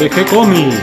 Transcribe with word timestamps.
de 0.00 0.10
G-Comics. 0.10 0.80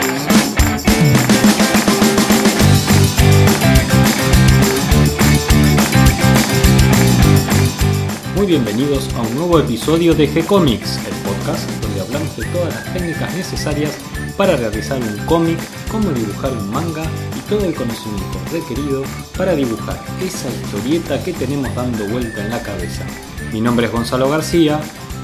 Muy 8.36 8.46
bienvenidos 8.46 9.10
a 9.16 9.22
un 9.22 9.34
nuevo 9.34 9.58
episodio 9.58 10.14
de 10.14 10.30
G-Comics, 10.30 10.98
el 10.98 11.16
podcast 11.26 11.68
donde 11.82 12.02
hablamos 12.02 12.38
de 12.38 12.46
todas 12.46 12.76
las 12.76 12.94
técnicas 12.94 13.34
necesarias 13.34 13.98
para 14.38 14.56
realizar 14.56 15.02
un 15.02 15.26
cómic, 15.26 15.58
cómo 15.92 16.12
dibujar 16.12 16.52
un 16.52 16.70
manga 16.70 17.04
y 17.36 17.50
todo 17.50 17.66
el 17.66 17.74
conocimiento 17.74 18.38
requerido 18.52 19.02
para 19.36 19.56
dibujar 19.56 20.00
esa 20.22 20.48
historieta 20.48 21.24
que 21.24 21.34
tenemos 21.34 21.74
dando 21.74 22.06
vuelta 22.06 22.44
en 22.44 22.52
la 22.52 22.62
cabeza. 22.62 23.04
Mi 23.52 23.62
nombre 23.62 23.88
es 23.88 23.92
Gonzalo 23.92 24.30
García 24.30 24.80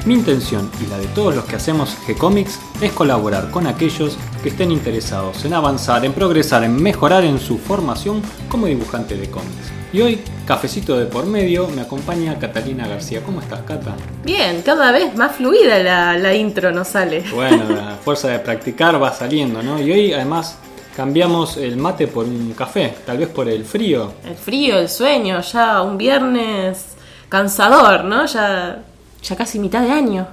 mi 0.05 0.15
intención 0.15 0.69
y 0.81 0.89
la 0.89 0.97
de 0.97 1.07
todos 1.07 1.35
los 1.35 1.45
que 1.45 1.55
hacemos 1.55 1.97
G-Comics 2.05 2.59
es 2.81 2.91
colaborar 2.91 3.49
con 3.51 3.67
aquellos 3.67 4.17
que 4.41 4.49
estén 4.49 4.71
interesados 4.71 5.45
en 5.45 5.53
avanzar, 5.53 6.03
en 6.03 6.11
progresar, 6.11 6.63
en 6.63 6.75
mejorar 6.81 7.23
en 7.23 7.39
su 7.39 7.57
formación 7.57 8.21
como 8.49 8.67
dibujante 8.67 9.15
de 9.15 9.29
cómics. 9.29 9.71
Y 9.93 10.01
hoy, 10.01 10.21
cafecito 10.45 10.97
de 10.97 11.05
por 11.05 11.25
medio, 11.25 11.67
me 11.69 11.81
acompaña 11.81 12.37
Catalina 12.39 12.87
García. 12.87 13.21
¿Cómo 13.23 13.39
estás, 13.41 13.61
Cata? 13.61 13.95
Bien, 14.25 14.61
cada 14.63 14.91
vez 14.91 15.15
más 15.15 15.35
fluida 15.35 15.79
la, 15.79 16.17
la 16.17 16.33
intro 16.33 16.71
nos 16.71 16.87
sale. 16.89 17.23
Bueno, 17.33 17.69
la 17.69 17.95
fuerza 18.03 18.29
de 18.29 18.39
practicar 18.39 19.01
va 19.01 19.13
saliendo, 19.13 19.61
¿no? 19.61 19.79
Y 19.79 19.91
hoy 19.91 20.13
además 20.13 20.57
cambiamos 20.97 21.57
el 21.57 21.77
mate 21.77 22.07
por 22.07 22.25
un 22.25 22.53
café, 22.53 22.95
tal 23.05 23.19
vez 23.19 23.29
por 23.29 23.47
el 23.47 23.63
frío. 23.63 24.13
El 24.27 24.35
frío, 24.35 24.79
el 24.79 24.89
sueño, 24.89 25.41
ya 25.41 25.81
un 25.81 25.97
viernes 25.97 26.85
cansador, 27.29 28.03
¿no? 28.03 28.25
Ya 28.25 28.83
ya 29.23 29.35
casi 29.35 29.59
mitad 29.59 29.81
de 29.81 29.91
año. 29.91 30.27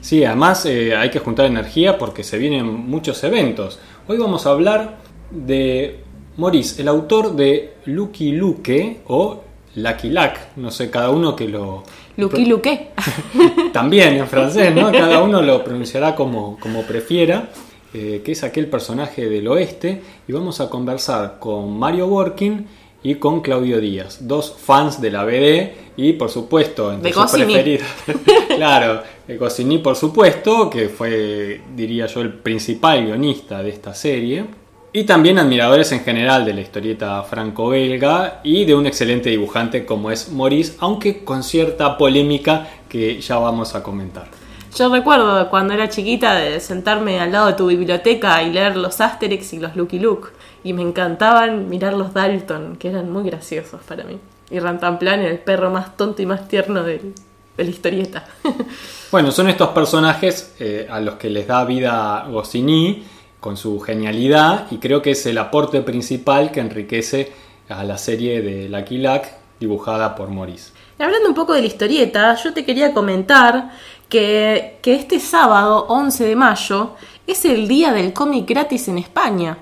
Sí, 0.00 0.24
además 0.24 0.64
eh, 0.66 0.96
hay 0.96 1.10
que 1.10 1.18
juntar 1.18 1.46
energía 1.46 1.98
porque 1.98 2.24
se 2.24 2.38
vienen 2.38 2.66
muchos 2.66 3.22
eventos. 3.22 3.78
Hoy 4.08 4.16
vamos 4.16 4.46
a 4.46 4.50
hablar 4.50 4.98
de 5.30 6.00
Maurice, 6.36 6.80
el 6.80 6.88
autor 6.88 7.36
de 7.36 7.74
Lucky 7.84 8.32
Luke 8.32 9.02
o 9.08 9.44
Lucky 9.74 10.08
Luck, 10.08 10.32
no 10.56 10.70
sé, 10.70 10.90
cada 10.90 11.10
uno 11.10 11.36
que 11.36 11.48
lo... 11.48 11.84
Lucky 12.16 12.46
Luke. 12.46 12.90
También 13.72 14.14
en 14.14 14.26
francés, 14.26 14.74
¿no? 14.74 14.90
Cada 14.90 15.22
uno 15.22 15.42
lo 15.42 15.62
pronunciará 15.62 16.14
como, 16.14 16.58
como 16.58 16.82
prefiera, 16.82 17.50
eh, 17.92 18.22
que 18.24 18.32
es 18.32 18.42
aquel 18.42 18.66
personaje 18.66 19.28
del 19.28 19.46
oeste, 19.48 20.02
y 20.26 20.32
vamos 20.32 20.60
a 20.60 20.68
conversar 20.68 21.38
con 21.38 21.78
Mario 21.78 22.06
Working 22.06 22.66
y 23.02 23.14
con 23.16 23.40
Claudio 23.40 23.80
Díaz, 23.80 24.18
dos 24.20 24.54
fans 24.58 25.00
de 25.00 25.10
la 25.10 25.24
BD 25.24 25.72
y 25.96 26.12
por 26.14 26.30
supuesto 26.30 26.92
entre 26.92 27.12
sus 27.12 27.30
preferidos. 27.30 27.86
claro, 28.56 29.02
Goscinny 29.28 29.78
por 29.78 29.96
supuesto, 29.96 30.68
que 30.68 30.88
fue 30.88 31.60
diría 31.74 32.06
yo 32.06 32.20
el 32.20 32.32
principal 32.32 33.04
guionista 33.04 33.62
de 33.62 33.70
esta 33.70 33.94
serie 33.94 34.44
y 34.92 35.04
también 35.04 35.38
admiradores 35.38 35.92
en 35.92 36.00
general 36.00 36.44
de 36.44 36.52
la 36.52 36.60
historieta 36.60 37.22
franco-belga 37.22 38.40
y 38.42 38.64
de 38.64 38.74
un 38.74 38.86
excelente 38.86 39.30
dibujante 39.30 39.86
como 39.86 40.10
es 40.10 40.30
Maurice, 40.32 40.76
aunque 40.80 41.24
con 41.24 41.42
cierta 41.42 41.96
polémica 41.96 42.68
que 42.88 43.20
ya 43.20 43.38
vamos 43.38 43.74
a 43.74 43.82
comentar. 43.82 44.28
Yo 44.76 44.88
recuerdo 44.88 45.48
cuando 45.50 45.74
era 45.74 45.88
chiquita 45.88 46.34
de 46.34 46.60
sentarme 46.60 47.18
al 47.18 47.32
lado 47.32 47.48
de 47.48 47.52
tu 47.54 47.66
biblioteca 47.66 48.42
y 48.42 48.52
leer 48.52 48.76
los 48.76 49.00
Asterix 49.00 49.52
y 49.52 49.58
los 49.58 49.74
Lucky 49.74 49.98
Luke 49.98 50.28
y 50.62 50.72
me 50.72 50.82
encantaban 50.82 51.68
mirar 51.68 51.94
los 51.94 52.12
Dalton, 52.12 52.76
que 52.76 52.88
eran 52.88 53.10
muy 53.10 53.24
graciosos 53.24 53.80
para 53.82 54.04
mí. 54.04 54.18
Y 54.50 54.58
Rantanplan 54.58 55.20
era 55.20 55.30
el 55.30 55.38
perro 55.38 55.70
más 55.70 55.96
tonto 55.96 56.22
y 56.22 56.26
más 56.26 56.48
tierno 56.48 56.82
de, 56.82 57.12
la 57.56 57.64
historieta. 57.64 58.24
bueno, 59.12 59.30
son 59.30 59.48
estos 59.48 59.68
personajes 59.70 60.54
eh, 60.58 60.86
a 60.90 61.00
los 61.00 61.16
que 61.16 61.28
les 61.28 61.46
da 61.46 61.64
vida 61.64 62.26
Goscinny 62.30 63.04
con 63.38 63.56
su 63.56 63.80
genialidad 63.80 64.66
y 64.70 64.78
creo 64.78 65.02
que 65.02 65.12
es 65.12 65.26
el 65.26 65.38
aporte 65.38 65.82
principal 65.82 66.50
que 66.50 66.60
enriquece 66.60 67.32
a 67.68 67.84
la 67.84 67.98
serie 67.98 68.42
de 68.42 68.68
Lucky 68.68 68.98
Luck 68.98 69.24
dibujada 69.58 70.14
por 70.14 70.30
Maurice. 70.30 70.72
hablando 70.98 71.28
un 71.28 71.34
poco 71.34 71.52
de 71.52 71.60
la 71.60 71.66
historieta, 71.66 72.34
yo 72.34 72.52
te 72.54 72.64
quería 72.64 72.94
comentar 72.94 73.70
que, 74.08 74.78
que 74.82 74.94
este 74.94 75.20
sábado, 75.20 75.86
11 75.88 76.24
de 76.24 76.36
mayo, 76.36 76.94
es 77.26 77.44
el 77.44 77.68
día 77.68 77.92
del 77.92 78.12
cómic 78.12 78.48
gratis 78.48 78.88
en 78.88 78.98
España. 78.98 79.56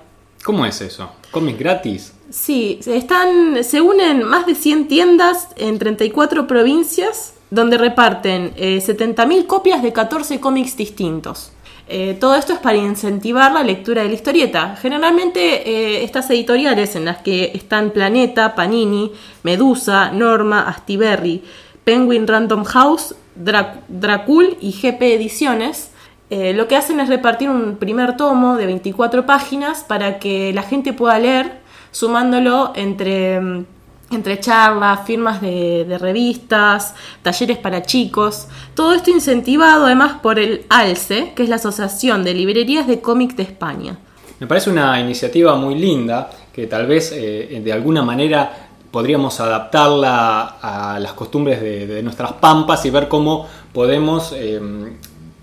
¿Cómo 0.48 0.64
es 0.64 0.80
eso? 0.80 1.10
¿Cómics 1.30 1.58
gratis? 1.58 2.14
Sí, 2.30 2.80
están, 2.86 3.62
se 3.62 3.82
unen 3.82 4.24
más 4.24 4.46
de 4.46 4.54
100 4.54 4.88
tiendas 4.88 5.48
en 5.56 5.78
34 5.78 6.46
provincias 6.46 7.34
donde 7.50 7.76
reparten 7.76 8.54
eh, 8.56 8.78
70.000 8.78 9.44
copias 9.44 9.82
de 9.82 9.92
14 9.92 10.40
cómics 10.40 10.74
distintos. 10.74 11.52
Eh, 11.86 12.16
todo 12.18 12.34
esto 12.34 12.54
es 12.54 12.60
para 12.60 12.78
incentivar 12.78 13.52
la 13.52 13.62
lectura 13.62 14.02
de 14.02 14.08
la 14.08 14.14
historieta. 14.14 14.74
Generalmente 14.80 15.68
eh, 15.68 16.02
estas 16.02 16.30
editoriales 16.30 16.96
en 16.96 17.04
las 17.04 17.18
que 17.18 17.52
están 17.52 17.90
Planeta, 17.90 18.54
Panini, 18.54 19.12
Medusa, 19.42 20.12
Norma, 20.12 20.62
Astiberri, 20.62 21.42
Penguin 21.84 22.26
Random 22.26 22.64
House, 22.64 23.14
Dracul 23.36 24.56
y 24.62 24.72
GP 24.72 25.02
Ediciones 25.12 25.90
eh, 26.30 26.52
lo 26.52 26.68
que 26.68 26.76
hacen 26.76 27.00
es 27.00 27.08
repartir 27.08 27.48
un 27.48 27.76
primer 27.76 28.16
tomo 28.16 28.56
de 28.56 28.66
24 28.66 29.24
páginas 29.24 29.82
para 29.82 30.18
que 30.18 30.52
la 30.52 30.62
gente 30.62 30.92
pueda 30.92 31.18
leer, 31.18 31.60
sumándolo 31.90 32.72
entre, 32.74 33.40
mm, 33.40 33.64
entre 34.10 34.38
charlas, 34.38 35.00
firmas 35.06 35.40
de, 35.40 35.96
revistas, 35.98 36.94
talleres 37.22 37.56
para 37.56 37.82
chicos. 37.82 38.46
Todo 38.74 38.92
esto 38.92 39.10
incentivado 39.10 39.86
además 39.86 40.18
por 40.22 40.38
el 40.38 40.66
ALCE, 40.68 41.32
que 41.34 41.44
es 41.44 41.48
la 41.48 41.56
Asociación 41.56 42.24
de 42.24 42.34
Librerías 42.34 42.86
de 42.86 43.00
Cómics 43.00 43.36
de 43.36 43.44
España. 43.44 43.98
Me 44.38 44.46
parece 44.46 44.70
una 44.70 45.00
iniciativa 45.00 45.56
muy 45.56 45.76
linda 45.76 46.30
que 46.52 46.66
tal 46.66 46.86
vez 46.86 47.10
eh, 47.14 47.60
de 47.64 47.72
alguna 47.72 48.02
manera 48.02 48.68
podríamos 48.90 49.40
adaptarla 49.40 50.58
a 50.60 50.98
las 50.98 51.12
costumbres 51.12 51.60
de, 51.60 52.02
nuestras 52.02 52.32
pampas 52.34 52.84
y 52.86 52.90
ver 52.90 53.08
cómo 53.08 53.46
podemos 53.72 54.32
eh, 54.34 54.60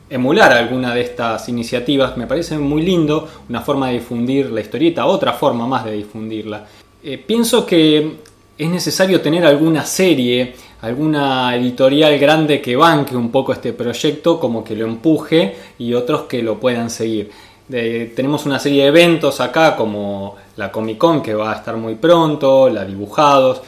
emular 0.10 0.54
alguna 0.54 0.94
de 0.94 1.02
estas 1.02 1.50
iniciativas. 1.50 2.18
Me 2.18 2.28
parece 2.28 2.58
muy 2.58 2.82
lindo, 2.82 3.28
una 3.50 3.62
forma 3.62 3.88
de 3.88 3.94
difundir 3.96 4.52
la 4.52 4.62
historieta, 4.62 5.06
otra 5.06 5.34
forma 5.34 5.68
más 5.68 5.86
de 5.86 5.92
difundirla. 5.94 6.66
Eh, 7.04 7.18
pienso 7.18 7.66
que 7.66 8.18
es 8.58 8.70
necesario 8.70 9.22
tener 9.22 9.46
alguna 9.46 9.86
serie, 9.86 10.54
alguna 10.82 11.56
editorial 11.56 12.18
grande 12.18 12.62
que 12.62 12.76
banque 12.76 13.16
un 13.16 13.32
poco 13.32 13.54
este 13.54 13.74
proyecto, 13.74 14.40
como 14.40 14.64
que 14.64 14.76
lo 14.76 14.86
empuje 14.86 15.56
y 15.78 15.94
otros 15.94 16.24
que 16.24 16.42
lo 16.42 16.60
puedan 16.60 16.90
seguir. 16.90 17.30
tenemos 17.68 18.46
una 18.46 18.60
serie 18.60 18.84
de 18.84 18.90
eventos 18.90 19.42
acá 19.42 19.76
como 19.76 20.36
la 20.56 20.72
Comic 20.72 21.00
Con 21.00 21.22
que 21.22 21.34
va 21.34 21.52
a 21.52 21.56
estar 21.56 21.76
muy 21.78 21.96
pronto, 21.96 22.70
la 22.70 22.86
Dibujados, 22.86 23.62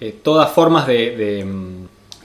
eh, 0.00 0.20
todas 0.22 0.50
formas 0.50 0.86
de 0.86 1.44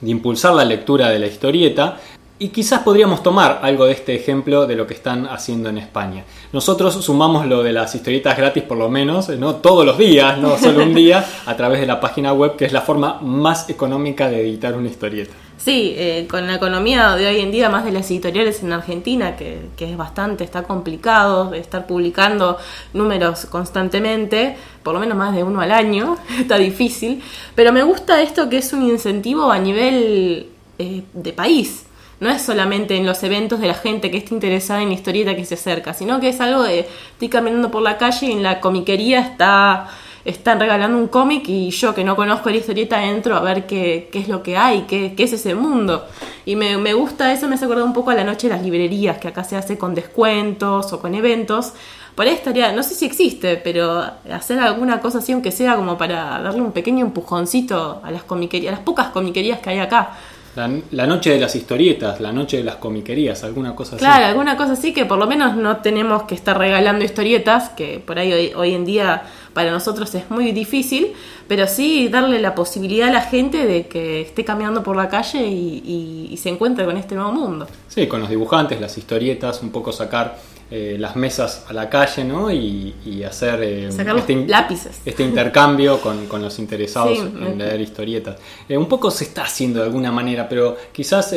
impulsar 0.04 0.54
la 0.54 0.64
lectura 0.64 1.10
de 1.10 1.20
la 1.20 1.28
historieta 1.28 1.98
y 2.38 2.50
quizás 2.50 2.82
podríamos 2.82 3.24
tomar 3.24 3.60
algo 3.64 3.86
de 3.86 3.94
este 3.94 4.14
ejemplo 4.14 4.68
de 4.68 4.76
lo 4.76 4.86
que 4.86 4.94
están 4.94 5.26
haciendo 5.28 5.70
en 5.70 5.78
España. 5.78 6.26
Nosotros 6.52 6.94
sumamos 6.96 7.46
lo 7.46 7.64
de 7.64 7.72
las 7.72 7.96
historietas 7.96 8.38
gratis 8.38 8.64
por 8.64 8.78
lo 8.78 8.90
menos, 8.90 9.30
no 9.30 9.56
todos 9.56 9.86
los 9.86 9.98
días, 9.98 10.38
no 10.38 10.58
solo 10.60 10.84
un 10.84 10.94
día, 10.94 11.26
a 11.46 11.56
través 11.56 11.80
de 11.80 11.88
la 11.88 12.02
página 12.02 12.34
web, 12.34 12.58
que 12.58 12.66
es 12.66 12.74
la 12.74 12.82
forma 12.82 13.20
más 13.22 13.70
económica 13.70 14.30
de 14.30 14.42
editar 14.42 14.76
una 14.76 14.90
historieta. 14.90 15.34
Sí, 15.58 15.96
eh, 15.98 16.28
con 16.30 16.46
la 16.46 16.56
economía 16.56 17.16
de 17.16 17.26
hoy 17.26 17.40
en 17.40 17.52
día, 17.52 17.70
más 17.70 17.86
de 17.86 17.94
las 17.94 18.12
editoriales 18.12 18.62
en 18.62 18.74
Argentina, 18.74 19.38
que, 19.38 19.62
que 19.78 19.90
es 19.90 19.96
bastante, 19.96 20.44
está 20.44 20.64
complicado 20.64 21.52
de 21.52 21.60
estar 21.60 21.88
publicando 21.88 22.58
números 22.94 23.46
constantemente, 23.46 24.58
por 24.84 24.94
lo 24.94 25.00
menos 25.00 25.18
más 25.18 25.34
de 25.34 25.44
uno 25.44 25.62
al 25.62 25.72
año, 25.72 26.18
está 26.40 26.58
difícil, 26.58 27.24
pero 27.56 27.72
me 27.72 27.82
gusta 27.82 28.22
esto 28.22 28.50
que 28.50 28.58
es 28.58 28.74
un 28.74 28.84
incentivo 28.84 29.50
a 29.50 29.58
nivel 29.58 30.50
eh, 30.78 31.04
de 31.14 31.32
país 31.34 31.85
no 32.20 32.30
es 32.30 32.42
solamente 32.42 32.96
en 32.96 33.06
los 33.06 33.24
eventos 33.24 33.60
de 33.60 33.68
la 33.68 33.74
gente 33.74 34.12
que 34.12 34.18
está 34.18 34.34
interesada 34.34 34.82
en 34.82 34.90
la 34.90 34.96
historieta 34.96 35.36
que 35.36 35.46
se 35.46 35.56
acerca, 35.56 35.94
sino 35.94 36.20
que 36.20 36.30
es 36.30 36.42
algo 36.42 36.64
de 36.64 36.88
estoy 37.12 37.30
caminando 37.30 37.72
por 37.72 37.82
la 37.82 37.98
calle 37.98 38.28
y 38.28 38.32
en 38.32 38.44
la 38.44 38.60
comiquería 38.62 39.20
está 39.20 39.90
están 40.26 40.60
regalando 40.60 40.98
un 40.98 41.08
cómic 41.08 41.48
y 41.48 41.70
yo 41.70 41.94
que 41.94 42.04
no 42.04 42.16
conozco 42.16 42.50
la 42.50 42.58
historieta 42.58 43.04
entro 43.06 43.36
a 43.36 43.42
ver 43.42 43.68
qué, 43.68 44.10
qué 44.12 44.20
es 44.20 44.28
lo 44.28 44.42
que 44.42 44.58
hay, 44.58 44.82
qué, 44.88 45.14
qué 45.16 45.24
es 45.24 45.34
ese 45.34 45.54
mundo. 45.54 46.06
Y 46.46 46.56
me, 46.56 46.78
me, 46.78 46.94
gusta 46.94 47.32
eso, 47.32 47.48
me 47.48 47.56
hace 47.56 47.66
acordar 47.66 47.86
un 47.86 47.94
poco 47.94 48.10
a 48.10 48.16
la 48.16 48.24
noche 48.24 48.48
de 48.48 48.56
las 48.56 48.64
librerías, 48.64 49.20
que 49.20 49.28
acá 49.28 49.44
se 49.44 49.56
hace 49.56 49.78
con 49.78 49.94
descuentos 49.94 50.92
o 50.92 51.00
con 51.00 51.14
eventos. 51.14 51.74
Por 52.16 52.26
ahí 52.26 52.34
estaría, 52.34 52.72
no 52.72 52.82
sé 52.82 52.96
si 52.96 53.06
existe, 53.06 53.58
pero 53.58 54.04
hacer 54.32 54.58
alguna 54.60 55.00
cosa 55.00 55.20
así, 55.20 55.32
aunque 55.32 55.52
sea 55.52 55.76
como 55.76 55.98
para 55.98 56.42
darle 56.42 56.62
un 56.62 56.72
pequeño 56.72 57.06
empujoncito 57.06 58.02
a 58.04 58.10
las 58.10 58.24
comiquerías, 58.24 58.74
a 58.74 58.78
las 58.78 58.86
pocas 58.86 59.10
comiquerías 59.10 59.60
que 59.60 59.70
hay 59.70 59.80
acá. 59.80 60.18
La, 60.56 61.06
noche 61.06 61.32
de 61.32 61.40
las 61.40 61.54
historietas, 61.56 62.22
la 62.22 62.32
noche 62.32 62.58
de 62.58 62.64
las 62.64 62.76
comiquerías, 62.78 63.44
alguna 63.44 63.76
cosa 63.76 63.98
así. 63.98 64.06
Claro, 64.06 64.26
alguna 64.26 64.56
cosa 64.56 64.74
así 64.74 64.94
que 64.94 65.06
por 65.06 65.18
lo 65.18 65.28
menos 65.28 65.58
no 65.58 65.78
tenemos 65.78 66.24
que 66.24 66.36
estar 66.36 66.58
regalando 66.58 67.04
historietas, 67.04 67.70
que 67.70 68.00
por 68.00 68.18
ahí 68.20 68.54
hoy, 68.56 68.74
en 68.74 68.86
día 68.86 69.24
para 69.54 69.72
nosotros 69.72 70.16
es 70.16 70.30
muy 70.30 70.54
difícil, 70.54 71.14
pero 71.50 71.68
sí 71.68 72.08
darle 72.08 72.40
la 72.40 72.56
posibilidad 72.56 73.10
a 73.10 73.12
la 73.12 73.22
gente 73.22 73.66
de 73.66 73.88
que 73.88 74.22
esté 74.22 74.46
caminando 74.46 74.82
por 74.82 74.96
la 74.96 75.10
calle 75.10 75.46
y, 75.46 76.40
se 76.42 76.50
encuentre 76.50 76.86
con 76.86 76.98
este 76.98 77.16
nuevo 77.16 77.32
mundo. 77.32 77.66
Sí, 77.88 78.08
con 78.08 78.20
los 78.20 78.30
dibujantes, 78.30 78.80
las 78.80 78.98
historietas, 78.98 79.62
un 79.64 79.72
poco 79.72 79.92
sacar 79.92 80.38
eh, 80.72 80.98
las 81.00 81.16
mesas 81.16 81.66
a 81.68 81.74
la 81.74 81.90
calle 81.90 82.24
¿no? 82.24 82.52
y, 82.52 83.24
hacer 83.24 83.64
este, 83.64 84.46
lápices. 84.48 85.02
este 85.06 85.24
intercambio 85.24 86.00
con, 86.00 86.28
los 86.42 86.60
interesados 86.60 87.20
en 87.20 87.58
leer 87.58 87.82
historietas. 87.82 88.38
un 88.70 88.88
poco 88.88 89.10
se 89.12 89.26
está 89.26 89.44
haciendo 89.44 89.80
de 89.80 89.86
alguna 89.86 90.12
manera, 90.12 90.48
pero 90.48 90.78
quizás 90.92 91.36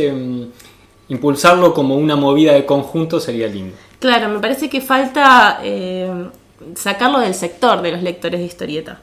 impulsarlo 1.08 1.72
como 1.72 1.96
una 1.96 2.16
movida 2.16 2.52
de 2.52 2.66
conjunto 2.66 3.20
sería 3.20 3.46
lindo. 3.48 3.74
Claro, 3.98 4.28
me 4.28 4.38
parece 4.38 4.68
que 4.68 4.80
falta 4.80 5.60
sacarlo 6.74 7.20
del 7.20 7.34
sector 7.34 7.82
de 7.82 7.92
los 7.92 8.02
lectores 8.02 8.40
de 8.40 8.46
historieta 8.46 9.00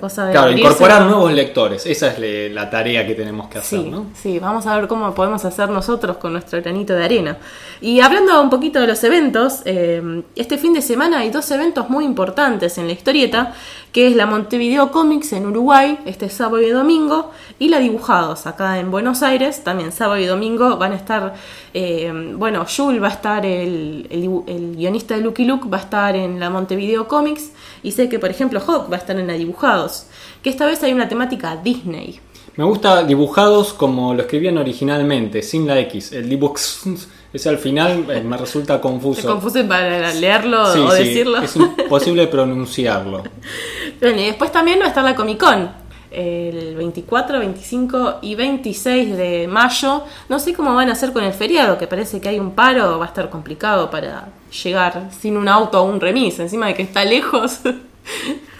cosa 0.00 0.26
de 0.26 0.32
claro, 0.32 0.50
incorporar 0.50 1.02
nuevos 1.02 1.32
lectores, 1.32 1.86
esa 1.86 2.08
es 2.12 2.52
la 2.52 2.68
tarea 2.68 3.06
que 3.06 3.14
tenemos 3.14 3.48
que 3.48 3.58
hacer, 3.58 3.80
sí, 3.80 3.92
Sí, 4.14 4.38
vamos 4.38 4.66
a 4.66 4.76
ver 4.76 4.88
cómo 4.88 5.14
podemos 5.14 5.44
hacer 5.44 5.68
nosotros 5.68 6.16
con 6.16 6.32
nuestro 6.32 6.60
granito 6.60 6.94
de 6.94 7.04
arena. 7.04 7.38
Y 7.80 8.00
hablando 8.00 8.40
un 8.40 8.50
poquito 8.50 8.80
de 8.80 8.86
los 8.86 9.02
eventos, 9.04 9.62
eh, 9.64 10.22
este 10.34 10.58
fin 10.58 10.72
de 10.72 10.82
semana 10.82 11.20
hay 11.20 11.30
dos 11.30 11.50
eventos 11.50 11.88
muy 11.90 12.04
importantes 12.04 12.78
en 12.78 12.86
la 12.86 12.92
historieta, 12.92 13.54
que 13.96 14.08
es 14.08 14.14
la 14.14 14.26
Montevideo 14.26 14.92
Comics 14.92 15.32
en 15.32 15.46
Uruguay, 15.46 15.98
este 16.04 16.28
sábado 16.28 16.60
y 16.60 16.68
domingo, 16.68 17.30
y 17.58 17.70
la 17.70 17.78
Dibujados 17.78 18.46
acá 18.46 18.78
en 18.78 18.90
Buenos 18.90 19.22
Aires, 19.22 19.64
también 19.64 19.90
sábado 19.90 20.20
y 20.20 20.26
domingo 20.26 20.76
van 20.76 20.92
a 20.92 20.96
estar, 20.96 21.32
eh, 21.72 22.12
bueno, 22.36 22.66
Jules 22.66 23.02
va 23.02 23.06
a 23.06 23.12
estar, 23.12 23.46
el, 23.46 24.06
el, 24.10 24.76
guionista 24.76 25.14
de 25.14 25.22
Lucky 25.22 25.46
Luke 25.46 25.70
va 25.70 25.78
a 25.78 25.80
estar 25.80 26.14
en 26.14 26.38
la 26.38 26.50
Montevideo 26.50 27.08
Comics, 27.08 27.52
y 27.82 27.92
sé 27.92 28.10
que 28.10 28.18
por 28.18 28.28
ejemplo 28.28 28.60
Hawk 28.60 28.92
va 28.92 28.96
a 28.96 28.98
estar 28.98 29.18
en 29.18 29.28
la 29.28 29.32
Dibujados, 29.32 30.08
que 30.42 30.50
esta 30.50 30.66
vez 30.66 30.82
hay 30.82 30.92
una 30.92 31.08
temática 31.08 31.56
Disney. 31.56 32.20
Me 32.56 32.64
gusta 32.64 33.02
dibujados 33.02 33.74
como 33.74 34.14
lo 34.14 34.22
escribían 34.22 34.56
originalmente, 34.56 35.42
sin 35.42 35.66
la 35.66 35.78
X. 35.80 36.12
El 36.12 36.28
dibux 36.28 36.82
ese 37.32 37.50
al 37.50 37.58
final 37.58 38.06
eh, 38.10 38.22
me 38.22 38.36
resulta 38.36 38.80
confuso. 38.80 39.20
¿Te 39.20 39.26
confuso 39.26 39.66
para 39.68 40.12
leerlo 40.14 40.62
o 40.62 40.92
decirlo? 40.92 41.42
Es 41.42 41.54
imposible 41.54 42.26
pronunciarlo. 42.26 43.22
Bueno, 44.00 44.20
y 44.20 44.26
después 44.26 44.52
también 44.52 44.80
va 44.80 44.84
a 44.84 44.88
estar 44.88 45.04
la 45.04 45.14
Comic 45.14 45.38
Con. 45.38 45.86
El 46.10 46.76
24, 46.76 47.40
25 47.40 48.18
y 48.22 48.34
26 48.36 49.16
de 49.16 49.48
mayo. 49.48 50.04
No 50.28 50.38
sé 50.38 50.54
cómo 50.54 50.74
van 50.74 50.88
a 50.88 50.92
hacer 50.92 51.12
con 51.12 51.24
el 51.24 51.32
feriado, 51.32 51.76
que 51.76 51.86
parece 51.86 52.20
que 52.20 52.28
hay 52.28 52.38
un 52.38 52.52
paro, 52.52 52.98
va 52.98 53.06
a 53.06 53.08
estar 53.08 53.28
complicado 53.28 53.90
para 53.90 54.28
llegar 54.62 55.10
sin 55.20 55.36
un 55.36 55.48
auto 55.48 55.82
o 55.82 55.84
un 55.84 56.00
remis, 56.00 56.38
encima 56.38 56.68
de 56.68 56.74
que 56.74 56.82
está 56.82 57.04
lejos. 57.04 57.60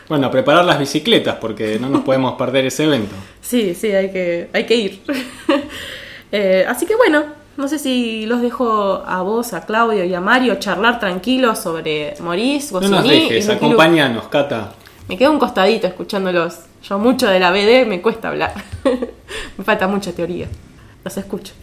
Bueno, 0.09 0.31
preparar 0.31 0.65
las 0.65 0.79
bicicletas 0.79 1.35
porque 1.41 1.79
no 1.81 1.89
nos 1.89 2.03
podemos 2.03 2.35
perder 2.35 2.67
ese 2.67 2.85
evento. 2.85 3.15
Sí, 3.41 3.75
sí, 3.75 3.91
hay 3.91 4.13
que, 4.13 4.49
hay 4.53 4.65
que 4.65 4.77
ir. 4.77 5.03
Eh, 6.33 6.67
así 6.69 6.87
que 6.87 6.97
bueno, 6.97 7.23
no 7.57 7.69
sé 7.69 7.79
si 7.79 8.27
los 8.27 8.43
dejo 8.43 9.05
a 9.07 9.23
vos, 9.23 9.53
a 9.53 9.65
Claudio 9.65 10.05
y 10.05 10.13
a 10.13 10.21
Mario 10.21 10.57
charlar 10.57 10.99
tranquilos 10.99 11.61
sobre 11.61 12.15
Maurice, 12.21 12.75
No 12.75 12.81
nos 12.81 13.09
dejes, 13.09 13.49
acompáñanos, 13.49 14.27
Cata. 14.27 14.73
Me 15.09 15.17
quedo 15.17 15.31
un 15.31 15.39
costadito 15.39 15.87
escuchándolos. 15.87 16.67
Yo 16.83 16.99
mucho 16.99 17.29
de 17.29 17.39
la 17.39 17.53
BD 17.53 17.87
me 17.87 18.03
cuesta 18.03 18.29
hablar. 18.29 18.53
me 19.59 19.65
falta 19.65 19.87
mucha 19.87 20.13
teoría. 20.13 20.49
Los 21.05 21.17
escucho. 21.17 21.55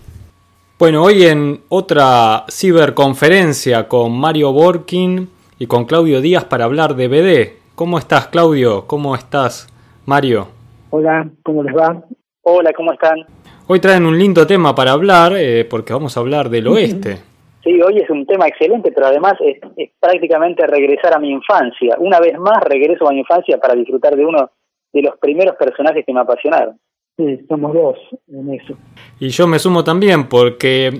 Bueno, 0.79 1.03
hoy 1.03 1.23
en 1.23 1.61
otra 1.67 2.45
ciberconferencia 2.49 3.87
con 3.89 4.17
Mario 4.17 4.53
Borkin 4.53 5.29
y 5.59 5.67
con 5.67 5.83
Claudio 5.85 6.21
Díaz 6.21 6.45
para 6.45 6.65
hablar 6.65 6.95
de 6.95 7.07
BD. 7.09 7.75
¿Cómo 7.75 7.97
estás, 7.97 8.27
Claudio? 8.27 8.87
¿Cómo 8.87 9.13
estás, 9.13 9.67
Mario? 10.05 10.47
Hola, 10.89 11.29
¿cómo 11.43 11.63
les 11.63 11.75
va? 11.75 12.01
Hola, 12.43 12.71
¿cómo 12.73 12.93
están? 12.93 13.25
Hoy 13.67 13.79
traen 13.79 14.05
un 14.05 14.17
lindo 14.17 14.47
tema 14.47 14.73
para 14.73 14.91
hablar, 14.91 15.33
eh, 15.35 15.65
porque 15.65 15.91
vamos 15.91 16.15
a 16.15 16.21
hablar 16.21 16.49
del 16.49 16.67
oeste. 16.69 17.32
Sí, 17.63 17.81
hoy 17.81 17.97
es 17.97 18.09
un 18.09 18.25
tema 18.25 18.47
excelente, 18.47 18.91
pero 18.91 19.07
además 19.07 19.33
es, 19.39 19.59
prácticamente 19.99 20.67
regresar 20.67 21.15
a 21.15 21.19
mi 21.19 21.29
infancia. 21.29 21.95
Una 21.99 22.19
vez 22.19 22.37
más 22.37 22.61
regreso 22.63 23.07
a 23.07 23.11
mi 23.11 23.19
infancia 23.19 23.57
para 23.57 23.73
disfrutar 23.73 24.15
de 24.15 24.25
uno 24.25 24.51
de 24.91 25.01
los 25.01 25.17
primeros 25.17 25.55
personajes 25.55 26.05
que 26.05 26.13
me 26.13 26.19
apasionaron. 26.19 26.77
Sí, 27.15 27.39
somos 27.47 27.73
dos 27.73 27.97
en 28.27 28.53
eso. 28.53 28.75
Y 29.19 29.29
yo 29.29 29.47
me 29.47 29.59
sumo 29.59 29.83
también 29.83 30.27
porque 30.27 30.91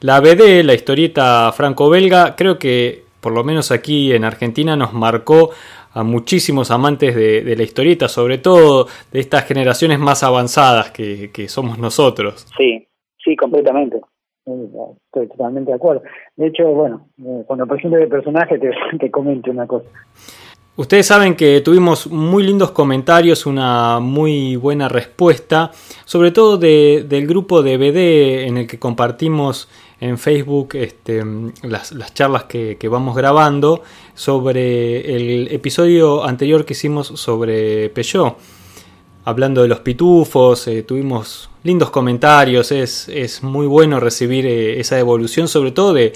la 0.00 0.20
BD, 0.20 0.64
la 0.64 0.74
historieta 0.74 1.52
franco-belga, 1.52 2.34
creo 2.34 2.58
que 2.58 3.02
por 3.20 3.32
lo 3.32 3.44
menos 3.44 3.70
aquí 3.70 4.12
en 4.12 4.24
Argentina 4.24 4.76
nos 4.76 4.94
marcó 4.94 5.50
a 5.92 6.02
muchísimos 6.02 6.70
amantes 6.70 7.14
de, 7.14 7.54
la 7.56 7.62
historieta, 7.62 8.08
sobre 8.08 8.38
todo 8.38 8.86
de 9.12 9.20
estas 9.20 9.44
generaciones 9.44 9.98
más 9.98 10.22
avanzadas 10.22 10.90
que, 10.92 11.48
somos 11.48 11.78
nosotros. 11.78 12.46
Sí, 12.56 12.86
sí, 13.22 13.36
completamente. 13.36 14.00
Estoy 14.46 15.28
totalmente 15.28 15.70
de 15.70 15.76
acuerdo. 15.76 16.02
De 16.36 16.46
hecho, 16.46 16.66
bueno, 16.68 17.08
eh, 17.24 17.44
cuando 17.46 17.66
presente 17.66 18.02
el 18.02 18.08
personaje 18.08 18.58
te, 18.58 18.70
te 18.98 19.10
comento 19.10 19.50
una 19.50 19.66
cosa. 19.66 19.88
Ustedes 20.76 21.06
saben 21.06 21.36
que 21.36 21.60
tuvimos 21.60 22.06
muy 22.06 22.42
lindos 22.42 22.70
comentarios, 22.70 23.44
una 23.44 24.00
muy 24.00 24.56
buena 24.56 24.88
respuesta, 24.88 25.72
sobre 26.06 26.30
todo 26.30 26.56
de, 26.56 27.04
del 27.06 27.26
grupo 27.26 27.62
de 27.62 27.76
BD 27.76 28.48
en 28.48 28.56
el 28.56 28.66
que 28.66 28.78
compartimos 28.78 29.68
en 30.00 30.16
Facebook 30.16 30.70
este, 30.74 31.22
las, 31.62 31.92
charlas 32.14 32.44
que, 32.44 32.78
vamos 32.90 33.14
grabando 33.14 33.82
sobre 34.14 35.16
el 35.16 35.48
episodio 35.52 36.24
anterior 36.24 36.64
que 36.64 36.72
hicimos 36.72 37.08
sobre 37.08 37.90
Peugeot. 37.90 38.38
Hablando 39.24 39.62
de 39.62 39.68
los 39.68 39.80
pitufos, 39.80 40.66
eh, 40.66 40.82
tuvimos 40.82 41.50
lindos 41.62 41.90
comentarios, 41.90 42.72
es, 42.72 43.08
es 43.08 43.42
muy 43.42 43.66
bueno 43.66 44.00
recibir 44.00 44.46
eh, 44.46 44.80
esa 44.80 44.98
evolución, 44.98 45.46
sobre 45.46 45.72
todo 45.72 45.92
de, 45.92 46.12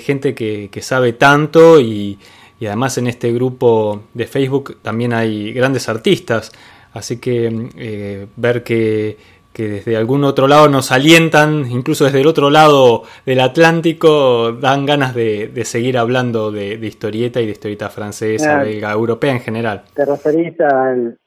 gente 0.00 0.34
que, 0.34 0.70
sabe 0.82 1.12
tanto 1.12 1.80
y, 1.80 2.18
y, 2.58 2.66
además 2.66 2.96
en 2.98 3.08
este 3.08 3.32
grupo 3.32 4.04
de 4.14 4.26
Facebook 4.26 4.78
también 4.80 5.12
hay 5.12 5.52
grandes 5.52 5.88
artistas, 5.88 6.52
así 6.92 7.18
que 7.18 7.68
eh, 7.76 8.26
ver 8.36 8.62
que 8.62 9.16
que 9.52 9.68
desde 9.68 9.96
algún 9.96 10.24
otro 10.24 10.46
lado 10.46 10.68
nos 10.68 10.92
alientan, 10.92 11.66
incluso 11.70 12.04
desde 12.04 12.20
el 12.20 12.26
otro 12.26 12.50
lado 12.50 13.02
del 13.26 13.40
Atlántico, 13.40 14.52
dan 14.52 14.86
ganas 14.86 15.14
de, 15.14 15.50
seguir 15.64 15.98
hablando 15.98 16.52
de, 16.52 16.74
historieta 16.74 17.40
y 17.40 17.46
de 17.46 17.52
historieta 17.52 17.88
francesa, 17.88 18.62
belga, 18.62 18.92
europea 18.92 19.32
en 19.32 19.40
general. 19.40 19.82
¿Te 19.94 20.04
referís 20.04 20.58
al, 20.60 21.18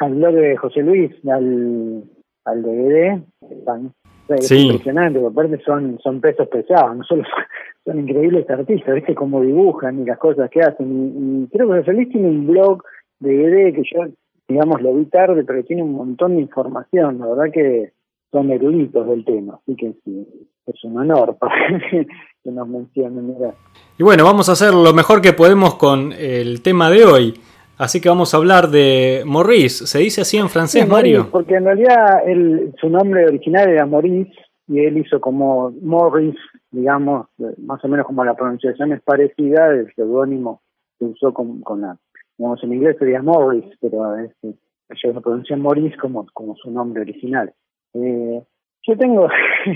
al 0.00 0.14
blog 0.14 0.34
de 0.34 0.56
José 0.56 0.82
Luis, 0.82 1.12
al, 1.28 2.04
al 2.44 2.62
DVD? 2.62 3.22
Es 4.28 4.46
sí. 4.46 4.66
impresionante, 4.66 5.18
porque 5.18 5.32
aparte 5.32 5.64
son, 5.64 5.98
son 6.02 6.20
pesos 6.20 6.48
pesados, 6.48 6.96
no 6.96 7.04
solo 7.04 7.24
son, 7.84 7.98
increíbles 7.98 8.48
artistas, 8.48 8.94
¿viste 8.94 9.14
cómo 9.14 9.40
dibujan 9.40 10.00
y 10.00 10.04
las 10.04 10.18
cosas 10.18 10.50
que 10.50 10.60
hacen. 10.60 11.44
Y, 11.44 11.48
creo 11.48 11.68
que 11.68 11.78
José 11.78 11.92
Luis 11.92 12.08
tiene 12.10 12.28
un 12.28 12.46
blog 12.46 12.82
de 13.20 13.32
DVD 13.32 13.74
que 13.74 13.82
yo 13.92 14.06
digamos, 14.50 14.82
lo 14.82 14.94
vi 14.94 15.04
tarde, 15.04 15.44
pero 15.44 15.62
tiene 15.62 15.84
un 15.84 15.92
montón 15.92 16.34
de 16.34 16.42
información, 16.42 17.20
la 17.20 17.26
verdad 17.28 17.52
que 17.52 17.92
son 18.32 18.50
eruditos 18.50 19.06
del 19.08 19.24
tema, 19.24 19.60
así 19.62 19.76
que 19.76 19.94
sí, 20.04 20.26
es 20.66 20.84
un 20.84 20.98
honor 20.98 21.36
para 21.40 21.78
que 21.88 22.50
nos 22.50 22.68
mencionen. 22.68 23.36
Y 23.98 24.02
bueno, 24.02 24.24
vamos 24.24 24.48
a 24.48 24.52
hacer 24.52 24.74
lo 24.74 24.92
mejor 24.92 25.20
que 25.20 25.32
podemos 25.32 25.76
con 25.76 26.12
el 26.12 26.62
tema 26.62 26.90
de 26.90 27.04
hoy. 27.04 27.34
Así 27.80 27.98
que 27.98 28.10
vamos 28.10 28.34
a 28.34 28.36
hablar 28.36 28.68
de 28.68 29.22
Maurice. 29.24 29.86
¿Se 29.86 30.00
dice 30.00 30.20
así 30.20 30.36
en 30.36 30.50
francés, 30.50 30.86
Mario? 30.86 31.28
porque 31.30 31.54
en 31.54 31.64
realidad 31.64 32.20
él, 32.26 32.74
su 32.78 32.90
nombre 32.90 33.24
original 33.24 33.70
era 33.70 33.86
Maurice 33.86 34.34
y 34.68 34.80
él 34.80 34.98
hizo 34.98 35.18
como 35.18 35.72
Maurice, 35.80 36.38
digamos, 36.70 37.28
más 37.56 37.82
o 37.82 37.88
menos 37.88 38.04
como 38.04 38.22
la 38.22 38.34
pronunciación 38.34 38.92
es 38.92 39.00
parecida 39.00 39.70
del 39.70 39.90
seudónimo 39.94 40.60
que 40.98 41.06
usó 41.06 41.32
con, 41.32 41.62
con 41.62 41.80
la 41.80 41.96
digamos, 42.36 42.62
en 42.62 42.74
inglés 42.74 42.96
sería 42.98 43.22
Morris, 43.22 43.64
pero 43.80 44.14
este, 44.18 44.48
ellos 44.90 45.14
lo 45.14 45.22
pronuncian 45.22 45.62
Morris 45.62 45.96
como, 45.96 46.26
como 46.34 46.56
su 46.56 46.70
nombre 46.70 47.00
original. 47.00 47.50
Eh, 47.94 48.42
yo 48.82 48.98
tengo 48.98 49.26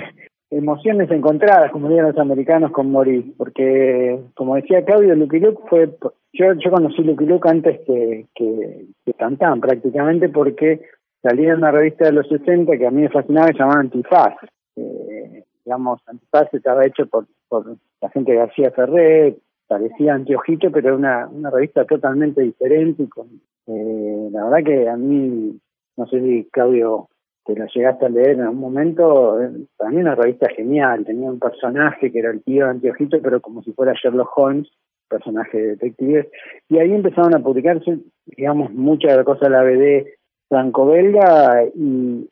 emociones 0.56 1.10
encontradas, 1.10 1.70
como 1.72 1.88
dirían 1.88 2.08
los 2.08 2.18
americanos, 2.18 2.70
con 2.72 2.90
Morris, 2.90 3.24
porque, 3.36 4.18
como 4.34 4.56
decía 4.56 4.84
Claudio, 4.84 5.14
Lucky 5.14 5.40
fue. 5.68 5.90
Yo, 6.32 6.52
yo 6.54 6.70
conocí 6.70 7.02
Lucky 7.02 7.26
Luke 7.26 7.48
antes 7.48 7.80
que, 7.86 8.26
que, 8.34 8.86
que 9.04 9.14
prácticamente 9.60 10.28
porque 10.28 10.80
salía 11.22 11.52
en 11.52 11.58
una 11.58 11.70
revista 11.70 12.06
de 12.06 12.12
los 12.12 12.28
60 12.28 12.76
que 12.76 12.86
a 12.86 12.90
mí 12.90 13.02
me 13.02 13.08
fascinaba, 13.08 13.48
se 13.48 13.54
llamaba 13.54 13.80
Antifaz. 13.80 14.34
Eh, 14.76 15.44
digamos, 15.64 16.00
Antifaz 16.06 16.52
estaba 16.52 16.84
hecho 16.84 17.06
por, 17.06 17.26
por 17.48 17.76
la 18.00 18.10
gente 18.10 18.34
García 18.34 18.70
Ferrer, 18.72 19.36
parecía 19.66 20.14
anteojito, 20.14 20.70
pero 20.70 20.88
era 20.88 20.96
una, 20.96 21.28
una 21.28 21.50
revista 21.50 21.84
totalmente 21.84 22.42
diferente. 22.42 23.04
Y 23.04 23.08
con, 23.08 23.26
eh, 23.66 24.28
la 24.30 24.44
verdad 24.44 24.64
que 24.64 24.88
a 24.88 24.96
mí, 24.96 25.58
no 25.96 26.06
sé 26.06 26.20
si 26.20 26.48
Claudio 26.52 27.08
te 27.44 27.54
la 27.56 27.66
llegaste 27.66 28.06
a 28.06 28.08
leer 28.08 28.30
en 28.30 28.40
algún 28.42 28.60
momento, 28.60 29.38
para 29.76 29.90
mí 29.90 29.98
una 29.98 30.14
revista 30.14 30.48
genial, 30.50 31.04
tenía 31.04 31.30
un 31.30 31.38
personaje 31.38 32.10
que 32.10 32.18
era 32.18 32.30
el 32.30 32.42
tío 32.42 32.64
de 32.64 32.70
anteojito, 32.70 33.20
pero 33.22 33.40
como 33.40 33.62
si 33.62 33.72
fuera 33.72 33.92
Sherlock 33.92 34.36
Holmes, 34.36 34.68
personaje 35.08 35.58
de 35.58 35.68
detective, 35.68 36.30
y 36.68 36.78
ahí 36.78 36.92
empezaron 36.92 37.34
a 37.34 37.42
publicarse, 37.42 37.98
digamos, 38.26 38.72
muchas 38.72 39.12
de 39.12 39.16
las 39.18 39.26
cosas 39.26 39.42
de 39.42 39.50
la 39.50 39.62
BD 39.62 40.06
franco-belga, 40.48 41.64
y, 41.74 42.28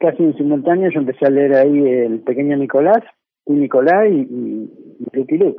casi 0.00 0.24
en 0.24 0.36
simultáneo 0.36 0.90
yo 0.90 1.00
empecé 1.00 1.26
a 1.26 1.30
leer 1.30 1.54
ahí 1.54 1.78
el 1.88 2.20
pequeño 2.20 2.56
Nicolás, 2.56 3.02
y 3.46 3.52
Nicolás 3.52 4.08
y, 4.10 4.20
y, 4.20 4.70
Luke 5.12 5.56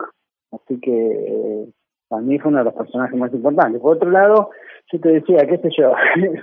Así 0.51 0.79
que 0.79 1.65
para 2.13 2.21
mí 2.21 2.37
fue 2.37 2.49
uno 2.49 2.59
de 2.59 2.65
los 2.65 2.75
personajes 2.75 3.17
más 3.17 3.33
importantes. 3.33 3.81
Por 3.81 3.95
otro 3.95 4.11
lado, 4.11 4.51
yo 4.91 4.99
te 4.99 5.09
decía, 5.09 5.47
qué 5.47 5.57
sé 5.57 5.69
yo, 5.75 5.93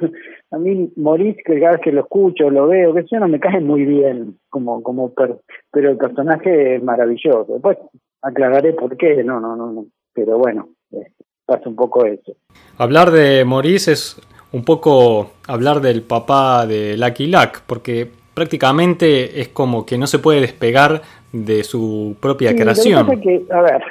a 0.50 0.58
mí 0.58 0.92
Maurice, 0.96 1.40
que 1.44 1.60
cada 1.60 1.74
vez 1.74 1.80
que 1.80 1.92
lo 1.92 2.00
escucho, 2.00 2.50
lo 2.50 2.66
veo, 2.66 2.92
que 2.92 3.02
sé 3.02 3.10
yo, 3.12 3.20
no 3.20 3.28
me 3.28 3.38
cae 3.38 3.60
muy 3.60 3.84
bien, 3.84 4.36
como, 4.48 4.82
como 4.82 5.14
pero 5.14 5.90
el 5.90 5.96
personaje 5.96 6.74
es 6.74 6.82
maravilloso. 6.82 7.52
Después 7.52 7.78
aclararé 8.20 8.72
por 8.72 8.96
qué, 8.96 9.22
no, 9.22 9.38
no, 9.38 9.54
no, 9.54 9.70
no. 9.70 9.84
pero 10.12 10.38
bueno, 10.38 10.70
eh, 10.90 11.12
pasa 11.46 11.68
un 11.68 11.76
poco 11.76 12.04
eso. 12.04 12.32
Hablar 12.76 13.12
de 13.12 13.44
Maurice 13.44 13.92
es 13.92 14.20
un 14.50 14.64
poco 14.64 15.30
hablar 15.46 15.80
del 15.80 16.02
papá 16.02 16.66
de 16.66 16.96
Lucky 16.96 17.28
Luck, 17.28 17.60
porque 17.68 18.10
prácticamente 18.34 19.40
es 19.40 19.48
como 19.50 19.86
que 19.86 19.98
no 19.98 20.08
se 20.08 20.18
puede 20.18 20.40
despegar 20.40 21.02
de 21.32 21.62
su 21.62 22.16
propia 22.20 22.56
creación. 22.56 23.20
que, 23.20 23.44
a 23.52 23.62
ver, 23.62 23.82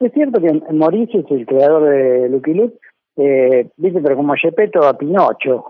es 0.00 0.12
cierto 0.12 0.40
que 0.40 0.52
Maurice 0.72 1.18
es 1.18 1.30
el 1.30 1.46
creador 1.46 1.90
de 1.90 2.28
Lucky 2.28 2.54
Luke, 2.54 2.78
eh, 3.16 3.68
dice, 3.76 4.00
pero 4.00 4.16
como 4.16 4.34
Gepetto 4.34 4.86
a 4.86 4.96
Pinocho. 4.96 5.64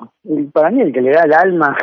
Para 0.52 0.70
mí 0.70 0.82
el 0.82 0.92
que 0.92 1.00
le 1.00 1.12
da 1.12 1.22
el 1.24 1.32
alma 1.32 1.76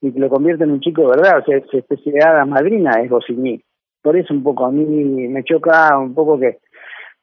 y 0.00 0.12
que 0.12 0.18
lo 0.18 0.30
convierte 0.30 0.64
en 0.64 0.70
un 0.70 0.80
chico 0.80 1.02
de 1.02 1.08
verdad, 1.08 1.40
o 1.40 1.44
sea, 1.44 1.58
es 1.58 1.64
especialidad 1.72 2.46
madrina 2.46 2.92
es 3.02 3.10
Goscinny. 3.10 3.62
Por 4.02 4.16
eso 4.16 4.32
un 4.32 4.42
poco 4.42 4.64
a 4.64 4.70
mí 4.70 4.84
me 5.28 5.44
choca 5.44 5.98
un 5.98 6.14
poco 6.14 6.38
que 6.38 6.58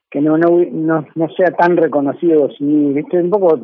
que 0.10 0.20
no 0.20 0.38
no 0.38 1.06
no, 1.15 1.30
sea 1.36 1.51
tan 1.58 1.75
reconocido 1.77 2.41
Goscinny. 2.41 2.94
¿Viste? 2.94 3.18
Un 3.18 3.32
poco 3.32 3.60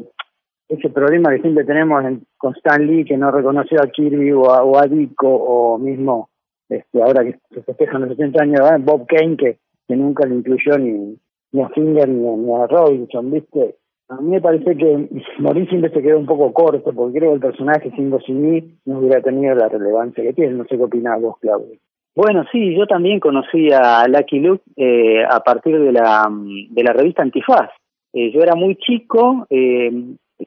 ese 0.68 0.89
problema 0.89 1.30
que 1.30 1.42
siempre 1.42 1.63
tenemos 1.63 2.04
con 2.38 2.56
Stan 2.56 2.86
Lee, 2.86 3.06
que 3.06 3.18
no 3.18 3.32
reconoció 3.32 3.82
a 3.82 3.88
Kirby 3.88 4.32
o 4.34 4.77
a, 4.77 4.88
Dico, 4.88 5.30
o 5.30 5.77
mismo 5.77 6.30
este 6.70 7.01
ahora 7.01 7.24
que 7.24 7.38
se 7.54 7.62
festejan 7.62 8.01
los 8.01 8.12
80 8.12 8.42
años, 8.42 8.60
Bob 8.84 9.06
Kane, 9.08 9.38
que, 9.38 9.58
que 9.88 9.96
nunca 9.96 10.27
le 10.27 10.36
incluyó 10.36 10.77
ni, 10.77 11.17
ni 11.51 11.62
a 11.62 11.70
Finger 11.70 12.08
ni, 12.10 12.27
ni 12.27 12.53
a 12.53 12.67
Robinson, 12.67 13.32
¿viste? 13.32 13.75
A 14.10 14.22
mí 14.22 14.29
me 14.29 14.41
parece 14.41 14.77
que 14.77 15.10
Morín 15.39 15.67
siempre 15.67 15.91
se 15.91 16.01
quedó 16.01 16.17
un 16.17 16.25
poco 16.25 16.53
corto, 16.53 16.94
porque 16.94 17.20
creo 17.20 17.32
que 17.32 17.36
el 17.36 17.41
personaje 17.41 17.91
sin 17.91 18.17
sin 18.25 18.79
no 18.86 19.00
hubiera 19.00 19.22
tenido 19.22 19.53
la 19.53 19.67
relevancia 19.67 20.24
que 20.24 20.34
tiene. 20.34 20.53
No 20.53 20.63
sé 20.63 20.77
qué 20.77 20.84
opinás 20.84 21.22
vos, 21.22 21.36
Claudio. 21.41 21.77
Bueno, 22.15 22.46
sí, 22.51 22.74
yo 22.75 22.88
también 22.88 23.20
conocí 23.20 23.70
a 23.72 24.08
Lucky 24.08 24.39
Luke 24.39 24.63
eh, 24.77 25.24
a 25.29 25.41
partir 25.41 25.77
de 25.77 25.91
la, 25.91 26.27
de 26.32 26.84
la 26.84 26.94
revista 26.94 27.22
Antifaz. 27.22 27.70
Eh, 28.13 28.32
yo 28.32 28.41
era 28.41 28.56
muy 28.56 28.77
chico, 28.77 29.46
eh, 29.50 29.91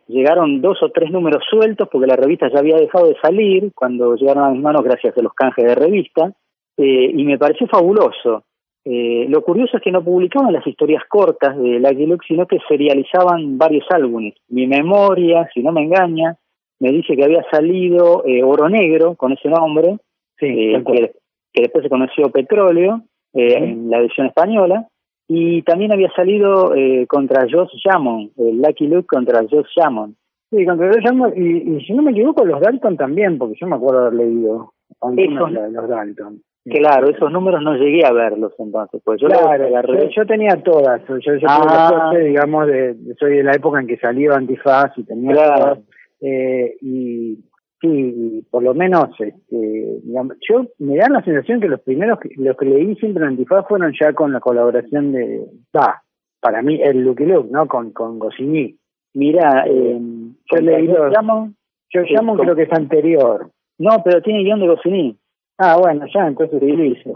llegaron 0.09 0.63
dos 0.63 0.83
o 0.83 0.91
tres 0.91 1.11
números 1.11 1.45
sueltos 1.49 1.87
porque 1.93 2.07
la 2.07 2.17
revista 2.17 2.49
ya 2.51 2.61
había 2.61 2.77
dejado 2.77 3.09
de 3.09 3.17
salir 3.23 3.73
cuando 3.75 4.17
llegaron 4.17 4.45
a 4.45 4.51
mis 4.51 4.63
manos 4.63 4.83
gracias 4.83 5.17
a 5.17 5.23
los 5.23 5.35
canjes 5.35 5.67
de 5.67 5.75
revista, 5.75 6.33
y 6.79 7.25
me 7.25 7.37
pareció 7.37 7.67
fabuloso. 7.67 8.43
Eh, 8.85 9.27
lo 9.29 9.43
curioso 9.43 9.77
es 9.77 9.83
que 9.83 9.93
no 9.93 10.03
publicaban 10.03 10.53
las 10.53 10.67
historias 10.67 11.03
cortas 11.09 11.57
de 11.59 11.81
Lucky 11.81 12.07
Luke, 12.07 12.25
sino 12.27 12.47
que 12.47 12.59
serializaban 12.67 13.59
varios 13.59 13.85
álbumes. 13.91 14.35
Mi 14.49 14.67
memoria, 14.67 15.49
si 15.53 15.63
no 15.63 15.71
me 15.73 15.83
engaña, 15.83 16.37
me 16.79 16.91
dice 16.91 17.15
que 17.15 17.25
había 17.25 17.45
salido 17.51 18.25
eh, 18.25 18.43
Oro 18.43 18.69
Negro 18.69 19.17
con 19.17 19.33
ese 19.33 19.51
nombre, 19.51 19.99
eh, 20.41 20.83
que, 20.87 21.13
después 21.61 21.85
se 21.85 21.91
conoció 21.91 22.31
Petróleo 22.31 23.03
en 23.35 23.91
la 23.91 23.99
edición 23.99 24.27
española, 24.27 24.89
y 25.29 25.63
también 25.63 25.93
había 25.93 26.11
salido 26.13 26.73
contra 27.07 27.47
Josh 27.49 27.71
Jamon, 27.85 28.33
el 28.37 28.61
Lucky 28.61 28.89
Luke 28.89 29.07
contra 29.07 29.43
Josh 29.49 29.69
Jamon. 29.77 30.17
Sí, 30.51 30.65
contra 30.65 30.89
Josh 30.89 31.05
Jamon, 31.05 31.33
y, 31.37 31.85
si 31.85 31.93
no 31.93 32.03
me 32.03 32.11
equivoco, 32.11 32.45
los 32.45 32.61
Dalton 32.61 32.97
también, 32.97 33.39
porque 33.39 33.57
yo 33.61 33.69
me 33.69 33.77
acuerdo 33.77 34.07
haber 34.07 34.15
leído 34.15 34.73
los 35.03 35.89
Dalton. 35.89 36.43
Claro, 36.65 37.09
esos 37.09 37.33
números 37.33 37.63
no 37.63 37.75
llegué 37.75 38.05
a 38.05 38.13
verlos 38.13 38.53
entonces, 38.59 39.01
pues 39.03 39.19
yo 39.21 39.29
claro, 39.29 39.67
yo, 40.15 40.27
tenía 40.27 40.63
todas, 40.63 41.01
yo, 41.09 41.17
yo 41.19 41.47
ah. 41.49 42.13
digamos, 42.23 42.67
de, 42.67 42.97
soy 43.19 43.39
de 43.39 43.43
la 43.45 43.53
época 43.53 43.81
en 43.81 43.87
que 43.87 43.97
salió 43.97 44.35
Antifaz 44.35 44.93
y 44.99 45.05
tenía 45.05 45.35
todas, 45.35 45.79
eh, 46.21 46.77
y 46.83 47.39
sí, 47.81 48.47
por 48.51 48.63
lo 48.63 48.75
menos, 48.75 49.09
este, 49.19 50.01
digamos, 50.05 50.37
yo 50.47 50.67
me 50.79 50.97
da 50.97 51.09
la 51.09 51.25
sensación 51.25 51.63
que 51.63 51.69
los 51.69 51.81
primeros, 51.81 52.19
los 52.37 52.57
que 52.59 52.67
leí 52.67 52.95
siempre 52.97 53.23
en 53.25 53.31
Antifaz 53.31 53.67
fueron 53.67 53.95
ya 53.99 54.13
con 54.13 54.31
la 54.31 54.41
colaboración 54.41 55.13
de, 55.13 55.47
va, 55.75 56.03
para 56.41 56.61
mí 56.63 56.81
el 56.83 57.03
Lucky 57.03 57.25
Luke, 57.25 57.49
¿no? 57.51 57.67
Con, 57.69 57.93
con 57.93 58.19
Goscinny. 58.19 58.77
Mira, 59.15 59.65
eh, 59.67 59.99
yo 59.99 60.61
leí 60.61 60.87
yo 60.87 61.09
llamo, 61.09 61.53
yo 61.93 62.03
llamo 62.03 62.37
creo 62.37 62.55
que 62.55 62.63
es 62.63 62.73
anterior. 62.73 63.51
No, 63.79 64.03
pero 64.05 64.23
tiene 64.23 64.45
guion 64.45 64.61
de 64.61 64.69
Goscinny. 64.69 65.17
Ah, 65.63 65.77
bueno, 65.79 66.07
ya, 66.15 66.27
entonces 66.27 66.59
sí, 66.59 66.97
sí. 67.05 67.13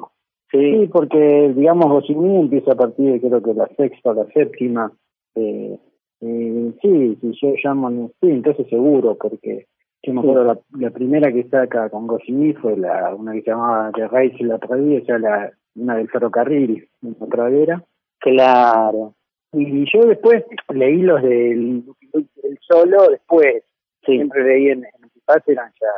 Sí, 0.50 0.90
porque, 0.92 1.54
digamos, 1.56 1.86
Goscinny 1.86 2.40
empieza 2.40 2.72
a 2.72 2.76
partir 2.76 3.12
de 3.12 3.20
creo 3.20 3.42
que 3.42 3.54
la 3.54 3.66
sexta 3.74 4.10
o 4.10 4.14
la 4.14 4.26
séptima. 4.26 4.92
Eh, 5.34 5.78
eh, 6.20 6.72
sí, 6.82 7.18
sí, 7.22 7.32
yo 7.40 7.54
llamo, 7.64 8.10
sí, 8.20 8.28
entonces 8.28 8.66
seguro, 8.68 9.16
porque 9.18 9.66
yo 10.02 10.12
me 10.12 10.20
acuerdo 10.20 10.44
la, 10.44 10.58
la 10.78 10.90
primera 10.90 11.32
que 11.32 11.48
saca 11.48 11.88
con 11.88 12.06
Goscinny 12.06 12.52
fue 12.52 12.76
la 12.76 13.14
una 13.14 13.32
que 13.32 13.40
se 13.40 13.50
llamaba 13.50 13.90
The 13.94 14.08
Race 14.08 14.36
y 14.38 14.44
la 14.44 14.58
sea, 15.06 15.18
la, 15.18 15.50
una 15.76 15.96
del 15.96 16.10
ferrocarril, 16.10 16.86
la 17.00 17.26
pradera. 17.26 17.82
Claro. 18.18 19.14
Y 19.54 19.86
yo 19.90 20.06
después 20.06 20.44
leí 20.68 20.98
los 20.98 21.22
del, 21.22 21.82
del 22.12 22.58
solo, 22.60 23.08
después, 23.08 23.64
siempre 24.04 24.44
leí 24.44 24.68
en, 24.68 24.84
en 24.84 25.42
eran 25.46 25.72
ya 25.80 25.88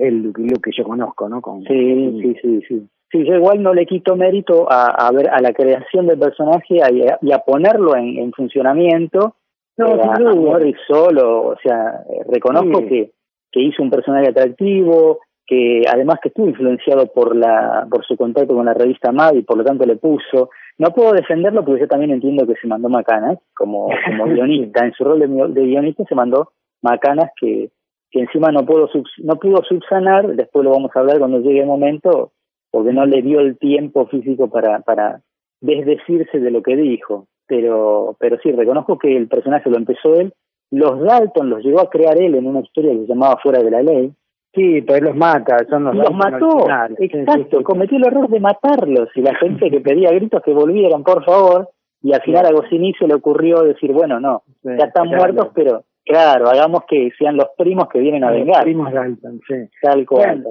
el 0.00 0.22
Luke 0.22 0.60
que 0.62 0.70
yo 0.76 0.84
conozco, 0.84 1.28
¿no? 1.28 1.40
Con, 1.40 1.62
sí, 1.62 2.20
sí, 2.22 2.36
sí, 2.42 2.60
sí. 2.68 2.88
Sí, 3.10 3.24
yo 3.24 3.34
igual 3.34 3.60
no 3.60 3.74
le 3.74 3.86
quito 3.86 4.14
mérito 4.14 4.68
a, 4.70 5.10
ver 5.12 5.28
a 5.30 5.40
la 5.40 5.52
creación 5.52 6.06
del 6.06 6.18
personaje 6.18 6.76
y 7.22 7.32
a, 7.32 7.38
ponerlo 7.40 7.96
en, 7.96 8.32
funcionamiento. 8.32 9.34
No, 9.76 9.96
eh, 9.96 10.74
solo, 10.86 11.48
o 11.48 11.56
sea, 11.60 12.04
eh, 12.08 12.22
reconozco 12.28 12.86
que, 12.86 13.10
que 13.50 13.60
hizo 13.62 13.82
un 13.82 13.90
personaje 13.90 14.28
atractivo, 14.28 15.18
que 15.44 15.82
además 15.92 16.20
que 16.22 16.28
estuvo 16.28 16.48
influenciado 16.48 17.06
por 17.06 17.34
la 17.34 17.84
por 17.90 18.04
su 18.04 18.16
contacto 18.16 18.54
con 18.54 18.66
la 18.66 18.74
revista 18.74 19.10
Mad 19.10 19.34
y 19.34 19.42
por 19.42 19.56
lo 19.56 19.64
tanto 19.64 19.84
le 19.86 19.96
puso. 19.96 20.50
No 20.78 20.90
puedo 20.90 21.12
defenderlo 21.12 21.64
porque 21.64 21.80
yo 21.80 21.88
también 21.88 22.12
entiendo 22.12 22.46
que 22.46 22.54
se 22.60 22.68
mandó 22.68 22.88
macanas 22.88 23.38
como, 23.56 23.88
como 24.06 24.26
guionista. 24.32 24.84
En 24.84 24.92
su 24.92 25.02
rol 25.02 25.18
de, 25.18 25.26
de 25.26 25.66
guionista 25.66 26.04
se 26.04 26.14
mandó 26.14 26.52
macanas 26.82 27.30
que, 27.40 27.70
que 28.10 28.20
encima 28.20 28.50
no 28.50 28.64
pudo, 28.66 28.88
no 29.18 29.36
pudo 29.36 29.62
subsanar, 29.68 30.34
después 30.34 30.64
lo 30.64 30.72
vamos 30.72 30.90
a 30.94 31.00
hablar 31.00 31.18
cuando 31.18 31.40
llegue 31.40 31.60
el 31.60 31.66
momento, 31.66 32.32
porque 32.70 32.92
no 32.92 33.06
le 33.06 33.22
dio 33.22 33.40
el 33.40 33.58
tiempo 33.58 34.06
físico 34.06 34.48
para, 34.48 34.80
para 34.80 35.20
desdecirse 35.60 36.40
de 36.40 36.50
lo 36.50 36.62
que 36.62 36.76
dijo. 36.76 37.26
Pero, 37.46 38.16
pero 38.18 38.38
sí, 38.42 38.52
reconozco 38.52 38.98
que 38.98 39.16
el 39.16 39.28
personaje 39.28 39.70
lo 39.70 39.76
empezó 39.76 40.14
él. 40.14 40.32
Los 40.70 41.00
Dalton 41.00 41.50
los 41.50 41.64
llegó 41.64 41.80
a 41.80 41.90
crear 41.90 42.20
él 42.20 42.36
en 42.36 42.46
una 42.46 42.60
historia 42.60 42.92
que 42.92 43.00
se 43.00 43.06
llamaba 43.06 43.40
Fuera 43.42 43.60
de 43.62 43.70
la 43.70 43.82
Ley. 43.82 44.12
Sí, 44.54 44.82
pero 44.82 44.98
él 44.98 45.04
los 45.04 45.16
mata, 45.16 45.58
son 45.68 45.84
los, 45.84 45.94
los 45.94 46.12
mató, 46.12 46.66
exacto, 46.98 47.62
cometió 47.62 47.98
el 47.98 48.06
error 48.06 48.28
de 48.28 48.40
matarlos 48.40 49.08
y 49.14 49.22
la 49.22 49.32
gente 49.36 49.70
que 49.70 49.80
pedía 49.80 50.10
gritos 50.10 50.42
que 50.42 50.52
volvieran, 50.52 51.04
por 51.04 51.24
favor, 51.24 51.68
y 52.02 52.12
al 52.12 52.22
final 52.22 52.46
a 52.46 52.50
Goscinny 52.50 52.92
se 52.94 53.06
le 53.06 53.14
ocurrió 53.14 53.62
decir, 53.62 53.92
bueno, 53.92 54.18
no, 54.18 54.42
ya 54.64 54.86
están 54.86 55.06
muertos, 55.06 55.50
pero 55.54 55.84
Claro, 56.04 56.48
hagamos 56.48 56.84
que 56.88 57.10
sean 57.18 57.36
los 57.36 57.48
primos 57.56 57.88
que 57.88 58.00
vienen 58.00 58.24
a 58.24 58.30
vengar. 58.30 58.56
Los 58.56 58.64
primos 58.64 58.92
Dalton, 58.92 59.40
sí. 59.46 59.54
Tal 59.82 60.06
cual, 60.06 60.44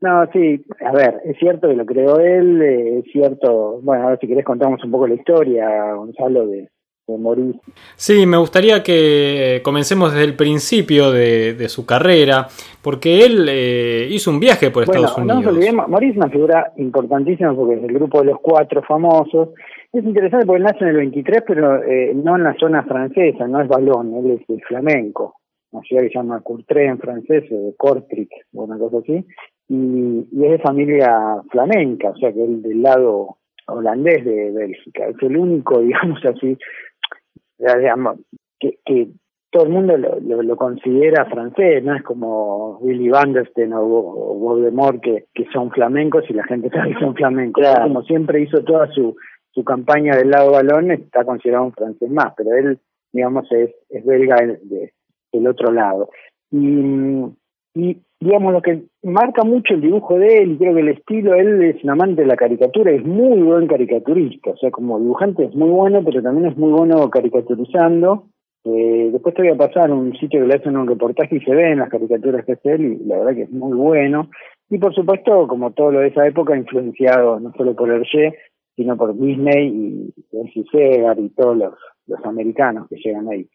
No, 0.00 0.26
sí, 0.32 0.64
a 0.84 0.92
ver, 0.92 1.20
es 1.24 1.36
cierto 1.38 1.68
que 1.68 1.76
lo 1.76 1.86
creó 1.86 2.18
él, 2.20 2.62
eh, 2.62 2.98
es 2.98 3.12
cierto, 3.12 3.80
bueno, 3.82 4.06
a 4.06 4.10
ver 4.10 4.18
si 4.20 4.28
querés 4.28 4.44
contamos 4.44 4.82
un 4.84 4.90
poco 4.90 5.06
la 5.06 5.14
historia, 5.14 5.94
Gonzalo, 5.94 6.46
de, 6.46 6.68
de. 7.06 7.54
Sí, 7.96 8.26
me 8.26 8.36
gustaría 8.36 8.82
que 8.82 9.60
comencemos 9.62 10.12
desde 10.12 10.24
el 10.24 10.34
principio 10.34 11.12
de, 11.12 11.68
su 11.68 11.86
carrera, 11.86 12.48
porque 12.82 13.24
él 13.24 13.46
eh, 13.48 14.08
hizo 14.10 14.30
un 14.30 14.40
viaje 14.40 14.70
por 14.70 14.84
Estados 14.84 15.16
Unidos. 15.16 15.42
No 15.42 15.50
olvidemos, 15.50 15.88
Maurice 15.88 16.12
es 16.12 16.16
una 16.18 16.30
figura 16.30 16.72
importantísima 16.76 17.54
porque 17.54 17.74
es 17.74 17.82
el 17.82 17.94
grupo 17.94 18.20
de 18.20 18.26
los 18.26 18.40
cuatro 18.40 18.82
famosos, 18.82 19.50
es 19.92 20.04
interesante 20.04 20.46
porque 20.46 20.58
él 20.58 20.64
nace 20.64 20.84
en 20.84 20.88
el 20.88 20.96
23, 20.96 21.42
pero 21.46 21.82
eh, 21.82 22.12
no 22.14 22.36
en 22.36 22.44
la 22.44 22.54
zona 22.54 22.82
francesa, 22.84 23.46
no 23.46 23.60
es 23.60 23.68
Balón, 23.68 24.14
él 24.14 24.30
es 24.32 24.50
el 24.50 24.62
flamenco, 24.62 25.36
una 25.70 25.82
ciudad 25.82 26.02
que 26.02 26.08
se 26.08 26.14
llama 26.14 26.40
Courtrai 26.40 26.86
en 26.86 26.98
francés, 26.98 27.44
o 27.50 27.74
Cortric, 27.76 28.30
o 28.54 28.64
una 28.64 28.78
cosa 28.78 28.98
así, 28.98 29.24
y, 29.68 30.20
es 30.44 30.50
de 30.50 30.58
familia 30.58 31.42
flamenca, 31.50 32.10
o 32.10 32.16
sea 32.16 32.32
que 32.32 32.42
él 32.42 32.62
del 32.62 32.82
lado 32.82 33.36
holandés 33.68 34.24
de 34.24 34.52
Bélgica. 34.52 35.08
Es 35.08 35.16
el 35.22 35.36
único, 35.36 35.80
digamos 35.80 36.24
así, 36.24 36.56
digamos, 37.58 38.18
que, 38.58 38.78
que 38.84 39.08
todo 39.50 39.64
el 39.64 39.70
mundo 39.70 39.96
lo, 39.96 40.20
lo, 40.20 40.56
considera 40.56 41.24
francés, 41.26 41.82
no 41.82 41.94
es 41.94 42.02
como 42.02 42.78
Willy 42.78 43.08
Van 43.08 43.32
der 43.32 43.48
Steen 43.48 43.72
o, 43.72 43.82
Voldemort 43.82 45.00
que, 45.00 45.26
que 45.34 45.46
son 45.52 45.70
flamencos 45.70 46.24
y 46.28 46.34
la 46.34 46.44
gente 46.44 46.68
sabe 46.70 46.92
que 46.92 47.00
son 47.00 47.14
flamencos. 47.14 47.64
Como 47.82 48.02
siempre 48.02 48.42
hizo 48.42 48.62
toda 48.64 48.88
su 48.92 49.16
su 49.56 49.64
campaña 49.64 50.14
del 50.14 50.30
lado 50.30 50.52
balón 50.52 50.90
está 50.90 51.24
considerado 51.24 51.64
un 51.64 51.72
francés 51.72 52.10
más, 52.10 52.34
pero 52.36 52.54
él, 52.54 52.78
digamos, 53.10 53.50
es, 53.50 53.70
es 53.88 54.04
belga 54.04 54.36
de, 54.36 54.92
del 55.32 55.46
otro 55.46 55.72
lado. 55.72 56.10
Y, 56.50 57.24
Y 57.76 57.98
digamos, 58.20 58.54
lo 58.54 58.62
que 58.62 58.84
marca 59.02 59.44
mucho 59.44 59.74
el 59.74 59.82
dibujo 59.82 60.18
de 60.18 60.38
él, 60.38 60.52
y 60.52 60.56
creo 60.56 60.74
que 60.74 60.80
el 60.80 60.88
estilo, 60.88 61.34
él 61.34 61.62
es 61.62 61.84
un 61.84 61.90
amante 61.90 62.22
de 62.22 62.26
la 62.26 62.34
caricatura, 62.34 62.90
es 62.90 63.04
muy 63.04 63.42
buen 63.42 63.66
caricaturista, 63.66 64.52
o 64.52 64.56
sea, 64.56 64.70
como 64.70 64.98
dibujante 64.98 65.44
es 65.44 65.54
muy 65.54 65.68
bueno, 65.68 66.02
pero 66.02 66.22
también 66.22 66.50
es 66.50 66.56
muy 66.56 66.72
bueno 66.72 67.10
caricaturizando. 67.10 68.28
Eh, 68.64 69.10
después 69.12 69.34
te 69.34 69.42
voy 69.42 69.50
a 69.50 69.56
pasar 69.56 69.92
un 69.92 70.16
sitio 70.16 70.40
que 70.40 70.46
le 70.46 70.54
hacen 70.54 70.74
un 70.74 70.88
reportaje 70.88 71.36
y 71.36 71.40
se 71.40 71.54
ven 71.54 71.78
las 71.78 71.90
caricaturas 71.90 72.46
que 72.46 72.52
hace 72.52 72.72
él, 72.72 72.98
y 73.02 73.04
la 73.04 73.18
verdad 73.18 73.34
que 73.34 73.42
es 73.42 73.50
muy 73.50 73.76
bueno. 73.76 74.30
Y 74.70 74.78
por 74.78 74.94
supuesto, 74.94 75.46
como 75.46 75.72
todo 75.72 75.92
lo 75.92 76.00
de 76.00 76.08
esa 76.08 76.26
época, 76.26 76.56
influenciado 76.56 77.38
no 77.40 77.52
solo 77.58 77.76
por 77.76 77.90
Hergé, 77.90 78.38
sino 78.74 78.96
por 78.96 79.14
Disney 79.18 79.68
y 79.68 80.14
MC 80.34 80.64
Segar 80.72 81.18
y 81.18 81.28
todos 81.28 81.58
los, 81.58 81.74
los 82.06 82.24
americanos 82.24 82.88
que 82.88 82.96
llegan 82.96 83.28
ahí. 83.28 83.46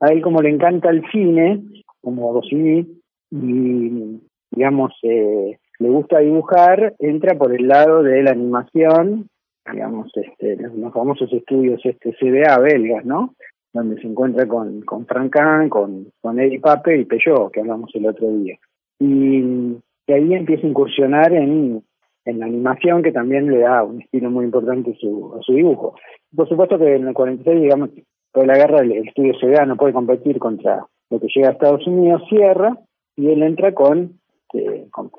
A 0.00 0.08
él 0.08 0.22
como 0.22 0.40
le 0.40 0.48
encanta 0.48 0.88
el 0.88 1.02
cine, 1.12 1.60
como 2.00 2.32
Goscinny, 2.32 2.86
y 3.30 4.20
digamos, 4.50 4.92
eh, 5.02 5.58
le 5.78 5.88
gusta 5.88 6.18
dibujar, 6.18 6.94
entra 6.98 7.36
por 7.36 7.54
el 7.54 7.68
lado 7.68 8.02
de 8.02 8.22
la 8.22 8.30
animación, 8.30 9.28
digamos, 9.70 10.10
este, 10.14 10.56
los 10.56 10.92
famosos 10.92 11.32
estudios 11.32 11.80
este 11.84 12.14
CBA 12.14 12.58
belgas, 12.58 13.04
¿no? 13.04 13.34
Donde 13.72 14.00
se 14.00 14.06
encuentra 14.06 14.46
con, 14.46 14.80
con 14.82 15.06
Frank 15.06 15.30
Kahn, 15.30 15.68
con, 15.68 16.06
con 16.20 16.40
Eddie 16.40 16.60
Pape 16.60 16.98
y 16.98 17.04
Peugeot, 17.04 17.52
que 17.52 17.60
hablamos 17.60 17.90
el 17.94 18.06
otro 18.06 18.28
día. 18.38 18.56
Y, 18.98 19.76
ahí 20.08 20.32
empieza 20.32 20.66
a 20.66 20.70
incursionar 20.70 21.32
en, 21.34 21.82
en 22.24 22.38
la 22.40 22.46
animación, 22.46 23.02
que 23.02 23.12
también 23.12 23.50
le 23.50 23.58
da 23.58 23.84
un 23.84 24.00
estilo 24.00 24.30
muy 24.30 24.46
importante 24.46 24.96
su, 24.98 25.34
a 25.38 25.42
su 25.42 25.52
dibujo. 25.52 25.96
Por 26.34 26.48
supuesto 26.48 26.78
que 26.78 26.94
en 26.94 27.08
el 27.08 27.14
46, 27.14 27.60
digamos, 27.60 27.90
toda 28.32 28.46
la 28.46 28.56
guerra, 28.56 28.80
el 28.80 28.92
estudio 29.06 29.34
CBA 29.38 29.66
no 29.66 29.76
puede 29.76 29.92
competir 29.92 30.38
contra 30.38 30.86
lo 31.10 31.20
que 31.20 31.26
llega 31.34 31.48
a 31.48 31.52
Estados 31.52 31.86
Unidos, 31.86 32.22
cierra, 32.30 32.78
y 33.18 33.28
él 33.30 33.42
entra 33.42 33.74
con, 33.74 34.12
eh, 34.54 34.86
con 34.92 35.10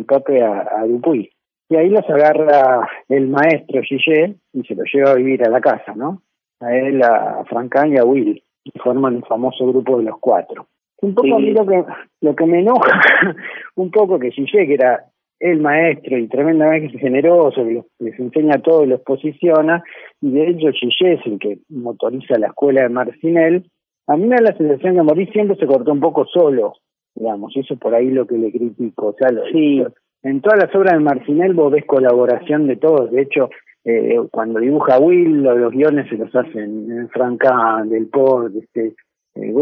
y 0.00 0.04
Pape 0.04 0.42
a, 0.42 0.66
a, 0.78 0.86
Dupuy. 0.86 1.30
Y 1.68 1.76
ahí 1.76 1.90
los 1.90 2.08
agarra 2.08 2.88
el 3.08 3.28
maestro 3.28 3.82
Gillet 3.82 4.36
y 4.54 4.62
se 4.62 4.74
lo 4.74 4.84
lleva 4.84 5.10
a 5.10 5.16
vivir 5.16 5.46
a 5.46 5.50
la 5.50 5.60
casa, 5.60 5.94
¿no? 5.94 6.22
A 6.60 6.74
él, 6.74 7.02
a 7.02 7.44
Francan 7.44 7.92
y 7.92 7.98
a 7.98 8.04
Will, 8.04 8.42
y 8.64 8.78
forman 8.78 9.16
el 9.16 9.24
famoso 9.24 9.66
grupo 9.66 9.98
de 9.98 10.04
los 10.04 10.18
cuatro. 10.18 10.66
Un 11.02 11.14
poco 11.14 11.36
a 11.36 11.38
mí 11.40 11.50
lo 11.50 11.66
que, 11.66 11.84
lo 12.22 12.34
que 12.34 12.46
me 12.46 12.60
enoja, 12.60 13.00
un 13.76 13.90
poco 13.90 14.18
que 14.18 14.30
Gillet, 14.30 14.66
que 14.66 14.74
era 14.74 15.04
el 15.38 15.60
maestro 15.60 16.16
y 16.16 16.28
tremendamente 16.28 16.98
generoso, 16.98 17.64
que 17.64 17.82
les 17.98 18.18
enseña 18.18 18.62
todo 18.62 18.84
y 18.84 18.88
los 18.88 19.00
posiciona, 19.00 19.82
y 20.22 20.30
de 20.30 20.48
hecho 20.48 20.70
Gillet 20.72 21.20
es 21.20 21.26
el 21.26 21.38
que 21.38 21.58
motoriza 21.68 22.38
la 22.38 22.46
escuela 22.46 22.82
de 22.82 22.88
Marcinel, 22.88 23.66
a 24.06 24.16
mí 24.16 24.26
me 24.26 24.36
da 24.36 24.42
la 24.42 24.56
sensación 24.56 24.96
que 24.96 25.02
Morí 25.02 25.26
siempre 25.26 25.56
se 25.56 25.66
cortó 25.66 25.92
un 25.92 26.00
poco 26.00 26.24
solo, 26.26 26.74
digamos, 27.14 27.56
eso 27.56 27.76
por 27.76 27.94
ahí 27.94 28.10
lo 28.10 28.26
que 28.26 28.38
le 28.38 28.50
critico. 28.50 29.08
O 29.08 29.14
sea, 29.14 29.28
sí, 29.52 29.82
en 30.22 30.40
todas 30.40 30.58
las 30.58 30.74
obras 30.74 30.94
de 30.94 31.00
Marcinel 31.00 31.54
vos 31.54 31.72
ves 31.72 31.84
colaboración 31.84 32.66
de 32.66 32.76
todos, 32.76 33.10
de 33.10 33.22
hecho, 33.22 33.50
eh, 33.84 34.16
cuando 34.30 34.60
dibuja 34.60 34.98
Will, 34.98 35.42
los, 35.42 35.72
guiones 35.72 36.08
se 36.08 36.16
los 36.16 36.34
hacen 36.34 36.90
en 36.90 37.08
Franca, 37.08 37.82
Del 37.84 38.06
Port, 38.08 38.54
este, 38.54 38.94
eh, 39.34 39.52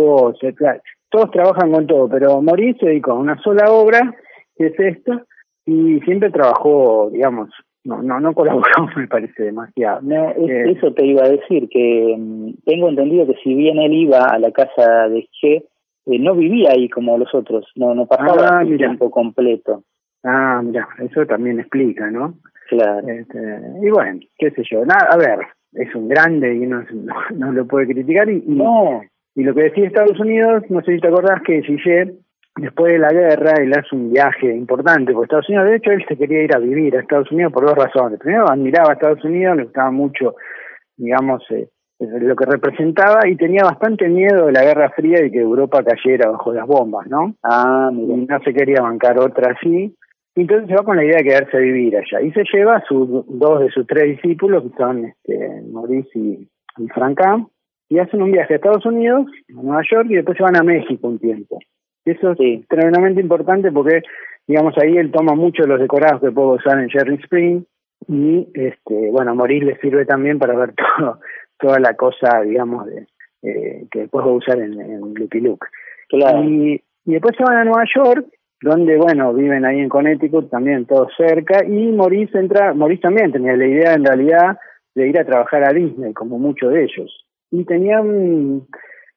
todos 1.10 1.30
trabajan 1.30 1.72
con 1.72 1.86
todo, 1.86 2.08
pero 2.08 2.40
Morí 2.42 2.74
se 2.74 2.86
dedicó 2.86 3.12
a 3.12 3.18
una 3.18 3.40
sola 3.42 3.70
obra, 3.70 4.14
que 4.56 4.66
es 4.66 4.78
esta, 4.78 5.24
y 5.66 6.00
siempre 6.00 6.30
trabajó, 6.30 7.10
digamos, 7.10 7.50
no, 7.84 8.02
no, 8.02 8.20
no 8.20 8.34
colaboró, 8.34 8.88
me 8.96 9.08
parece 9.08 9.44
demasiado. 9.44 10.00
Eh, 10.10 10.72
eso 10.72 10.92
te 10.92 11.06
iba 11.06 11.24
a 11.24 11.30
decir, 11.30 11.68
que 11.68 12.14
mm, 12.18 12.52
tengo 12.64 12.88
entendido 12.88 13.26
que 13.26 13.40
si 13.42 13.54
bien 13.54 13.78
él 13.78 13.92
iba 13.94 14.24
a 14.24 14.38
la 14.38 14.52
casa 14.52 15.08
de 15.08 15.26
Che, 15.32 15.64
eh, 16.06 16.18
no 16.18 16.34
vivía 16.34 16.70
ahí 16.72 16.88
como 16.88 17.18
los 17.18 17.34
otros, 17.34 17.66
no, 17.76 17.94
no 17.94 18.06
pasaba 18.06 18.60
ah, 18.60 18.64
tiempo 18.64 19.10
completo. 19.10 19.84
Ah, 20.24 20.60
mira, 20.62 20.88
eso 20.98 21.24
también 21.26 21.60
explica, 21.60 22.10
¿no? 22.10 22.34
Claro. 22.68 23.06
Este, 23.08 23.38
y 23.82 23.90
bueno, 23.90 24.20
qué 24.38 24.50
sé 24.50 24.62
yo, 24.70 24.84
nada, 24.84 25.08
a 25.10 25.16
ver, 25.16 25.40
es 25.72 25.94
un 25.94 26.08
grande 26.08 26.54
y 26.54 26.60
no, 26.60 26.84
no, 27.34 27.52
lo 27.52 27.66
puede 27.66 27.86
criticar 27.86 28.28
y, 28.28 28.42
no. 28.46 29.02
y 29.34 29.42
lo 29.42 29.54
que 29.54 29.64
decía 29.64 29.86
Estados 29.86 30.18
Unidos, 30.20 30.64
no 30.68 30.82
sé 30.82 30.94
si 30.94 31.00
te 31.00 31.08
acordás 31.08 31.42
que 31.42 31.62
Gillet 31.62 32.14
después 32.56 32.92
de 32.92 32.98
la 32.98 33.12
guerra 33.12 33.54
él 33.58 33.72
hace 33.72 33.94
un 33.94 34.12
viaje 34.12 34.54
importante 34.54 35.12
por 35.12 35.24
Estados 35.24 35.48
Unidos. 35.48 35.66
De 35.66 35.76
hecho, 35.76 35.90
él 35.92 36.04
se 36.06 36.16
quería 36.16 36.42
ir 36.42 36.54
a 36.54 36.58
vivir 36.58 36.96
a 36.96 37.00
Estados 37.00 37.30
Unidos 37.32 37.52
por 37.52 37.64
dos 37.64 37.76
razones. 37.76 38.18
Primero, 38.18 38.48
admiraba 38.48 38.90
a 38.90 38.94
Estados 38.94 39.24
Unidos, 39.24 39.56
le 39.56 39.64
gustaba 39.64 39.90
mucho, 39.90 40.34
digamos, 40.96 41.42
eh, 41.50 41.68
lo 42.00 42.34
que 42.34 42.46
representaba 42.46 43.28
y 43.28 43.36
tenía 43.36 43.62
bastante 43.62 44.08
miedo 44.08 44.46
de 44.46 44.52
la 44.52 44.64
Guerra 44.64 44.90
Fría 44.90 45.24
y 45.24 45.30
que 45.30 45.40
Europa 45.40 45.84
cayera 45.84 46.30
bajo 46.30 46.52
las 46.52 46.66
bombas, 46.66 47.06
¿no? 47.08 47.34
Ah, 47.42 47.90
Y 47.92 47.96
no 47.96 48.40
se 48.42 48.54
quería 48.54 48.80
bancar 48.80 49.18
otra 49.18 49.52
así. 49.52 49.94
Entonces 50.34 50.68
se 50.68 50.74
va 50.74 50.84
con 50.84 50.96
la 50.96 51.04
idea 51.04 51.18
de 51.18 51.24
quedarse 51.24 51.56
a 51.56 51.60
vivir 51.60 51.96
allá. 51.96 52.22
Y 52.22 52.32
se 52.32 52.44
lleva 52.52 52.76
a 52.76 52.84
sus 52.86 53.26
dos 53.26 53.60
de 53.60 53.70
sus 53.70 53.86
tres 53.86 54.16
discípulos, 54.16 54.62
que 54.62 54.76
son 54.76 55.04
este, 55.04 55.62
Maurice 55.70 56.08
y, 56.14 56.48
y 56.78 56.88
y 57.90 57.98
hacen 57.98 58.22
un 58.22 58.30
viaje 58.30 58.54
a 58.54 58.56
Estados 58.56 58.86
Unidos, 58.86 59.26
a 59.48 59.62
Nueva 59.62 59.82
York, 59.90 60.06
y 60.10 60.14
después 60.14 60.36
se 60.38 60.44
van 60.44 60.56
a 60.56 60.62
México 60.62 61.08
un 61.08 61.18
tiempo. 61.18 61.58
Eso 62.04 62.32
es 62.38 62.66
tremendamente 62.68 63.20
importante 63.20 63.70
porque, 63.72 64.02
digamos, 64.46 64.74
ahí 64.78 64.96
él 64.96 65.10
toma 65.10 65.34
mucho 65.34 65.64
de 65.64 65.68
los 65.68 65.80
decorados 65.80 66.20
que 66.20 66.30
puedo 66.30 66.52
usar 66.52 66.78
en 66.78 66.88
Jerry 66.88 67.16
Spring 67.16 67.64
y, 68.08 68.48
este, 68.54 69.10
bueno, 69.10 69.34
Morir 69.34 69.64
le 69.64 69.76
sirve 69.78 70.06
también 70.06 70.38
para 70.38 70.56
ver 70.56 70.72
todo, 70.98 71.18
toda 71.60 71.78
la 71.78 71.94
cosa, 71.94 72.42
digamos, 72.42 72.86
de, 72.86 73.06
eh, 73.42 73.86
que 73.90 74.00
después 74.00 74.24
va 74.26 74.30
a 74.30 74.34
usar 74.34 74.58
en, 74.58 74.80
en 74.80 75.14
Lucky 75.14 75.40
Luke. 75.40 75.66
Y, 76.12 76.82
y 77.04 77.12
después 77.12 77.36
se 77.36 77.44
van 77.44 77.58
a 77.58 77.64
Nueva 77.64 77.84
York, 77.94 78.26
donde, 78.62 78.96
bueno, 78.96 79.32
viven 79.32 79.64
ahí 79.64 79.78
en 79.78 79.88
Connecticut, 79.88 80.50
también 80.50 80.84
todos 80.86 81.12
cerca, 81.16 81.64
y 81.64 81.92
Maurice 81.92 82.38
entra, 82.38 82.74
Maurice 82.74 83.02
también 83.02 83.32
tenía 83.32 83.56
la 83.56 83.66
idea 83.66 83.94
en 83.94 84.04
realidad 84.04 84.58
de 84.94 85.08
ir 85.08 85.18
a 85.18 85.24
trabajar 85.24 85.64
a 85.64 85.72
Disney, 85.72 86.12
como 86.12 86.38
muchos 86.38 86.72
de 86.72 86.84
ellos. 86.84 87.26
Y 87.50 87.64
tenían, 87.64 88.62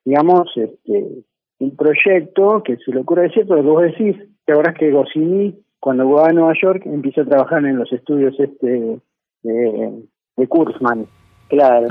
digamos, 0.06 0.49
este, 0.56 1.23
un 1.60 1.75
proyecto 1.75 2.63
que 2.63 2.77
se 2.77 2.91
le 2.91 3.01
ocurre 3.01 3.23
decir, 3.23 3.45
pero 3.47 3.63
vos 3.63 3.84
decís, 3.84 4.15
que 4.45 4.53
ahora 4.53 4.71
es 4.71 4.77
que 4.77 4.91
Goscinny, 4.91 5.60
cuando 5.79 6.10
va 6.10 6.29
a 6.29 6.34
Nueva 6.34 6.53
York, 6.62 6.84
empieza 6.86 7.21
a 7.21 7.25
trabajar 7.25 7.65
en 7.65 7.77
los 7.77 7.91
estudios 7.91 8.39
este 8.39 8.99
de, 9.43 10.03
de 10.38 10.47
Kurzman. 10.47 11.06
Claro. 11.49 11.88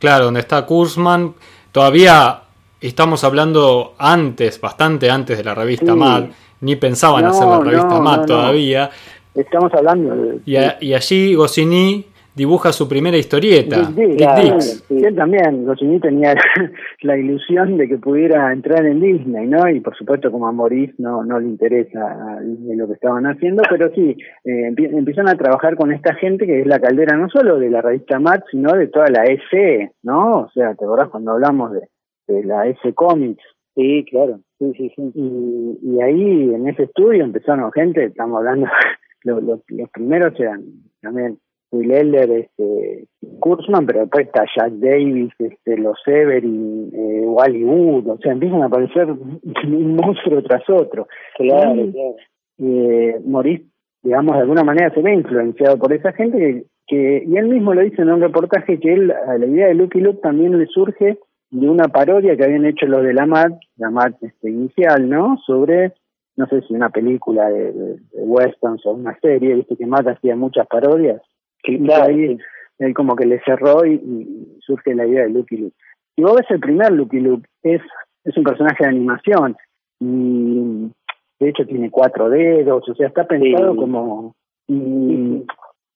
Claro, 0.00 0.24
donde 0.24 0.40
está 0.40 0.66
Kurzman. 0.66 1.34
Todavía 1.70 2.40
estamos 2.80 3.22
hablando 3.22 3.94
antes, 3.98 4.60
bastante 4.60 5.10
antes 5.10 5.38
de 5.38 5.44
la 5.44 5.54
revista 5.54 5.94
Mad. 5.94 6.24
Ni 6.62 6.74
pensaban 6.74 7.24
hacer 7.24 7.46
la 7.46 7.60
revista 7.60 8.00
Mad 8.00 8.24
todavía. 8.26 8.90
Estamos 9.34 9.72
hablando 9.72 10.16
de... 10.16 10.40
Y, 10.44 10.86
y 10.88 10.94
allí 10.94 11.34
Goscinny 11.34 12.06
dibuja 12.34 12.72
su 12.72 12.88
primera 12.88 13.16
historieta. 13.16 13.76
Él 13.96 15.14
también, 15.16 15.64
Goscinny 15.64 16.00
tenía 16.00 16.34
la 17.02 17.16
ilusión 17.16 17.76
de 17.76 17.88
que 17.88 17.98
pudiera 17.98 18.52
entrar 18.52 18.84
en 18.86 19.00
Disney, 19.00 19.46
¿no? 19.46 19.68
Y 19.68 19.80
por 19.80 19.96
supuesto 19.96 20.30
como 20.30 20.46
a 20.46 20.52
Maurice 20.52 20.94
no, 20.98 21.24
no 21.24 21.40
le 21.40 21.48
interesa 21.48 22.00
a 22.00 22.40
lo 22.40 22.86
que 22.86 22.94
estaban 22.94 23.24
haciendo, 23.26 23.62
pero 23.68 23.92
sí, 23.94 24.16
eh, 24.44 24.72
empiezan 24.76 25.28
a 25.28 25.36
trabajar 25.36 25.76
con 25.76 25.92
esta 25.92 26.14
gente 26.14 26.46
que 26.46 26.60
es 26.60 26.66
la 26.66 26.80
caldera 26.80 27.16
no 27.16 27.28
solo 27.28 27.58
de 27.58 27.70
la 27.70 27.82
revista 27.82 28.18
Matt, 28.18 28.44
sino 28.50 28.72
de 28.72 28.88
toda 28.88 29.08
la 29.08 29.24
S, 29.24 29.92
¿no? 30.02 30.40
O 30.40 30.50
sea, 30.50 30.74
¿te 30.74 30.84
acordás 30.84 31.08
cuando 31.08 31.32
hablamos 31.32 31.72
de, 31.72 31.88
de 32.28 32.44
la 32.44 32.66
S 32.66 32.92
Comics? 32.94 33.42
Sí, 33.74 34.04
claro. 34.10 34.40
Sí, 34.58 34.72
sí, 34.76 34.92
sí. 34.94 35.12
Y, 35.14 35.78
y 35.82 36.00
ahí 36.02 36.54
en 36.54 36.68
ese 36.68 36.84
estudio 36.84 37.24
empezaron 37.24 37.72
gente, 37.72 38.04
estamos 38.04 38.38
hablando, 38.38 38.66
los, 39.24 39.42
los, 39.42 39.60
los 39.68 39.90
primeros 39.90 40.38
eran 40.38 40.62
también 41.00 41.38
Will 41.72 41.90
Eller, 41.92 42.30
este, 42.30 43.06
Kurzman, 43.38 43.86
pero 43.86 44.00
después 44.00 44.26
está 44.26 44.44
Jack 44.56 44.72
Davis, 44.74 45.32
este, 45.38 45.76
los 45.76 45.96
Severin, 46.04 46.90
eh, 46.92 47.24
Wally 47.26 47.64
Wood, 47.64 48.08
o 48.08 48.18
sea, 48.18 48.32
empiezan 48.32 48.62
a 48.62 48.66
aparecer 48.66 49.10
un 49.10 49.96
monstruo 49.96 50.42
tras 50.42 50.68
otro. 50.68 51.06
Claro, 51.36 51.84
y, 51.84 51.92
claro. 51.92 52.16
Eh, 52.58 53.20
Maurice, 53.24 53.64
digamos, 54.02 54.34
de 54.34 54.42
alguna 54.42 54.64
manera 54.64 54.92
se 54.92 55.00
ve 55.00 55.14
influenciado 55.14 55.78
por 55.78 55.92
esa 55.92 56.12
gente 56.12 56.38
que, 56.38 56.64
que, 56.86 57.24
y 57.26 57.36
él 57.36 57.48
mismo 57.48 57.72
lo 57.72 57.82
dice 57.82 58.02
en 58.02 58.10
un 58.10 58.20
reportaje 58.20 58.80
que 58.80 58.92
él, 58.92 59.10
a 59.12 59.38
la 59.38 59.46
idea 59.46 59.68
de 59.68 59.74
Lucky 59.74 60.00
Luke 60.00 60.20
también 60.22 60.58
le 60.58 60.66
surge 60.66 61.18
de 61.50 61.68
una 61.68 61.88
parodia 61.88 62.36
que 62.36 62.44
habían 62.44 62.66
hecho 62.66 62.86
los 62.86 63.02
de 63.02 63.14
la 63.14 63.26
MAD, 63.26 63.52
la 63.76 63.90
MAD 63.90 64.14
este, 64.22 64.50
inicial, 64.50 65.08
¿no? 65.08 65.36
Sobre 65.46 65.92
no 66.36 66.46
sé 66.46 66.62
si 66.62 66.74
una 66.74 66.88
película 66.88 67.50
de, 67.50 67.72
de, 67.72 67.94
de 67.96 68.22
westerns 68.22 68.84
o 68.86 68.92
una 68.92 69.18
serie, 69.20 69.54
viste 69.54 69.76
que 69.76 69.86
Matt 69.86 70.08
hacía 70.08 70.36
muchas 70.36 70.66
parodias, 70.66 71.20
y 71.64 71.92
ahí 71.92 72.38
él 72.78 72.94
como 72.94 73.14
que 73.16 73.26
le 73.26 73.40
cerró 73.44 73.84
y, 73.84 74.58
surge 74.60 74.94
la 74.94 75.06
idea 75.06 75.24
de 75.24 75.30
Lucky 75.30 75.56
Luke. 75.56 75.76
Y 76.16 76.22
vos 76.22 76.34
ves 76.34 76.46
el 76.50 76.60
primer 76.60 76.92
Lucky 76.92 77.20
Luke, 77.20 77.46
es, 77.62 77.82
es 78.24 78.36
un 78.36 78.44
personaje 78.44 78.84
de 78.84 78.90
animación 78.90 79.56
y 80.00 80.90
de 81.38 81.48
hecho 81.48 81.66
tiene 81.66 81.90
cuatro 81.90 82.28
dedos, 82.30 82.88
o 82.88 82.94
sea, 82.94 83.08
está 83.08 83.24
pensado 83.24 83.76
como... 83.76 84.34
Y, 84.68 85.44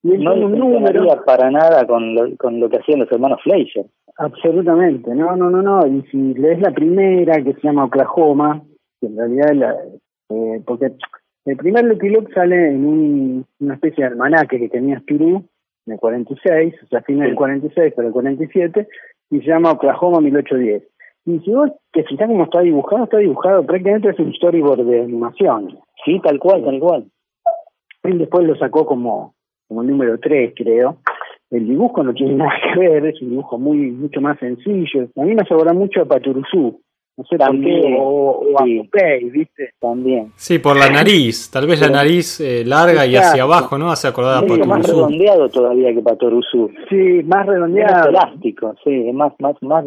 no 0.02 0.34
un 0.34 0.58
número 0.58 1.24
para 1.24 1.50
nada 1.50 1.86
con 1.86 2.14
lo, 2.14 2.36
con 2.36 2.60
lo 2.60 2.68
que 2.68 2.76
hacían 2.76 3.00
los 3.00 3.10
hermanos 3.10 3.40
Fleischer. 3.42 3.86
Absolutamente, 4.18 5.14
no, 5.14 5.34
no, 5.34 5.48
no, 5.48 5.62
no. 5.62 5.86
Y 5.86 6.02
si 6.10 6.34
lees 6.34 6.60
la 6.60 6.72
primera, 6.72 7.42
que 7.42 7.54
se 7.54 7.62
llama 7.62 7.86
Oklahoma, 7.86 8.62
que 9.00 9.06
en 9.06 9.16
realidad 9.16 9.54
la, 9.54 9.74
Eh, 10.30 10.62
porque 10.66 10.92
el 11.44 11.56
primer 11.56 11.84
Lucky 11.84 12.08
Luke 12.08 12.32
sale 12.32 12.70
en 12.70 12.86
un, 12.86 13.46
una 13.60 13.74
especie 13.74 14.04
de 14.04 14.10
almanaque 14.10 14.58
que 14.58 14.68
tenía 14.68 15.00
Spirou 15.00 15.44
en 15.86 15.94
el 15.94 15.98
46, 15.98 16.74
o 16.82 16.86
sea, 16.86 17.02
final 17.02 17.28
del 17.28 17.36
46 17.36 17.94
para 17.94 18.08
el 18.08 18.14
47, 18.14 18.88
y 19.30 19.40
se 19.40 19.46
llama 19.46 19.72
Oklahoma 19.72 20.20
1810. 20.20 20.82
Y 21.26 21.38
si 21.40 21.50
vos 21.52 21.70
te 21.92 22.04
fijas 22.04 22.28
cómo 22.28 22.44
está 22.44 22.60
dibujado, 22.60 23.04
está 23.04 23.18
dibujado 23.18 23.64
prácticamente 23.64 24.10
es 24.10 24.18
un 24.18 24.32
storyboard 24.34 24.84
de 24.84 25.00
animación. 25.02 25.78
Sí, 26.04 26.20
tal 26.22 26.38
cual, 26.38 26.64
tal 26.64 26.78
cual. 26.78 27.06
Él 28.02 28.18
después 28.18 28.46
lo 28.46 28.54
sacó 28.56 28.84
como, 28.84 29.34
como 29.66 29.82
el 29.82 29.88
número 29.88 30.18
3, 30.18 30.52
creo. 30.54 30.98
El 31.50 31.66
dibujo 31.66 32.02
no 32.02 32.12
tiene 32.12 32.34
nada 32.34 32.52
que 32.62 32.78
ver, 32.78 33.06
es 33.06 33.22
un 33.22 33.30
dibujo 33.30 33.58
muy 33.58 33.90
mucho 33.90 34.20
más 34.20 34.38
sencillo. 34.38 35.08
A 35.16 35.22
mí 35.22 35.34
me 35.34 35.42
asegura 35.42 35.72
mucho 35.72 36.02
a 36.02 36.06
Paturuzú. 36.06 36.80
No 37.16 37.24
sé 37.30 37.36
También, 37.38 37.80
por 37.80 37.90
qué, 37.90 37.96
o, 38.00 38.04
o 38.54 38.60
a 38.60 38.64
sí. 38.64 38.78
Popeye, 38.78 39.30
¿viste? 39.30 39.70
También. 39.80 40.32
Sí, 40.34 40.58
por 40.58 40.76
la 40.76 40.90
nariz. 40.90 41.48
Tal 41.50 41.66
vez 41.68 41.80
la 41.80 41.88
nariz 41.88 42.40
eh, 42.40 42.64
larga 42.66 43.06
y 43.06 43.14
hacia 43.14 43.44
abajo, 43.44 43.78
¿no? 43.78 43.90
Hace 43.92 44.08
acordar 44.08 44.38
a 44.38 44.46
Mucho 44.46 44.64
más 44.64 44.84
redondeado 44.84 45.48
todavía 45.48 45.94
que 45.94 46.00
Patoruzú. 46.02 46.70
Sí, 46.88 47.22
más 47.24 47.46
redondeado. 47.46 48.08
elástico, 48.10 48.74
sí, 48.82 49.08
es 49.08 49.14
más, 49.14 49.32
más, 49.38 49.54
más, 49.62 49.84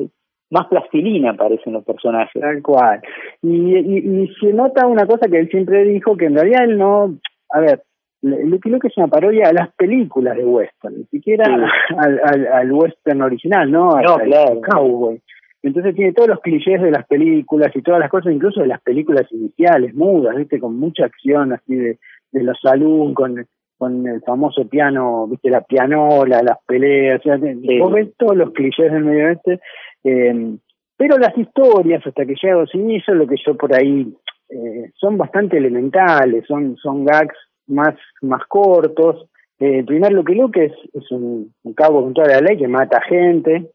más 0.49 0.67
plastilina 0.67 1.33
parecen 1.35 1.73
los 1.73 1.83
personajes. 1.83 2.41
Tal 2.41 2.61
cual. 2.61 3.01
Y, 3.41 3.75
y, 3.75 3.97
y 4.23 4.27
se 4.39 4.53
nota 4.53 4.87
una 4.87 5.05
cosa 5.05 5.27
que 5.27 5.37
él 5.39 5.49
siempre 5.49 5.83
dijo, 5.83 6.15
que 6.15 6.25
en 6.27 6.35
realidad 6.35 6.63
él 6.63 6.77
no... 6.77 7.13
A 7.49 7.59
ver, 7.59 7.83
Lucky 8.21 8.69
Luke 8.69 8.87
es 8.87 8.97
una 8.97 9.07
parodia 9.07 9.49
a 9.49 9.53
las 9.53 9.73
películas 9.75 10.35
de 10.37 10.45
western, 10.45 10.95
ni 10.97 11.03
siquiera 11.05 11.45
Sí. 11.45 11.95
al, 11.97 12.19
al, 12.23 12.47
al 12.47 12.71
western 12.71 13.21
original, 13.21 13.69
¿no? 13.69 13.91
Al- 13.91 14.05
No, 14.05 14.15
al 14.15 14.25
claro. 14.27 14.61
cowboy. 14.61 15.21
Entonces 15.63 15.95
tiene 15.95 16.13
todos 16.13 16.29
los 16.29 16.39
clichés 16.41 16.81
de 16.81 16.91
las 16.91 17.05
películas 17.07 17.71
y 17.75 17.81
todas 17.81 17.99
las 17.99 18.09
cosas, 18.09 18.33
incluso 18.33 18.61
de 18.61 18.67
las 18.67 18.81
películas 18.81 19.25
iniciales, 19.31 19.93
mudas, 19.95 20.35
¿viste? 20.35 20.59
Con 20.59 20.77
mucha 20.79 21.05
acción 21.05 21.53
así 21.53 21.75
de, 21.75 21.99
de 22.31 22.43
los 22.43 22.57
saloon, 22.61 23.13
con, 23.13 23.45
con 23.77 24.07
el 24.07 24.21
famoso 24.21 24.67
piano, 24.67 25.27
¿viste? 25.27 25.49
La 25.49 25.61
pianola, 25.61 26.41
las 26.43 26.57
peleas, 26.65 27.19
o 27.21 27.23
sea, 27.23 27.37
Sí. 27.39 27.79
vos 27.79 27.91
ves 27.91 28.09
todos 28.17 28.35
los 28.37 28.51
clichés 28.51 28.91
del 28.91 29.03
medio 29.05 29.27
oeste, 29.27 29.59
eh, 30.03 30.57
pero 30.95 31.17
las 31.17 31.37
historias, 31.37 32.05
hasta 32.05 32.25
que 32.25 32.35
llega 32.41 32.63
eso, 32.63 33.13
lo 33.13 33.27
que 33.27 33.35
yo 33.45 33.55
por 33.55 33.73
ahí, 33.75 34.13
eh, 34.49 34.91
son 34.95 35.17
bastante 35.17 35.57
elementales, 35.57 36.45
son, 36.47 36.75
son 36.77 37.03
gags 37.05 37.35
más, 37.67 37.95
más 38.21 38.41
cortos. 38.47 39.27
Eh, 39.59 39.79
el 39.79 39.85
primer 39.85 40.13
Lucky 40.13 40.35
Luke 40.35 40.63
es, 40.65 40.73
es 40.93 41.11
un, 41.11 41.53
un 41.63 41.73
cabo 41.73 42.01
con 42.03 42.13
toda 42.13 42.27
la 42.27 42.41
ley 42.41 42.57
que 42.57 42.67
mata 42.67 43.01
gente. 43.01 43.71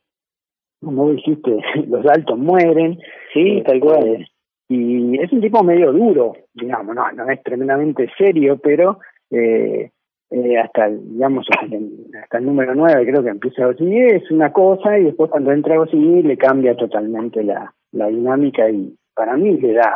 Como 0.83 1.11
dijiste, 1.11 1.59
los 1.89 2.07
altos 2.07 2.39
mueren. 2.39 2.99
Sí, 3.33 3.63
tal 3.67 3.81
cual. 3.81 4.27
Y 4.69 5.19
es 5.21 5.31
un 5.33 5.41
tipo 5.41 5.63
medio 5.63 5.93
duro, 5.93 6.33
digamos, 6.55 6.95
no, 6.95 7.11
no 7.13 7.29
es 7.31 7.43
tremendamente 7.43 8.09
serio, 8.17 8.59
pero 8.63 9.01
eh, 9.31 9.91
eh, 10.31 10.59
hasta, 10.59 10.87
el, 10.87 11.13
digamos, 11.13 11.47
hasta 12.23 12.39
el, 12.39 12.47
número 12.47 12.75
9 12.75 13.05
creo 13.05 13.23
que 13.23 13.29
empieza 13.29 13.67
Goscinny, 13.67 14.01
es 14.01 14.31
una 14.31 14.51
cosa 14.51 14.99
y 14.99 15.05
después 15.05 15.31
cuando 15.31 15.53
entra 15.53 15.77
Goscinny 15.77 16.23
le 16.23 16.39
cambia 16.39 16.75
totalmente 16.75 17.43
la, 17.43 17.75
la 17.93 18.07
dinámica 18.07 18.71
y 18.71 18.97
para 19.15 19.37
mí 19.37 19.59
le 19.59 19.75
da, 19.75 19.93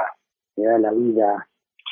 le 0.57 0.65
da 0.65 0.79
la 0.79 0.93
vida. 0.93 1.49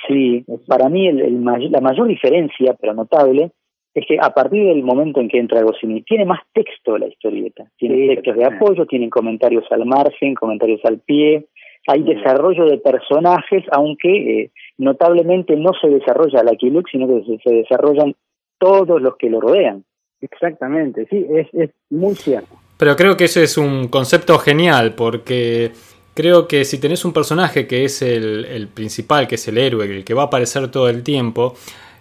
Sí, 0.06 0.44
para 0.66 0.90
mí 0.90 1.08
el, 1.08 1.20
el 1.20 1.42
la 1.42 1.80
mayor 1.80 2.06
diferencia, 2.06 2.76
pero 2.78 2.92
notable, 2.92 3.52
es 3.94 4.04
que 4.06 4.18
a 4.20 4.30
partir 4.34 4.66
del 4.66 4.82
momento 4.82 5.20
en 5.20 5.28
que 5.28 5.38
entra 5.38 5.62
Goscinny, 5.62 6.02
tiene 6.02 6.24
más 6.24 6.40
texto 6.52 6.98
la 6.98 7.06
historieta. 7.06 7.64
Tiene 7.78 7.94
Sí, 7.96 8.08
textos 8.08 8.36
de 8.36 8.44
apoyo, 8.44 8.86
tienen 8.86 9.08
comentarios 9.08 9.64
al 9.70 9.86
margen, 9.86 10.34
comentarios 10.34 10.80
al 10.84 10.98
pie, 10.98 11.46
hay 11.86 12.02
desarrollo 12.02 12.64
de 12.64 12.78
personajes, 12.78 13.62
aunque 13.70 14.42
eh, 14.42 14.50
notablemente 14.78 15.54
no 15.56 15.72
se 15.80 15.88
desarrolla 15.88 16.42
Lucky 16.42 16.70
Luke, 16.70 16.90
sino 16.90 17.06
que 17.06 17.24
se, 17.24 17.38
se 17.42 17.54
desarrollan 17.54 18.14
todos 18.58 19.00
los 19.00 19.16
que 19.16 19.30
lo 19.30 19.40
rodean. 19.40 19.84
Exactamente, 20.20 21.06
sí, 21.10 21.26
es, 21.30 21.46
es 21.52 21.70
muy 21.90 22.14
cierto. 22.14 22.56
Pero 22.78 22.96
creo 22.96 23.16
que 23.16 23.24
ese 23.24 23.42
es 23.42 23.58
un 23.58 23.88
concepto 23.88 24.38
genial 24.38 24.94
porque 24.96 25.72
creo 26.14 26.48
que 26.48 26.64
si 26.64 26.80
tenés 26.80 27.04
un 27.04 27.12
personaje 27.12 27.66
que 27.66 27.84
es 27.84 28.00
el, 28.00 28.46
el 28.46 28.68
principal, 28.68 29.28
que 29.28 29.34
es 29.34 29.46
el 29.48 29.58
héroe, 29.58 29.84
el 29.84 30.04
que 30.04 30.14
va 30.14 30.22
a 30.22 30.26
aparecer 30.26 30.70
todo 30.70 30.88
el 30.88 31.02
tiempo, 31.02 31.54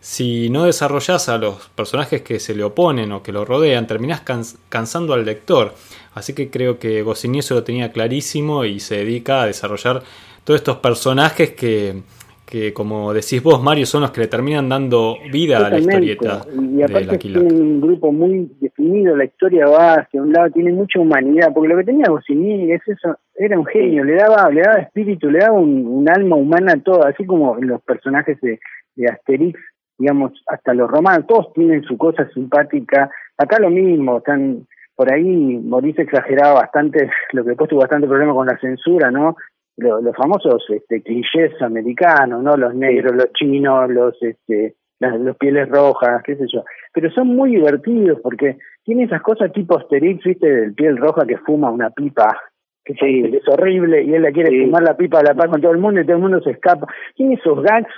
si 0.04 0.50
no 0.50 0.66
desarrollás 0.66 1.30
a 1.30 1.38
los 1.38 1.70
personajes 1.70 2.22
que 2.24 2.38
se 2.42 2.54
le 2.54 2.66
oponen 2.66 3.14
o 3.14 3.24
que 3.24 3.32
lo 3.32 3.46
rodean, 3.46 3.88
terminás 3.88 4.20
cans- 4.20 4.58
cansando 4.68 5.14
al 5.14 5.24
lector. 5.24 5.72
Así 6.14 6.34
que 6.36 6.50
creo 6.50 6.78
que 6.78 7.02
Goscinny 7.04 7.40
eso 7.40 7.56
lo 7.56 7.64
tenía 7.64 7.90
clarísimo 7.94 8.66
y 8.66 8.82
se 8.82 8.98
dedica 8.98 9.42
a 9.44 9.46
desarrollar 9.48 10.02
todos 10.44 10.60
estos 10.60 10.76
personajes 10.80 11.52
que, 11.52 12.02
que, 12.46 12.74
como 12.74 13.14
decís 13.14 13.42
vos, 13.42 13.64
Mario, 13.64 13.86
son 13.86 14.02
los 14.02 14.12
que 14.12 14.20
le 14.20 14.28
terminan 14.28 14.68
dando 14.68 15.16
vida 15.32 15.60
a 15.60 15.70
la 15.70 15.80
historieta 15.80 16.42
Y 16.54 16.76
de 16.76 16.84
aparte 16.84 17.18
tienen 17.40 17.62
un 17.62 17.80
grupo 17.80 18.12
muy 18.12 18.52
definido, 18.60 19.16
la 19.16 19.24
historia 19.24 19.68
va 19.68 19.94
hacia 19.94 20.22
un 20.22 20.34
lado, 20.34 20.52
tiene 20.52 20.74
mucha 20.74 21.00
humanidad, 21.00 21.54
porque 21.54 21.70
lo 21.70 21.78
que 21.78 21.86
tenía 21.86 22.08
Goscinny 22.10 22.74
es 22.74 22.82
eso, 22.86 23.18
era 23.36 23.58
un 23.58 23.66
genio, 23.66 24.04
le 24.04 24.16
daba, 24.16 24.50
le 24.52 24.62
daba 24.64 24.80
espíritu, 24.82 25.32
le 25.32 25.40
daba 25.40 25.58
un, 25.58 25.88
un 25.88 26.10
alma 26.10 26.36
humana 26.36 26.74
a 26.74 26.78
todo, 26.82 27.06
así 27.06 27.26
como 27.26 27.56
los 27.62 27.82
personajes 27.84 28.38
de, 28.42 28.60
de 28.96 29.08
Asterix, 29.08 29.58
digamos, 29.98 30.32
hasta 30.48 30.74
los 30.74 30.90
romanos, 30.90 31.28
todos 31.28 31.54
tienen 31.54 31.84
su 31.84 31.98
cosa 31.98 32.28
simpática, 32.34 33.10
acá 33.38 33.60
lo 33.60 33.70
mismo, 33.70 34.18
están 34.18 34.66
por 34.96 35.12
ahí 35.12 35.58
Maurice 35.64 36.04
exageraba 36.04 36.54
bastante, 36.62 37.10
lo 37.34 37.44
que 37.44 37.50
después 37.50 37.70
tuvo 37.70 37.80
bastante 37.82 38.08
problema 38.08 38.34
con 38.34 38.48
la 38.48 38.58
censura, 38.60 39.10
¿no? 39.12 39.36
Lo- 39.78 40.02
Los, 40.02 40.16
famosos 40.16 40.64
este, 40.70 41.02
clichés 41.02 41.60
americanos, 41.62 42.44
¿no? 42.44 42.56
Los 42.58 42.76
negros, 42.76 43.14
los 43.16 43.32
chinos, 43.34 43.90
los 43.90 44.22
este, 44.22 44.76
las, 45.00 45.20
los 45.20 45.36
pieles 45.38 45.68
rojas, 45.70 46.22
qué 46.24 46.36
sé 46.36 46.46
yo. 46.54 46.64
Pero 46.94 47.10
son 47.12 47.28
muy 47.30 47.56
divertidos 47.56 48.20
porque 48.22 48.58
tiene 48.84 49.06
esas 49.06 49.22
cosas 49.24 49.52
tipo 49.52 49.78
Asterix, 49.80 50.24
¿viste? 50.24 50.48
Del 50.48 50.74
piel 50.76 50.98
roja 50.98 51.26
que 51.26 51.38
fuma 51.40 51.72
una 51.72 51.90
pipa, 51.90 52.28
que 52.86 52.94
Sí. 52.94 53.32
es 53.36 53.48
horrible 53.48 54.04
y 54.04 54.14
él 54.14 54.22
la 54.22 54.32
quiere 54.32 54.52
Sí. 54.52 54.66
fumar 54.66 54.84
la 54.84 54.96
pipa 54.96 55.20
a 55.22 55.24
la 55.24 55.34
paz 55.34 55.48
con 55.50 55.60
todo 55.62 55.72
el 55.72 55.80
mundo 55.80 56.02
y 56.02 56.06
todo 56.06 56.18
el 56.18 56.22
mundo 56.22 56.40
se 56.42 56.52
escapa. 56.52 56.86
Tiene 57.16 57.34
esos 57.36 57.64
gags, 57.64 57.92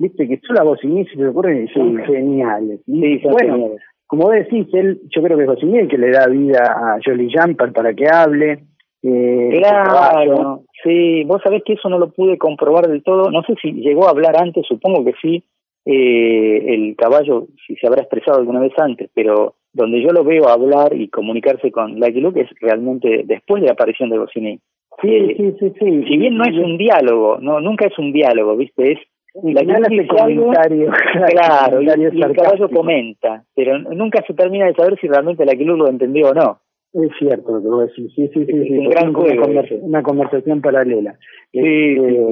¿viste? 0.00 0.26
Que 0.26 0.40
solo 0.46 0.60
a 0.60 0.64
Goscinny 0.64 1.04
se 1.06 1.16
le 1.16 1.28
ocurren 1.28 1.64
y 1.64 1.68
son 1.68 1.96
geniales. 1.98 2.80
Sí, 2.86 3.20
bueno, 3.22 3.54
geniales. 3.54 3.82
como 4.06 4.22
vos 4.24 4.32
decís, 4.32 4.66
él, 4.72 5.00
yo 5.14 5.22
creo 5.22 5.36
que 5.36 5.44
es 5.44 5.50
Goscinny 5.50 5.78
el 5.78 5.88
que 5.88 5.98
le 5.98 6.10
da 6.10 6.26
vida 6.26 6.64
a 6.64 6.98
Jolly 7.04 7.30
Jumper 7.32 7.72
para 7.72 7.92
que 7.94 8.06
hable. 8.10 8.64
Eh. 9.02 9.50
Claro, 9.58 10.62
sí, 10.82 11.24
vos 11.24 11.40
sabés 11.42 11.62
que 11.64 11.74
eso 11.74 11.88
no 11.88 11.98
lo 11.98 12.10
pude 12.10 12.38
comprobar 12.38 12.88
del 12.88 13.02
todo, 13.02 13.30
no 13.30 13.42
sé 13.42 13.54
si 13.60 13.72
llegó 13.72 14.06
a 14.06 14.10
hablar 14.10 14.36
antes, 14.36 14.66
supongo 14.66 15.04
que 15.04 15.14
sí, 15.22 15.42
eh, 15.86 16.74
el 16.74 16.96
caballo, 16.96 17.46
si 17.66 17.76
se 17.76 17.86
habrá 17.86 18.02
expresado 18.02 18.38
alguna 18.38 18.60
vez 18.60 18.72
antes, 18.78 19.10
pero 19.14 19.54
donde 19.72 20.02
yo 20.02 20.10
lo 20.10 20.24
veo 20.24 20.48
hablar 20.48 20.94
y 20.94 21.08
comunicarse 21.08 21.70
con 21.70 21.98
Lucky 21.98 22.20
Luke 22.20 22.40
es 22.40 22.50
realmente 22.60 23.22
después 23.24 23.62
de 23.62 23.68
la 23.68 23.72
aparición 23.72 24.10
de 24.10 24.18
Goscinny. 24.18 24.60
Sí, 25.00 25.34
sí, 25.34 25.54
sí, 25.58 25.72
sí. 25.78 26.04
Si 26.06 26.16
bien 26.18 26.36
no 26.36 26.44
es 26.44 26.56
un 26.58 26.76
diálogo, 26.76 27.38
no 27.40 27.60
nunca 27.60 27.86
es 27.86 27.98
un 27.98 28.12
diálogo, 28.12 28.54
¿viste? 28.56 28.92
Es 28.92 28.98
Y 29.42 29.52
la 29.52 29.60
algo, 29.60 30.44
comentario. 30.46 30.90
Claro, 31.30 31.82
y, 31.82 31.86
comentario 31.86 32.10
y 32.12 32.22
el 32.22 32.36
caballo 32.36 32.68
comenta, 32.70 33.44
pero 33.54 33.78
nunca 33.78 34.22
se 34.26 34.34
termina 34.34 34.66
de 34.66 34.74
saber 34.74 34.98
si 35.00 35.06
realmente 35.08 35.44
Lucky 35.44 35.64
Luke 35.64 35.78
lo 35.78 35.88
entendió 35.88 36.30
o 36.30 36.34
no. 36.34 36.60
Es 36.92 37.10
cierto 37.18 37.52
lo 37.52 37.62
que 37.62 37.68
vos 37.68 37.86
decís, 37.88 38.12
sí, 38.16 38.28
sí, 38.34 38.44
sí, 38.44 38.52
Es 38.52 38.66
sí, 38.66 38.78
un 38.78 38.88
gran 38.88 39.14
una, 39.14 39.28
ese. 39.28 39.36
conver- 39.40 39.78
una 39.82 40.02
conversación 40.02 40.60
paralela. 40.60 41.14
Sí, 41.52 41.60
Este, 41.60 42.26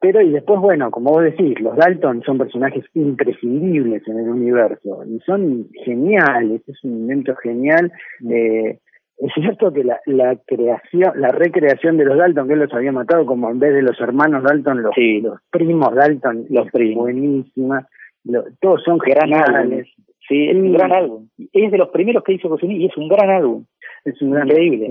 Pero 0.00 0.22
y 0.22 0.30
después, 0.30 0.58
bueno, 0.60 0.90
como 0.90 1.10
vos 1.10 1.22
decís, 1.24 1.60
los 1.60 1.76
Dalton 1.76 2.22
son 2.22 2.38
personajes 2.38 2.82
imprescindibles 2.94 4.02
en 4.08 4.18
el 4.20 4.28
universo 4.30 5.02
y 5.06 5.18
son 5.20 5.68
geniales, 5.84 6.62
es 6.66 6.82
un 6.84 6.92
invento 7.00 7.36
genial. 7.36 7.92
Eh, 8.30 8.78
es 9.20 9.32
cierto 9.34 9.72
que 9.72 9.84
la, 9.84 10.00
la 10.06 10.36
creación, 10.46 11.12
la 11.16 11.28
recreación 11.28 11.96
de 11.96 12.04
los 12.06 12.16
Dalton, 12.18 12.46
que 12.48 12.54
él 12.54 12.60
los 12.60 12.72
había 12.72 12.92
matado, 12.92 13.26
como 13.26 13.50
en 13.50 13.58
vez 13.58 13.74
de 13.74 13.82
los 13.82 14.00
hermanos 14.00 14.42
Dalton, 14.42 14.82
los, 14.82 14.92
Sí. 14.94 15.20
los 15.20 15.38
primos 15.50 15.94
Dalton, 15.94 16.46
Los 16.48 16.70
primos. 16.70 17.04
buenísima. 17.04 17.86
Lo- 18.24 18.44
todos 18.60 18.82
son 18.84 18.98
Gran 18.98 19.32
álbum. 19.34 19.54
geniales. 19.62 19.88
Sí, 20.28 20.48
es 20.48 20.54
un 20.56 20.72
gran 20.72 20.92
álbum. 20.92 21.28
Es 21.52 21.70
de 21.72 21.78
los 21.78 21.88
primeros 21.88 22.22
que 22.22 22.34
hizo 22.34 22.48
Goscinny 22.48 22.76
y 22.76 22.86
es 22.86 22.96
un 22.96 23.08
gran 23.08 23.30
álbum. 23.30 23.64
Es 24.04 24.20
un 24.22 24.30
gran 24.30 24.46
Increíble. 24.48 24.88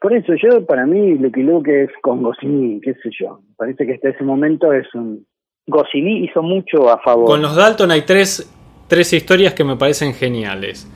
Por 0.00 0.12
eso 0.14 0.32
yo, 0.40 0.64
para 0.64 0.86
mí, 0.86 1.16
Lucky 1.18 1.42
Luke 1.42 1.82
es 1.84 1.90
con 2.00 2.22
Goscinny, 2.22 2.80
qué 2.80 2.94
sé 2.94 3.10
yo. 3.20 3.40
Parece 3.56 3.84
que 3.86 3.94
hasta 3.94 4.10
ese 4.10 4.22
momento 4.24 4.72
es 4.72 4.86
un... 4.94 5.26
Goscinny 5.66 6.24
hizo 6.24 6.42
mucho 6.42 6.88
a 6.88 6.98
favor. 7.02 7.26
Con 7.26 7.42
los 7.42 7.54
Dalton 7.56 7.90
hay 7.90 8.02
tres, 8.06 8.48
tres 8.88 9.12
historias 9.12 9.52
que 9.52 9.64
me 9.64 9.76
parecen 9.76 10.14
geniales. 10.14 10.86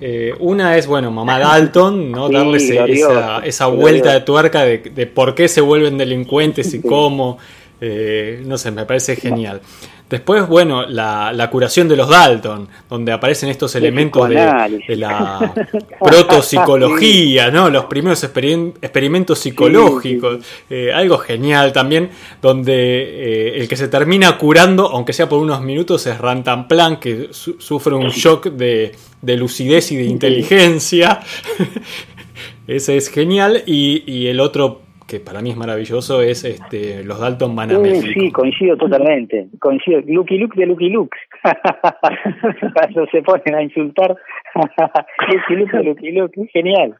Eh, 0.00 0.34
una 0.38 0.76
es, 0.76 0.86
bueno, 0.86 1.10
Mamá 1.10 1.38
Dalton, 1.38 2.10
¿no? 2.10 2.28
Sí, 2.28 2.34
Darles 2.34 2.70
esa, 2.70 3.38
esa 3.44 3.66
vuelta 3.66 4.12
de 4.12 4.20
tuerca 4.20 4.64
de, 4.64 4.78
de 4.78 5.06
por 5.06 5.34
qué 5.34 5.48
se 5.48 5.60
vuelven 5.60 5.98
delincuentes 5.98 6.72
y 6.72 6.80
cómo. 6.80 7.38
Eh, 7.80 8.42
no 8.44 8.58
sé, 8.58 8.70
me 8.70 8.84
parece 8.84 9.16
genial. 9.16 9.60
Después, 10.10 10.48
bueno, 10.48 10.86
la, 10.88 11.48
curación 11.52 11.88
de 11.88 11.94
los 11.94 12.08
Dalton, 12.08 12.68
donde 12.88 13.12
aparecen 13.12 13.48
estos 13.48 13.76
elementos 13.76 14.28
de, 14.28 14.96
la 14.96 15.54
protopsicología, 16.00 17.52
¿no? 17.52 17.70
Los 17.70 17.84
primeros 17.84 18.22
experimentos 18.24 19.38
psicológicos. 19.38 20.44
Eh, 20.68 20.92
algo 20.92 21.18
genial 21.18 21.72
también, 21.72 22.10
donde 22.42 22.74
eh, 22.74 23.60
el 23.60 23.68
que 23.68 23.76
se 23.76 23.86
termina 23.86 24.36
curando, 24.36 24.88
aunque 24.88 25.12
sea 25.12 25.28
por 25.28 25.38
unos 25.38 25.62
minutos, 25.62 26.04
es 26.08 26.18
Rantanplan, 26.18 26.98
que 26.98 27.28
sufre 27.30 27.94
un 27.94 28.08
shock 28.08 28.46
de, 28.46 28.96
lucidez 29.22 29.92
y 29.92 29.96
de 29.96 30.04
inteligencia. 30.04 31.20
Ese 32.66 32.96
es 32.96 33.08
genial. 33.10 33.62
Y, 33.64 34.02
y 34.12 34.26
el 34.26 34.40
otro 34.40 34.89
que 35.10 35.18
para 35.18 35.40
mí 35.42 35.50
es 35.50 35.56
maravilloso, 35.56 36.22
es 36.22 36.44
este, 36.44 37.02
los 37.02 37.18
Dalton 37.18 37.56
van 37.56 37.72
a 37.72 37.84
Sí, 38.14 38.30
coincido 38.30 38.76
totalmente. 38.76 39.48
Coincido. 39.58 40.00
Lucky 40.06 40.38
Luke 40.38 40.56
de 40.56 40.66
Lucky 40.66 40.88
Luke. 40.88 41.18
Cuando 42.74 43.06
se 43.10 43.20
ponen 43.22 43.54
a 43.56 43.62
insultar. 43.62 44.16
Lucky 45.28 45.54
Luke 45.56 45.76
de 45.76 45.82
Lucky 45.82 46.12
Luke. 46.12 46.48
Genial. 46.52 46.94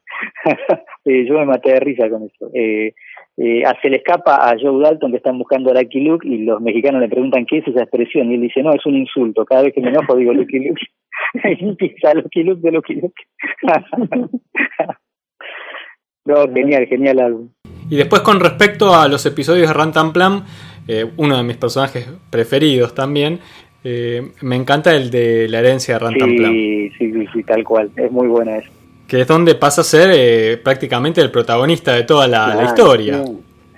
yo 1.04 1.34
me 1.34 1.46
maté 1.46 1.74
de 1.74 1.80
risa 1.80 2.10
con 2.10 2.24
eso. 2.24 2.50
Eh, 2.52 2.94
eh, 3.36 3.62
se 3.80 3.88
le 3.88 3.98
escapa 3.98 4.34
a 4.34 4.56
Joe 4.60 4.82
Dalton 4.82 5.12
que 5.12 5.18
están 5.18 5.38
buscando 5.38 5.70
a 5.70 5.80
Lucky 5.80 6.00
Luke 6.00 6.26
y 6.26 6.38
los 6.38 6.60
mexicanos 6.60 7.00
le 7.00 7.08
preguntan 7.08 7.46
qué 7.46 7.58
es 7.58 7.68
esa 7.68 7.82
expresión 7.82 8.32
y 8.32 8.34
él 8.34 8.40
dice, 8.40 8.60
no, 8.60 8.72
es 8.72 8.84
un 8.86 8.96
insulto. 8.96 9.44
Cada 9.44 9.62
vez 9.62 9.72
que 9.72 9.80
me 9.80 9.90
enojo 9.90 10.16
digo 10.16 10.32
Lucky 10.32 10.58
Luke. 10.58 10.82
y 11.44 11.64
empieza 11.64 12.14
Lucky 12.14 12.42
Luke 12.42 12.60
de 12.60 12.72
Lucky 12.72 12.94
Luke. 12.94 13.22
no, 16.24 16.52
genial, 16.52 16.86
genial 16.86 17.20
álbum. 17.20 17.50
Y 17.90 17.96
después 17.96 18.22
con 18.22 18.40
respecto 18.40 18.94
a 18.94 19.09
los 19.09 19.26
episodios 19.26 19.66
de 19.66 19.74
Rantanplan, 19.74 20.44
eh, 20.87 21.07
uno 21.16 21.37
de 21.37 21.42
mis 21.42 21.57
personajes 21.57 22.07
preferidos 22.31 22.94
también, 22.94 23.40
eh, 23.83 24.31
me 24.42 24.57
encanta 24.57 24.94
el 24.94 25.11
de 25.11 25.48
la 25.48 25.59
herencia 25.59 25.94
de 25.94 25.98
Rantanplan. 25.98 26.53
Sí, 26.53 26.90
sí, 26.96 27.12
sí, 27.33 27.42
tal 27.42 27.64
cual, 27.64 27.90
es 27.96 28.11
muy 28.11 28.29
buena 28.29 28.59
eso. 28.59 28.70
Que 29.09 29.22
es 29.22 29.26
donde 29.26 29.57
pasa 29.57 29.81
a 29.81 29.85
ser 29.85 30.11
eh, 30.14 30.57
prácticamente 30.57 31.20
el 31.20 31.33
protagonista 31.33 31.92
de 31.92 32.05
toda 32.05 32.29
la, 32.29 32.64
historia. 32.64 33.24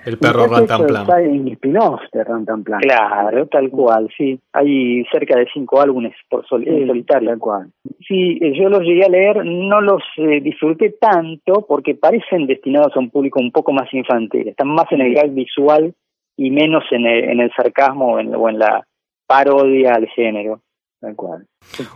El 0.05 0.17
perro 0.17 0.47
Rantanplan. 0.47 1.03
Está 1.03 1.21
en 1.21 1.47
spin-off 1.47 2.01
de 2.11 2.23
Rantanplan. 2.23 2.81
Claro, 2.81 3.47
tal 3.47 3.69
cual, 3.69 4.09
sí. 4.17 4.39
Hay 4.51 5.03
cerca 5.11 5.37
de 5.37 5.47
cinco 5.53 5.79
álbumes 5.79 6.13
por 6.29 6.45
solitario. 6.47 7.03
Tal 7.05 7.39
cual. 7.39 7.71
Sí, 8.05 8.37
eh, 8.41 8.53
yo 8.59 8.69
los 8.69 8.81
llegué 8.81 9.05
a 9.05 9.09
leer, 9.09 9.45
no 9.45 9.81
los 9.81 10.01
eh, 10.17 10.41
disfruté 10.41 10.95
tanto 10.99 11.65
porque 11.67 11.95
parecen 11.95 12.47
destinados 12.47 12.95
a 12.95 12.99
un 12.99 13.09
público 13.09 13.39
un 13.39 13.51
poco 13.51 13.71
más 13.71 13.93
infantil. 13.93 14.49
Están 14.49 14.67
más 14.69 14.91
en 14.91 15.01
el 15.01 15.13
gag 15.13 15.31
visual 15.31 15.93
y 16.35 16.51
menos 16.51 16.83
en 16.91 17.05
el, 17.05 17.29
en 17.29 17.39
el 17.39 17.51
sarcasmo 17.55 18.15
o 18.15 18.19
en, 18.49 18.59
la 18.59 18.85
parodia 19.25 19.93
al 19.95 20.07
género. 20.07 20.61
Tal 20.99 21.15
cual. 21.15 21.45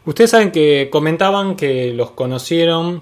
Ustedes 0.06 0.32
saben 0.32 0.52
que 0.52 0.90
comentaban 0.90 1.56
que 1.56 1.94
los 1.94 2.12
conocieron 2.12 3.02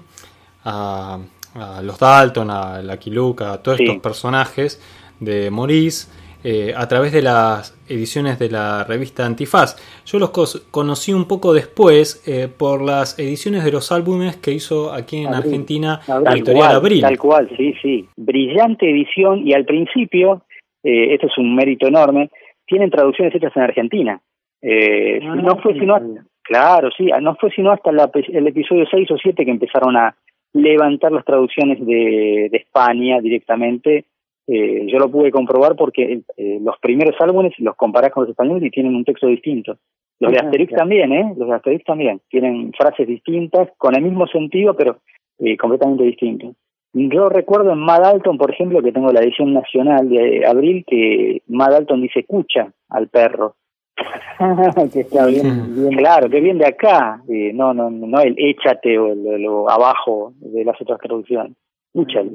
a 0.64 1.18
a 1.58 1.82
los 1.82 1.98
Dalton, 1.98 2.50
a 2.50 2.82
Lucky 2.82 3.10
Luke, 3.10 3.44
a 3.44 3.62
todos 3.62 3.80
estos 3.80 3.98
personajes 3.98 4.80
de 5.20 5.50
Maurice 5.50 6.08
eh, 6.48 6.72
a 6.76 6.86
través 6.86 7.12
de 7.12 7.22
las 7.22 7.76
ediciones 7.88 8.38
de 8.38 8.48
la 8.48 8.84
revista 8.84 9.26
Antifaz. 9.26 9.74
Yo 10.04 10.20
los 10.20 10.30
conocí 10.70 11.12
un 11.12 11.26
poco 11.26 11.52
después 11.52 12.22
eh, 12.24 12.46
por 12.46 12.82
las 12.82 13.18
ediciones 13.18 13.64
de 13.64 13.72
los 13.72 13.90
álbumes 13.90 14.36
que 14.36 14.52
hizo 14.52 14.92
aquí 14.92 15.24
en 15.24 15.34
Argentina 15.34 15.98
la 16.06 16.32
editorial 16.34 16.76
Abril. 16.76 17.00
Tal 17.00 17.18
cual, 17.18 17.50
sí, 17.56 17.74
sí. 17.82 18.06
Brillante 18.16 18.88
edición 18.88 19.44
y 19.44 19.54
al 19.54 19.64
principio, 19.64 20.42
eh, 20.84 21.14
esto 21.14 21.26
es 21.26 21.36
un 21.36 21.56
mérito 21.56 21.88
enorme, 21.88 22.30
tienen 22.64 22.90
traducciones 22.90 23.34
hechas 23.34 23.50
en 23.56 23.62
Argentina. 23.62 24.20
Ah, 24.62 25.34
no 25.34 25.56
fue 25.56 25.74
sino, 25.74 25.98
claro, 26.42 26.90
sí, 26.96 27.10
no 27.20 27.34
fue 27.40 27.50
sino 27.50 27.72
hasta 27.72 27.90
el 27.90 28.46
episodio 28.46 28.84
6 28.88 29.10
o 29.10 29.16
7 29.16 29.44
que 29.44 29.50
empezaron 29.50 29.96
a, 29.96 30.14
levantar 30.56 31.12
las 31.12 31.24
traducciones 31.24 31.84
de, 31.84 32.46
España 32.52 33.20
directamente. 33.20 34.06
Eh, 34.46 34.86
yo 34.86 34.98
lo 34.98 35.10
pude 35.10 35.30
comprobar 35.30 35.76
porque 35.76 36.22
eh, 36.36 36.58
los 36.62 36.78
primeros 36.78 37.14
álbumes 37.20 37.52
los 37.58 37.76
comparás 37.76 38.12
con 38.12 38.22
los 38.22 38.30
españoles 38.30 38.62
y 38.64 38.70
tienen 38.70 38.94
un 38.94 39.04
texto 39.04 39.26
distinto. 39.26 39.76
Los 40.18 40.32
de 40.32 40.38
Asterix 40.38 40.72
también, 40.72 41.12
¿eh? 41.12 41.34
Los 41.36 41.48
de 41.48 41.54
Asterix 41.54 41.84
también. 41.84 42.20
Tienen 42.30 42.72
frases 42.72 43.06
distintas, 43.06 43.68
con 43.76 43.94
el 43.94 44.02
mismo 44.02 44.26
sentido, 44.28 44.74
pero 44.74 44.98
eh, 45.38 45.56
completamente 45.56 46.04
distintos. 46.04 46.56
Yo 46.94 47.28
recuerdo 47.28 47.72
en 47.72 47.78
Mad 47.78 48.04
Alton, 48.04 48.38
por 48.38 48.50
ejemplo, 48.50 48.80
que 48.82 48.92
tengo 48.92 49.12
la 49.12 49.20
edición 49.20 49.52
nacional 49.52 50.08
de 50.08 50.46
abril, 50.46 50.84
que 50.86 51.42
Mad 51.48 51.74
Alton 51.74 52.00
dice 52.00 52.20
escucha 52.20 52.72
al 52.88 53.08
perro. 53.08 53.56
que 54.92 55.00
está 55.00 55.26
bien, 55.26 55.74
bien, 55.74 55.96
claro, 55.96 56.28
que 56.28 56.40
viene 56.40 56.60
de 56.60 56.66
acá, 56.66 57.22
eh, 57.28 57.52
no, 57.54 57.72
no, 57.72 57.90
no 57.90 58.20
el 58.20 58.34
échate 58.38 58.98
o 58.98 59.14
lo 59.14 59.70
abajo 59.70 60.32
de 60.36 60.64
las 60.64 60.80
otras 60.80 60.98
traducciones, 61.00 61.52
échale. 61.94 62.30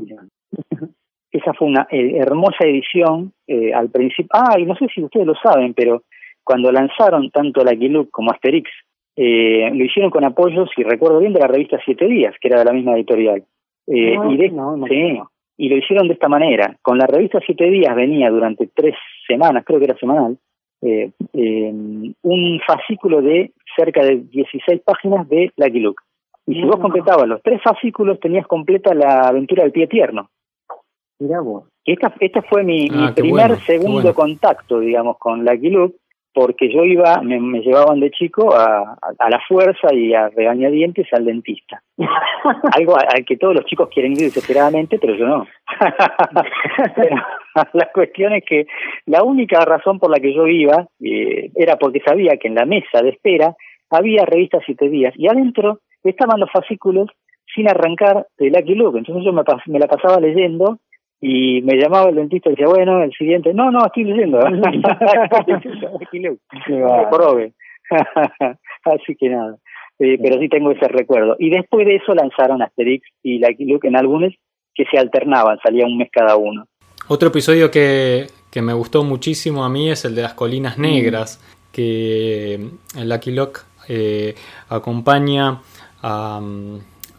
Esa 1.32 1.54
fue 1.54 1.67
una 1.67 1.88
eh, 1.89 2.17
hermosa 2.17 2.65
edición 2.65 3.32
eh, 3.47 3.74
al 3.74 3.89
principio. 3.89 4.28
Ah, 4.34 4.60
y 4.60 4.65
no 4.65 4.76
sé 4.76 4.88
si 4.93 5.02
ustedes 5.02 5.26
lo 5.26 5.36
saben, 5.36 5.74
pero 5.74 6.04
cuando 6.43 6.71
lanzaron 6.71 7.30
tanto 7.32 7.63
la 7.63 7.71
Luke 7.71 8.10
como 8.12 8.32
Asterix, 8.32 8.69
eh, 9.15 9.69
lo 9.74 9.84
hicieron 9.86 10.12
con 10.12 10.26
apoyo, 10.26 10.65
si 10.76 10.84
recuerdo 10.84 11.19
bien, 11.19 11.34
de 11.34 11.39
la 11.39 11.47
revista 11.47 11.80
Siete 11.86 12.08
Días, 12.08 12.36
que 12.41 12.47
era 12.47 12.60
de 12.60 12.65
la 12.65 12.74
misma 12.74 12.95
editorial. 12.95 13.43
Eh, 13.88 14.15
y, 14.30 14.38
de, 14.38 14.50
sí, 14.89 15.19
y 15.58 15.69
lo 15.69 15.78
hicieron 15.78 16.08
de 16.08 16.13
esta 16.13 16.28
manera. 16.28 16.78
Con 16.82 16.97
la 16.97 17.08
revista 17.08 17.39
Siete 17.45 17.69
Días 17.69 17.95
venía 17.95 18.30
durante 18.30 18.67
tres 18.67 18.95
semanas, 19.28 19.63
creo 19.65 19.80
que 19.80 19.86
era 19.86 19.97
semanal, 19.97 20.38
eh, 20.82 21.12
eh, 21.34 21.74
un 22.22 22.62
fascículo 22.65 23.22
de 23.22 23.54
cerca 23.76 24.04
de 24.04 24.17
16 24.17 24.82
páginas 24.82 25.28
de 25.30 25.52
Lucky 25.56 25.80
Luke. 25.80 26.04
Y 26.48 26.56
si 26.56 26.63
vos 26.63 26.78
completabas 26.80 27.28
los 27.28 27.41
tres 27.44 27.62
fascículos, 27.63 28.20
tenías 28.20 28.48
completa 28.48 28.94
la 28.94 29.28
aventura 29.28 29.63
del 29.63 29.72
pie 29.72 29.88
tierno. 29.88 30.30
Mirá 31.20 31.39
vos. 31.39 31.65
Esta, 31.86 32.13
este 32.20 32.41
fue 32.41 32.63
mi, 32.63 32.88
ah, 32.91 33.13
primer, 33.15 33.58
segundo 33.60 34.13
contacto, 34.13 34.80
digamos, 34.80 35.17
con 35.17 35.46
Lucky 35.46 35.70
Luke, 35.70 35.98
porque 36.34 36.74
yo 36.74 36.86
iba, 36.86 37.22
me, 37.22 37.39
llevaban 37.62 38.00
de 38.00 38.10
chico 38.12 38.56
a, 38.56 38.98
a, 39.20 39.30
la 39.30 39.41
fuerza 39.48 39.94
y 39.94 40.13
a 40.13 40.30
regañadientes 40.30 41.08
al 41.12 41.26
dentista. 41.26 41.82
Algo 42.78 42.96
al 42.98 43.26
que 43.26 43.38
todos 43.38 43.56
los 43.56 43.65
chicos 43.65 43.89
quieren 43.94 44.13
ir 44.13 44.20
desesperadamente, 44.20 44.98
pero 45.00 45.15
yo 45.15 45.28
no. 45.28 45.48
la 47.74 47.89
cuestión 47.94 48.34
es 48.34 48.44
que 48.46 48.65
la 49.06 49.24
única 49.24 49.60
razón 49.65 50.00
por 50.00 50.10
la 50.10 50.20
que 50.20 50.34
yo 50.34 50.48
iba 50.48 50.88
eh, 51.02 51.52
era 51.56 51.76
porque 51.78 52.02
sabía 52.06 52.38
que 52.38 52.48
en 52.48 52.56
la 52.56 52.65
mesa 52.65 53.02
de 53.02 53.10
espera 53.10 53.56
había 53.89 54.26
revistas 54.26 54.63
siete 54.65 54.89
días 54.89 55.13
y 55.17 55.28
adentro 55.28 55.80
estaban 56.04 56.39
los 56.39 56.52
fascículos 56.52 57.10
sin 57.54 57.70
arrancar 57.70 58.28
de 58.38 58.50
Lucky 58.50 58.76
Luke. 58.76 58.98
Entonces 58.98 59.26
yo 59.26 59.34
me, 59.34 59.44
me 59.67 59.80
la 59.80 59.88
pasaba 59.88 60.20
leyendo 60.22 60.80
y 61.21 61.62
me 61.62 61.77
llamaba 61.77 62.10
el 62.10 62.15
dentista 62.15 62.49
y 62.49 62.53
decía, 62.53 62.67
bueno, 62.67 63.03
el 63.03 63.13
siguiente, 63.13 63.53
no, 63.53 63.71
no, 63.71 63.86
estoy 63.86 64.05
leyendo. 64.05 64.39
Así 68.84 69.15
que 69.15 69.29
nada. 69.29 69.57
Eh, 69.99 70.17
pero 70.21 70.39
sí 70.39 70.49
tengo 70.49 70.71
ese 70.71 70.88
recuerdo. 70.88 71.36
Y 71.38 71.51
después 71.51 71.86
de 71.86 71.97
eso 71.97 72.15
lanzaron 72.15 72.63
Asterix 72.63 73.07
y 73.21 73.38
Lucky 73.38 73.65
Luke 73.65 73.88
en 73.88 73.95
álbumes 73.95 74.34
que 74.73 74.86
se 74.89 74.97
alternaban, 74.97 75.60
salía 75.63 75.86
un 75.86 75.97
mes 75.97 76.10
cada 76.12 76.38
uno. 76.38 76.65
Otro 77.07 77.27
episodio 77.27 77.69
que, 77.69 78.27
que 78.49 78.62
me 78.62 78.73
gustó 78.73 79.03
muchísimo 79.03 79.63
a 79.63 79.69
mí 79.69 79.91
es 79.91 80.05
el 80.05 80.15
de 80.15 80.23
las 80.23 80.34
colinas 80.34 80.77
mm. 80.77 80.81
negras, 80.81 81.39
que 81.71 82.69
Lucky 82.95 83.31
Luke 83.31 83.60
eh, 83.89 84.34
acompaña 84.69 85.62
a, 86.01 86.41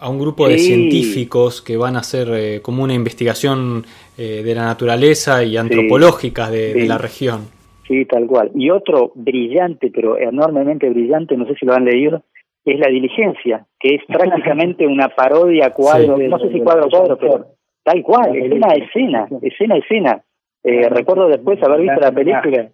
a 0.03 0.09
un 0.09 0.19
grupo 0.19 0.49
de 0.49 0.59
científicos 0.59 1.63
que 1.63 1.77
van 1.77 1.95
a 1.95 2.01
hacer 2.01 2.29
eh, 2.33 2.61
como 2.61 2.83
una 2.83 2.93
investigación 2.93 3.85
eh, 4.19 4.43
de 4.43 4.55
la 4.55 4.65
naturaleza 4.65 5.45
y 5.45 5.57
antropológica 5.57 6.51
de, 6.51 6.87
la 6.89 6.99
región. 6.99 7.43
Sí, 7.87 8.05
tal 8.07 8.27
cual. 8.27 8.51
Y 8.57 8.71
otro 8.71 9.13
brillante, 9.15 9.93
pero 9.95 10.19
enormemente 10.19 10.91
brillante, 10.91 11.37
no 11.37 11.47
sé 11.47 11.55
si 11.55 11.67
lo 11.67 11.75
han 11.75 11.85
leído, 11.85 12.25
es 12.65 12.81
La 12.81 12.89
Diligencia, 12.89 13.65
que 13.79 13.95
es 13.95 14.03
prácticamente 14.09 14.87
una 14.89 15.09
parodia 15.09 15.71
cuadro, 15.71 16.19
no 16.19 16.39
sé 16.41 16.51
si 16.51 16.61
cuadro 16.61 16.89
cuadro, 16.91 17.17
pero 17.17 17.47
tal 17.85 18.03
cual, 18.03 18.35
escena 18.35 18.69
a 18.71 18.75
escena, 18.75 19.29
escena 19.41 19.75
a 19.77 19.79
escena. 19.79 20.23
Eh, 20.65 20.89
recuerdo 20.89 21.29
después 21.29 21.63
haber 21.63 21.81
visto 21.81 22.01
la 22.01 22.11
película. 22.13 22.69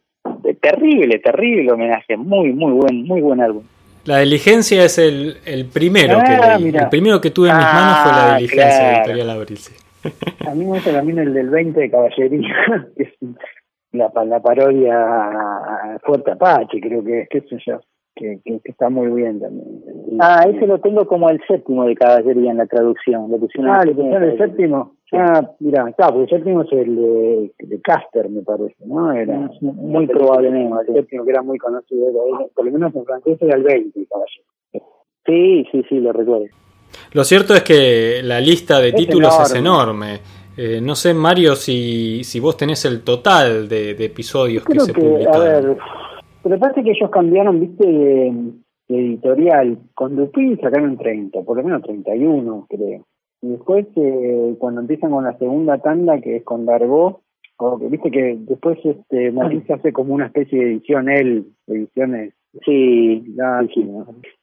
Terrible, 0.62 1.18
terrible 1.18 1.72
homenaje, 1.72 2.16
muy, 2.16 2.52
muy 2.52 2.72
buen, 2.72 3.04
muy 3.04 3.20
buen 3.20 3.40
álbum. 3.42 3.64
La 4.08 4.20
diligencia 4.20 4.84
es 4.84 4.96
el, 4.96 5.36
el 5.44 5.66
primero 5.66 6.18
que 6.20 6.32
ah, 6.32 6.56
leí. 6.58 6.74
El 6.74 6.88
primero 6.88 7.20
que 7.20 7.30
tuve 7.30 7.50
en 7.50 7.58
mis 7.58 7.66
manos 7.66 7.98
fue 7.98 8.12
la 8.12 8.32
ah, 8.32 8.36
diligencia 8.38 8.88
de 8.88 8.96
Editorial 8.96 9.30
Abril. 9.30 9.58
A 10.46 10.54
mí 10.54 10.64
me 10.64 10.70
gusta 10.70 10.92
también 10.92 11.18
el 11.18 11.34
del 11.34 11.50
20 11.50 11.78
de 11.78 11.90
Caballería, 11.90 12.54
que 12.96 13.02
es 13.02 13.10
la, 13.92 14.10
la 14.24 14.40
parodia 14.40 15.98
Fuerte 16.04 16.30
Apache, 16.30 16.80
creo 16.80 17.04
que 17.04 17.20
es, 17.20 17.28
qué 17.28 17.42
sé 17.42 17.58
yo, 17.66 17.80
que, 18.14 18.40
que, 18.42 18.60
está 18.64 18.88
muy 18.88 19.08
bien 19.08 19.40
también. 19.40 19.68
Ah, 20.20 20.46
ese 20.48 20.66
lo 20.66 20.78
tengo 20.78 21.06
como 21.06 21.28
el 21.28 21.42
séptimo 21.46 21.84
de 21.84 21.94
Caballería 21.94 22.52
en 22.52 22.56
la 22.56 22.66
traducción. 22.66 23.24
ah, 23.24 23.84
¿le 23.84 23.94
pusieron 23.94 24.22
el 24.22 24.38
séptimo? 24.38 24.94
Ah, 25.12 25.50
mira, 25.60 25.88
está, 25.88 26.12
porque 26.12 26.30
ya 26.32 26.38
tenemos 26.38 26.66
el 26.72 26.96
de, 26.96 27.52
de 27.58 27.80
Caster, 27.80 28.28
me 28.28 28.42
parece, 28.42 28.76
¿no? 28.84 29.10
Era 29.12 29.50
muy 29.62 30.06
probablemente. 30.06 30.76
El 30.88 30.94
séptimo 30.96 31.24
que 31.24 31.30
era 31.30 31.42
muy 31.42 31.56
conocido, 31.58 32.06
era- 32.10 32.46
por 32.54 32.64
lo 32.66 32.72
menos 32.72 32.94
en 32.94 33.04
francés 33.04 33.38
era 33.40 33.56
el 33.56 33.62
20, 33.62 34.06
caballero. 34.06 34.92
Sí, 35.24 35.66
sí, 35.72 35.82
sí, 35.88 36.00
lo 36.00 36.12
recuerdo. 36.12 36.46
Lo 37.12 37.24
cierto 37.24 37.54
es 37.54 37.62
que 37.62 38.20
la 38.22 38.40
lista 38.40 38.80
de 38.80 38.88
Es 38.88 38.94
títulos 38.94 39.38
es 39.40 39.54
enorme. 39.54 40.18
Eh, 40.56 40.80
no 40.82 40.94
sé, 40.94 41.14
Mario, 41.14 41.54
si, 41.54 42.22
si 42.24 42.40
vos 42.40 42.56
tenés 42.56 42.84
el 42.84 43.02
total 43.02 43.68
de, 43.68 43.94
de 43.94 44.04
episodios 44.06 44.64
que 44.64 44.72
Creo 44.72 44.84
se 44.84 44.92
que, 44.92 45.00
a 45.00 45.04
publicaron. 45.04 45.40
ver, 45.44 45.76
pero 46.42 46.58
parece 46.58 46.82
que 46.82 46.90
ellos 46.90 47.10
cambiaron, 47.10 47.60
viste, 47.60 47.86
de, 47.86 48.32
de 48.88 48.98
editorial. 48.98 49.78
Con 49.94 50.16
Dupin 50.16 50.58
sacaron 50.60 50.98
30, 50.98 51.42
por 51.42 51.56
lo 51.58 51.62
menos 51.62 51.82
31, 51.82 52.66
creo. 52.68 53.06
Y 53.42 53.48
después, 53.50 53.86
eh, 53.96 54.54
cuando 54.58 54.80
empiezan 54.80 55.10
con 55.10 55.24
la 55.24 55.36
segunda 55.38 55.78
tanda, 55.78 56.20
que 56.20 56.36
es 56.36 56.44
con 56.44 56.66
Dargo, 56.66 57.20
o 57.58 57.78
que 57.78 57.88
viste 57.88 58.10
que 58.10 58.36
después 58.38 58.78
este 58.84 59.32
Mauricio 59.32 59.74
hace 59.74 59.92
como 59.92 60.14
una 60.14 60.26
especie 60.26 60.58
de 60.58 60.70
edición, 60.72 61.08
él, 61.08 61.46
ediciones 61.66 62.34
Sí. 62.64 63.24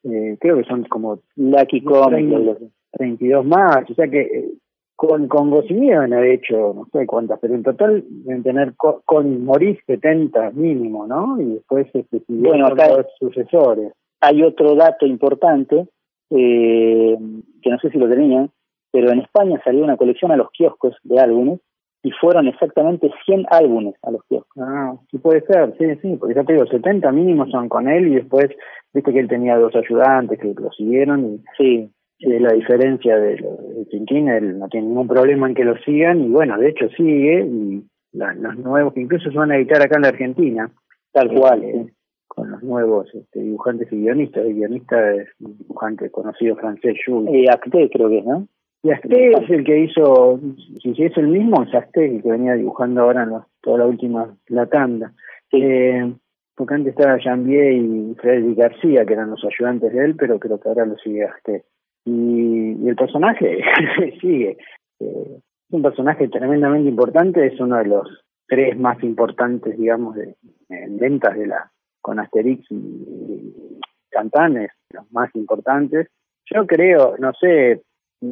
Eh, 0.04 0.38
creo 0.40 0.58
que 0.58 0.64
son 0.66 0.84
como 0.86 1.20
Lucky 1.36 1.82
Comics. 1.82 2.10
Treinta. 2.12 2.36
algo 2.38 2.52
así. 2.52 2.70
32 2.94 3.46
más, 3.46 3.90
o 3.90 3.94
sea 3.94 4.08
que 4.08 4.22
eh, 4.22 4.52
con, 4.96 5.28
con 5.28 5.50
deben 5.52 6.14
haber 6.14 6.32
hecho 6.32 6.74
no 6.74 6.88
sé 6.94 7.06
cuántas, 7.06 7.40
pero 7.40 7.56
en 7.56 7.64
total 7.64 8.06
deben 8.08 8.44
tener 8.44 8.74
co- 8.78 9.02
con 9.06 9.44
Maurice 9.44 9.82
70 9.88 10.52
mínimo, 10.52 11.06
¿no? 11.08 11.40
Y 11.42 11.46
después 11.56 11.88
este, 11.94 12.22
Bueno, 12.30 12.68
acá- 12.68 12.96
los 12.96 13.06
sucesores. 13.20 13.92
Hay 14.22 14.42
otro 14.44 14.76
dato 14.76 15.06
importante, 15.06 15.88
eh, 16.30 17.18
que 17.62 17.70
no 17.70 17.80
sé 17.80 17.90
si 17.90 17.98
lo 17.98 18.08
tenían, 18.08 18.50
pero 18.96 19.12
en 19.12 19.20
España 19.20 19.60
salió 19.66 19.84
una 19.84 19.98
colección 19.98 20.32
a 20.32 20.38
los 20.38 20.50
kioscos 20.52 20.96
de 21.04 21.20
álbumes 21.20 21.60
y 22.02 22.12
fueron 22.12 22.48
exactamente 22.48 23.12
100 23.26 23.46
álbumes 23.50 23.96
a 24.04 24.12
los 24.12 24.22
kioscos. 24.30 24.64
Ah, 24.66 24.96
sí 25.12 25.18
puede 25.18 25.42
ser, 25.42 25.76
sí, 25.78 25.86
sí, 26.02 26.16
porque 26.18 26.36
ya 26.36 26.46
te 26.46 26.54
digo, 26.54 26.66
70 26.66 27.12
mínimo 27.12 27.46
son 27.48 27.68
con 27.68 27.90
él 27.90 28.08
y 28.08 28.16
después, 28.16 28.48
viste 28.94 29.12
que 29.12 29.20
él 29.20 29.28
tenía 29.28 29.58
dos 29.58 29.76
ayudantes 29.76 30.40
que 30.40 30.54
lo 30.58 30.72
siguieron 30.72 31.26
y 31.26 31.44
Sí, 31.58 31.90
eh, 32.20 32.40
la 32.40 32.54
diferencia 32.54 33.18
de, 33.18 33.36
de 33.36 33.86
Tintín, 33.92 34.30
él 34.30 34.58
no 34.60 34.70
tiene 34.70 34.88
ningún 34.88 35.08
problema 35.10 35.50
en 35.50 35.56
que 35.56 35.66
lo 35.66 35.76
sigan 35.80 36.22
y 36.24 36.30
bueno, 36.30 36.58
de 36.58 36.70
hecho 36.70 36.88
sigue 36.96 37.44
y 37.46 37.84
la- 38.14 38.34
los 38.36 38.56
nuevos 38.60 38.94
que 38.94 39.02
incluso 39.02 39.30
se 39.30 39.38
van 39.38 39.52
a 39.52 39.58
editar 39.58 39.82
acá 39.82 39.98
en 39.98 40.04
la 40.04 40.08
Argentina, 40.10 40.72
tal 41.12 41.34
cual. 41.38 41.64
eh, 41.66 41.86
con 42.28 42.52
los 42.52 42.62
nuevos 42.64 43.08
este, 43.16 43.40
dibujantes 43.40 43.88
y 43.94 43.96
guionistas. 43.98 44.46
El 44.46 44.56
guionista 44.56 45.14
es 45.14 45.30
un 45.40 45.58
dibujante 45.58 46.10
conocido 46.12 46.58
francés, 46.58 46.98
Jules. 47.06 47.34
Eh, 47.34 47.46
Acté 47.50 47.90
creo 47.90 48.10
que 48.10 48.18
es, 48.18 48.26
¿no? 48.26 48.46
Y 48.86 48.91
Asté 48.91 49.32
es 49.32 49.50
el 49.50 49.63
que 49.63 49.80
hizo, 49.80 50.39
si 50.80 51.04
es 51.04 51.17
el 51.17 51.28
mismo, 51.30 51.63
es 51.63 51.74
Asté 51.74 52.06
el 52.06 52.21
que 52.21 52.30
venía 52.30 52.54
dibujando 52.54 53.02
ahora 53.02 53.24
en 53.24 53.30
los- 53.32 53.45
toda 53.62 53.80
la 53.80 53.88
última, 53.88 54.38
la 54.48 54.67
tanda. 54.67 55.12
Eh, 55.52 56.13
porque 56.56 56.76
antes 56.76 56.91
estaba 56.95 57.17
Jambier 57.19 57.74
y 57.74 58.15
Frederick 58.21 58.60
García, 58.60 59.04
que 59.04 59.13
eran 59.13 59.32
los 59.32 59.43
ayudantes 59.43 59.91
de 59.91 60.06
él, 60.06 60.15
pero 60.15 60.38
creo 60.39 60.60
que 60.60 60.69
ahora 60.69 60.86
lo 60.86 60.95
sigue 60.98 61.24
Asté. 61.26 61.63
Y, 62.06 62.74
y 62.80 62.88
el 62.88 62.95
personaje 62.95 63.60
sigue. 64.21 64.58
Eh, 65.00 65.39
es 65.39 65.74
un 65.74 65.82
personaje 65.82 66.28
tremendamente 66.28 66.88
importante, 66.88 67.43
es 67.43 67.60
uno 67.60 67.78
de 67.78 67.86
los 67.86 68.24
tres 68.48 68.78
más 68.78 69.02
importantes, 69.04 69.76
digamos, 69.80 70.13
de, 70.15 70.36
en 70.69 70.98
ventas 71.00 71.36
de 71.36 71.48
la 71.48 71.71
con 72.02 72.19
Asterix 72.19 72.63
y, 72.69 72.76
y 72.76 73.80
Cantanes, 74.12 74.69
los 74.93 75.12
más 75.12 75.36
importantes. 75.36 76.08
Yo 76.54 76.67
creo, 76.67 77.15
no 77.17 77.34
sé, 77.34 77.82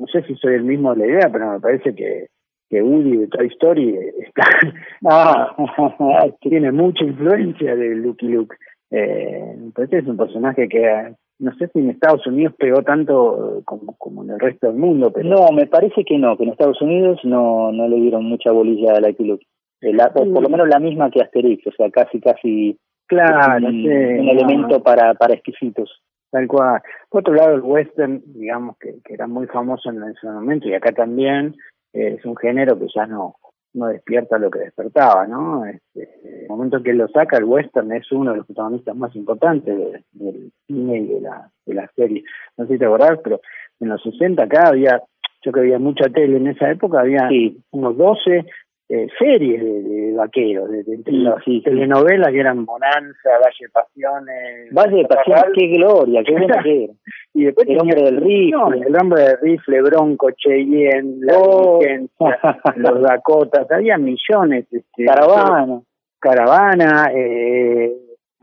no 0.01 0.07
sé 0.07 0.23
si 0.23 0.35
soy 0.35 0.55
el 0.55 0.63
mismo 0.63 0.93
de 0.93 0.99
la 0.99 1.07
idea, 1.13 1.29
pero 1.31 1.51
me 1.51 1.59
parece 1.59 1.93
que, 1.95 2.27
que 2.69 2.81
Woody 2.81 3.17
de 3.17 3.27
Toy 3.27 3.47
Story 3.47 3.97
está, 4.25 4.43
Ah, 5.09 5.55
tiene 6.41 6.71
mucha 6.71 7.03
influencia 7.03 7.75
de 7.75 7.95
Lucky 7.95 8.27
Luke. 8.27 8.55
Eh, 8.91 9.55
me 9.57 9.71
parece 9.71 9.97
que 9.97 10.01
es 10.03 10.07
un 10.07 10.17
personaje 10.17 10.67
que, 10.69 11.13
no 11.39 11.53
sé 11.55 11.67
si 11.69 11.79
en 11.79 11.89
Estados 11.89 12.25
Unidos 12.27 12.53
pegó 12.57 12.83
tanto 12.83 13.61
como, 13.65 13.95
como 13.97 14.23
en 14.23 14.31
el 14.31 14.39
resto 14.39 14.67
del 14.67 14.77
mundo, 14.77 15.11
pero 15.11 15.27
no, 15.29 15.51
me 15.51 15.65
parece 15.65 16.03
que 16.05 16.17
no, 16.17 16.37
que 16.37 16.43
en 16.43 16.49
Estados 16.49 16.81
Unidos 16.81 17.19
no, 17.23 17.71
no 17.71 17.87
le 17.87 17.97
dieron 17.97 18.25
mucha 18.25 18.51
bolilla 18.51 18.93
a 18.93 18.99
Lucky 18.99 19.23
Luke. 19.25 19.45
Eh, 19.81 19.93
la- 19.93 20.13
por 20.13 20.25
lo 20.27 20.49
menos 20.49 20.67
la 20.69 20.79
misma 20.79 21.09
que 21.09 21.21
Asterix, 21.21 21.65
o 21.67 21.71
sea, 21.71 21.89
casi, 21.89 22.19
casi 22.21 22.77
claro, 23.07 23.65
un, 23.67 23.71
sí, 23.81 23.87
un 23.87 24.25
no, 24.25 24.31
elemento 24.31 24.81
para, 24.81 25.13
para 25.15 25.33
exquisitos. 25.33 26.01
Tal 26.33 26.47
cual. 26.47 26.81
Por 27.09 27.21
otro 27.21 27.35
lado, 27.35 27.53
el 27.53 27.61
western, 27.61 28.23
digamos 28.25 28.75
que, 28.79 28.95
que 29.05 29.13
era 29.13 29.27
muy 29.27 29.45
famoso 29.45 29.91
en 29.91 30.01
ese 30.03 30.25
momento 30.25 30.67
y 30.67 30.73
acá 30.73 30.91
también, 30.91 31.55
eh, 31.93 32.15
es 32.17 32.25
un 32.25 32.35
género 32.35 32.77
que 32.77 32.87
ya 32.93 33.05
no 33.05 33.35
no 33.75 33.87
despierta 33.87 34.37
lo 34.37 34.51
que 34.51 34.59
despertaba, 34.59 35.25
¿no? 35.25 35.65
Este, 35.65 36.07
el 36.43 36.47
momento 36.47 36.83
que 36.83 36.93
lo 36.93 37.07
saca, 37.07 37.37
el 37.37 37.43
western 37.45 37.91
es 37.93 38.11
uno 38.11 38.29
de 38.31 38.37
los 38.37 38.45
protagonistas 38.45 38.95
más 38.95 39.15
importantes 39.15 39.75
de- 39.75 40.03
del 40.11 40.51
cine 40.67 40.97
y 40.99 41.07
de 41.07 41.21
la, 41.21 41.49
de 41.65 41.73
la 41.73 41.87
serie. 41.95 42.23
No 42.55 42.67
sé 42.67 42.73
si 42.73 42.77
te 42.79 42.85
acordás, 42.85 43.19
pero 43.23 43.41
en 43.79 43.89
los 43.89 43.99
60 44.03 44.43
acá 44.43 44.67
había, 44.67 45.01
yo 45.43 45.51
que 45.51 45.59
había 45.61 45.79
mucha 45.79 46.07
tele 46.09 46.37
en 46.37 46.47
esa 46.49 46.69
época, 46.69 46.99
había 46.99 47.27
Sí, 47.29 47.63
unos 47.71 47.97
12 47.97 48.45
eh, 48.89 49.07
series 49.17 49.63
de, 49.63 49.81
de 49.81 50.13
vaqueros, 50.13 50.69
de, 50.69 50.83
de- 50.83 50.97
de 50.97 51.03
Sí, 51.03 51.17
las 51.17 51.43
sí, 51.43 51.61
telenovelas 51.63 52.31
que 52.31 52.39
eran 52.39 52.65
Bonanza, 52.65 53.29
Valle 53.43 53.55
de 53.61 53.69
Pasiones, 53.69 54.73
Valle 54.73 54.95
de 54.97 55.07
Chaparral, 55.07 55.51
qué 55.57 55.67
gloria, 55.67 56.23
qué 56.23 56.35
que 56.35 56.43
era. 56.43 56.63
y 57.33 57.43
después 57.45 57.67
El 57.69 57.79
hombre 57.81 58.01
del 58.03 58.17
rifle. 58.21 58.51
no, 58.51 58.73
el 58.73 58.95
hombre 59.01 59.21
del 59.23 59.37
rifle, 59.41 59.81
Bronco, 59.81 60.29
Cheyenne, 60.31 61.15
la 61.21 61.33
Oh. 61.39 61.79
Los 62.75 63.01
Dakotas, 63.01 63.71
había 63.71 63.97
millones. 63.97 64.65
Este, 64.71 65.05
Caravana. 65.05 65.81
Caravana, 66.19 67.11
eh, 67.13 67.91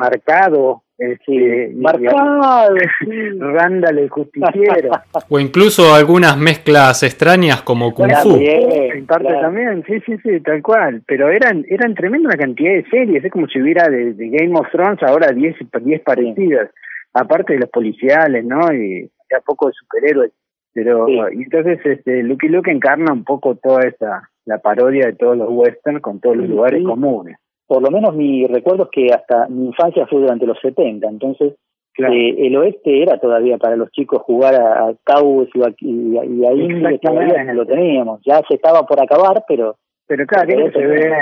Marcado, 0.01 0.83
este, 0.99 1.73
Marcado. 1.77 2.41
Randall 3.39 3.99
el 3.99 4.09
justiciero. 4.09 4.91
O 5.29 5.39
incluso 5.39 5.95
algunas 5.95 6.37
mezclas 6.39 7.03
extrañas 7.03 7.63
como 7.63 7.93
Kung 7.95 8.11
Fu. 8.23 8.31
También, 8.31 8.73
en 8.97 9.07
parte 9.07 9.27
claro. 9.29 9.41
también, 9.43 9.85
sí, 9.87 10.01
sí, 10.07 10.17
sí, 10.23 10.41
tal 10.41 10.63
cual. 10.63 11.03
Pero 11.07 11.29
eran 11.31 11.65
eran 11.69 11.95
tremenda 11.95 12.29
una 12.29 12.37
cantidad 12.39 12.73
de 12.73 12.85
series, 12.91 13.25
es 13.25 13.31
como 13.31 13.47
si 13.47 13.61
hubiera 13.61 13.89
de, 13.89 14.15
de 14.15 14.29
Game 14.29 14.59
of 14.59 14.67
Thrones 14.73 15.03
ahora 15.03 15.29
10 15.33 15.57
10 15.83 16.01
parecidas, 16.03 16.71
aparte 17.13 17.53
de 17.53 17.61
los 17.61 17.71
policiales, 17.71 18.45
¿no? 18.45 18.73
Y 18.73 19.11
a 19.37 19.41
poco 19.45 19.67
de 19.69 19.73
superhéroes. 19.75 20.33
Pero, 20.73 21.07
Sí. 21.07 21.19
y 21.39 21.43
entonces 21.43 21.79
este 21.85 22.23
Lucky 22.23 22.49
Luke 22.49 22.71
encarna 22.71 23.13
un 23.13 23.25
poco 23.25 23.57
toda 23.57 23.83
esa, 23.89 24.29
la 24.47 24.59
parodia 24.59 25.07
de 25.07 25.13
todos 25.15 25.37
los 25.37 25.49
westerns 25.51 26.01
con 26.01 26.21
todos 26.21 26.37
los 26.37 26.47
Sí, 26.47 26.53
lugares 26.53 26.79
sí. 26.81 26.85
comunes. 26.85 27.37
Por 27.71 27.83
lo 27.85 27.91
menos 27.93 28.17
mi 28.17 28.49
recuerdo 28.49 28.83
es 28.83 28.89
que 28.91 29.15
hasta 29.15 29.47
mi 29.47 29.67
infancia 29.67 30.05
fue 30.09 30.23
durante 30.23 30.45
los 30.45 30.59
70, 30.61 31.07
entonces 31.07 31.55
Claro. 31.93 32.15
eh, 32.15 32.35
el 32.47 32.57
oeste 32.57 33.01
era 33.01 33.19
todavía 33.19 33.59
para 33.59 33.77
los 33.77 33.93
chicos 33.93 34.23
jugar 34.23 34.61
a, 34.61 34.89
a 34.89 34.95
Cowboys 35.05 35.51
y, 35.79 36.17
y, 36.19 36.99
todavía 36.99 37.45
no 37.45 37.55
lo 37.55 37.67
teníamos. 37.67 38.21
Ya 38.27 38.41
se 38.49 38.57
estaba 38.57 38.85
por 38.87 39.01
acabar, 39.01 39.45
pero 39.47 39.77
Pero 40.09 40.27
claro, 40.27 40.49
que 40.49 40.55
Pero 40.57 40.73
se 40.73 40.85
ve 40.85 41.13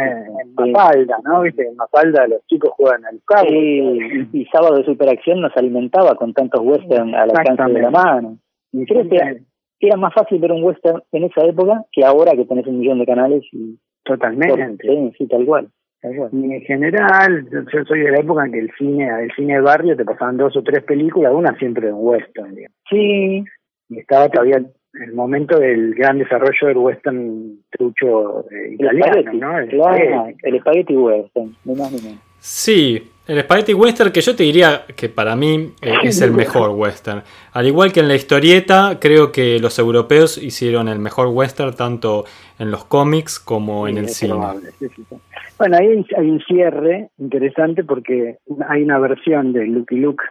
en 0.43 0.55
Mafalda, 0.55 1.19
¿no? 1.23 1.43
Viste, 1.43 1.67
en 1.67 1.77
Mafalda 1.77 2.27
los 2.27 2.47
chicos 2.47 2.71
juegan 2.71 3.05
al 3.05 3.21
cabo. 3.27 3.47
sí, 3.51 4.29
y 4.33 4.47
Sábado 4.47 4.77
de 4.77 4.85
Superacción 4.87 5.43
nos 5.43 5.55
alimentaba 5.55 6.15
con 6.15 6.33
tantos 6.33 6.63
western 6.63 7.15
al 7.15 7.29
alcance 7.31 7.75
de 7.75 7.83
la 7.83 7.91
mano. 7.91 8.39
Y 8.73 8.87
Creo 8.87 9.07
que 9.07 9.43
era 9.81 9.97
más 9.99 10.15
fácil 10.15 10.39
ver 10.39 10.53
un 10.53 10.65
western 10.65 11.03
en 11.13 11.25
esa 11.25 11.45
época 11.45 11.85
que 11.93 12.07
ahora 12.07 12.33
que 12.33 12.47
tenés 12.47 12.67
un 12.67 12.79
millón 12.79 13.01
de 13.01 13.07
canales 13.07 13.45
y 13.53 13.79
totalmente. 14.03 14.87
sí, 14.87 15.13
sí, 15.19 15.27
tal 15.27 15.45
cual. 15.45 15.69
En 16.03 16.61
general, 16.61 17.49
yo, 17.51 17.85
soy 17.85 18.01
de 18.01 18.11
la 18.13 18.21
época 18.21 18.45
en 18.47 18.53
que 18.53 18.59
el 18.61 18.71
cine, 18.79 19.09
el 19.23 19.33
cine 19.35 19.55
de 19.55 19.61
barrio 19.61 19.97
te 19.97 20.05
pasaban 20.05 20.37
dos 20.37 20.57
o 20.57 20.63
tres 20.63 20.85
películas, 20.85 21.33
una 21.35 21.57
siempre 21.59 21.89
en 21.89 21.95
western, 21.97 22.55
digamos. 22.55 22.77
Sí, 22.89 23.45
Y 23.89 23.99
estaba 23.99 24.29
todavía 24.29 24.63
el 24.93 25.13
momento 25.13 25.59
del 25.59 25.95
gran 25.95 26.19
desarrollo 26.19 26.67
del 26.67 26.77
western 26.79 27.59
trucho 27.71 28.49
eh, 28.51 28.69
el 28.69 28.75
italiano, 28.75 29.07
espagueti, 29.07 29.37
¿no? 29.39 29.59
El 29.59 29.69
claro, 29.69 29.97
espagueti. 29.97 30.39
el 30.43 30.55
espagueti 30.55 30.97
western, 30.97 31.57
ni 31.65 31.75
más 31.75 31.93
ni 31.93 32.01
menos. 32.01 32.29
Sí, 32.41 33.03
el 33.27 33.43
Spaghetti 33.43 33.75
Western 33.75 34.11
que 34.11 34.21
yo 34.23 34.35
te 34.35 34.43
diría 34.43 34.87
que 34.97 35.09
para 35.09 35.37
mí 35.37 35.75
eh, 35.83 35.93
es 36.05 36.21
el 36.23 36.33
mejor 36.33 36.71
western. 36.71 37.23
Al 37.53 37.67
igual 37.67 37.93
que 37.93 38.01
en 38.01 38.09
la 38.09 38.15
historieta, 38.15 38.99
creo 39.01 39.33
que 39.33 39.59
los 39.59 39.79
europeos 39.79 40.39
hicieron 40.39 40.89
el 40.89 40.99
mejor 40.99 41.27
western 41.29 41.75
tanto 41.75 42.25
en 42.59 42.71
los 42.71 42.85
cómics 42.85 43.39
como 43.39 43.87
en 43.87 43.99
el 43.99 44.07
es 44.07 44.17
cine. 44.17 44.33
probable, 44.33 44.71
sí, 44.79 44.89
sí, 44.95 45.05
sí. 45.09 45.17
Bueno, 45.59 45.77
ahí 45.77 45.89
hay, 45.89 46.07
hay 46.17 46.31
un 46.31 46.41
cierre 46.41 47.11
interesante 47.19 47.85
porque 47.85 48.39
hay 48.69 48.83
una 48.83 48.99
versión 48.99 49.53
de 49.53 49.67
Lucky 49.67 49.97
Luke 49.97 50.25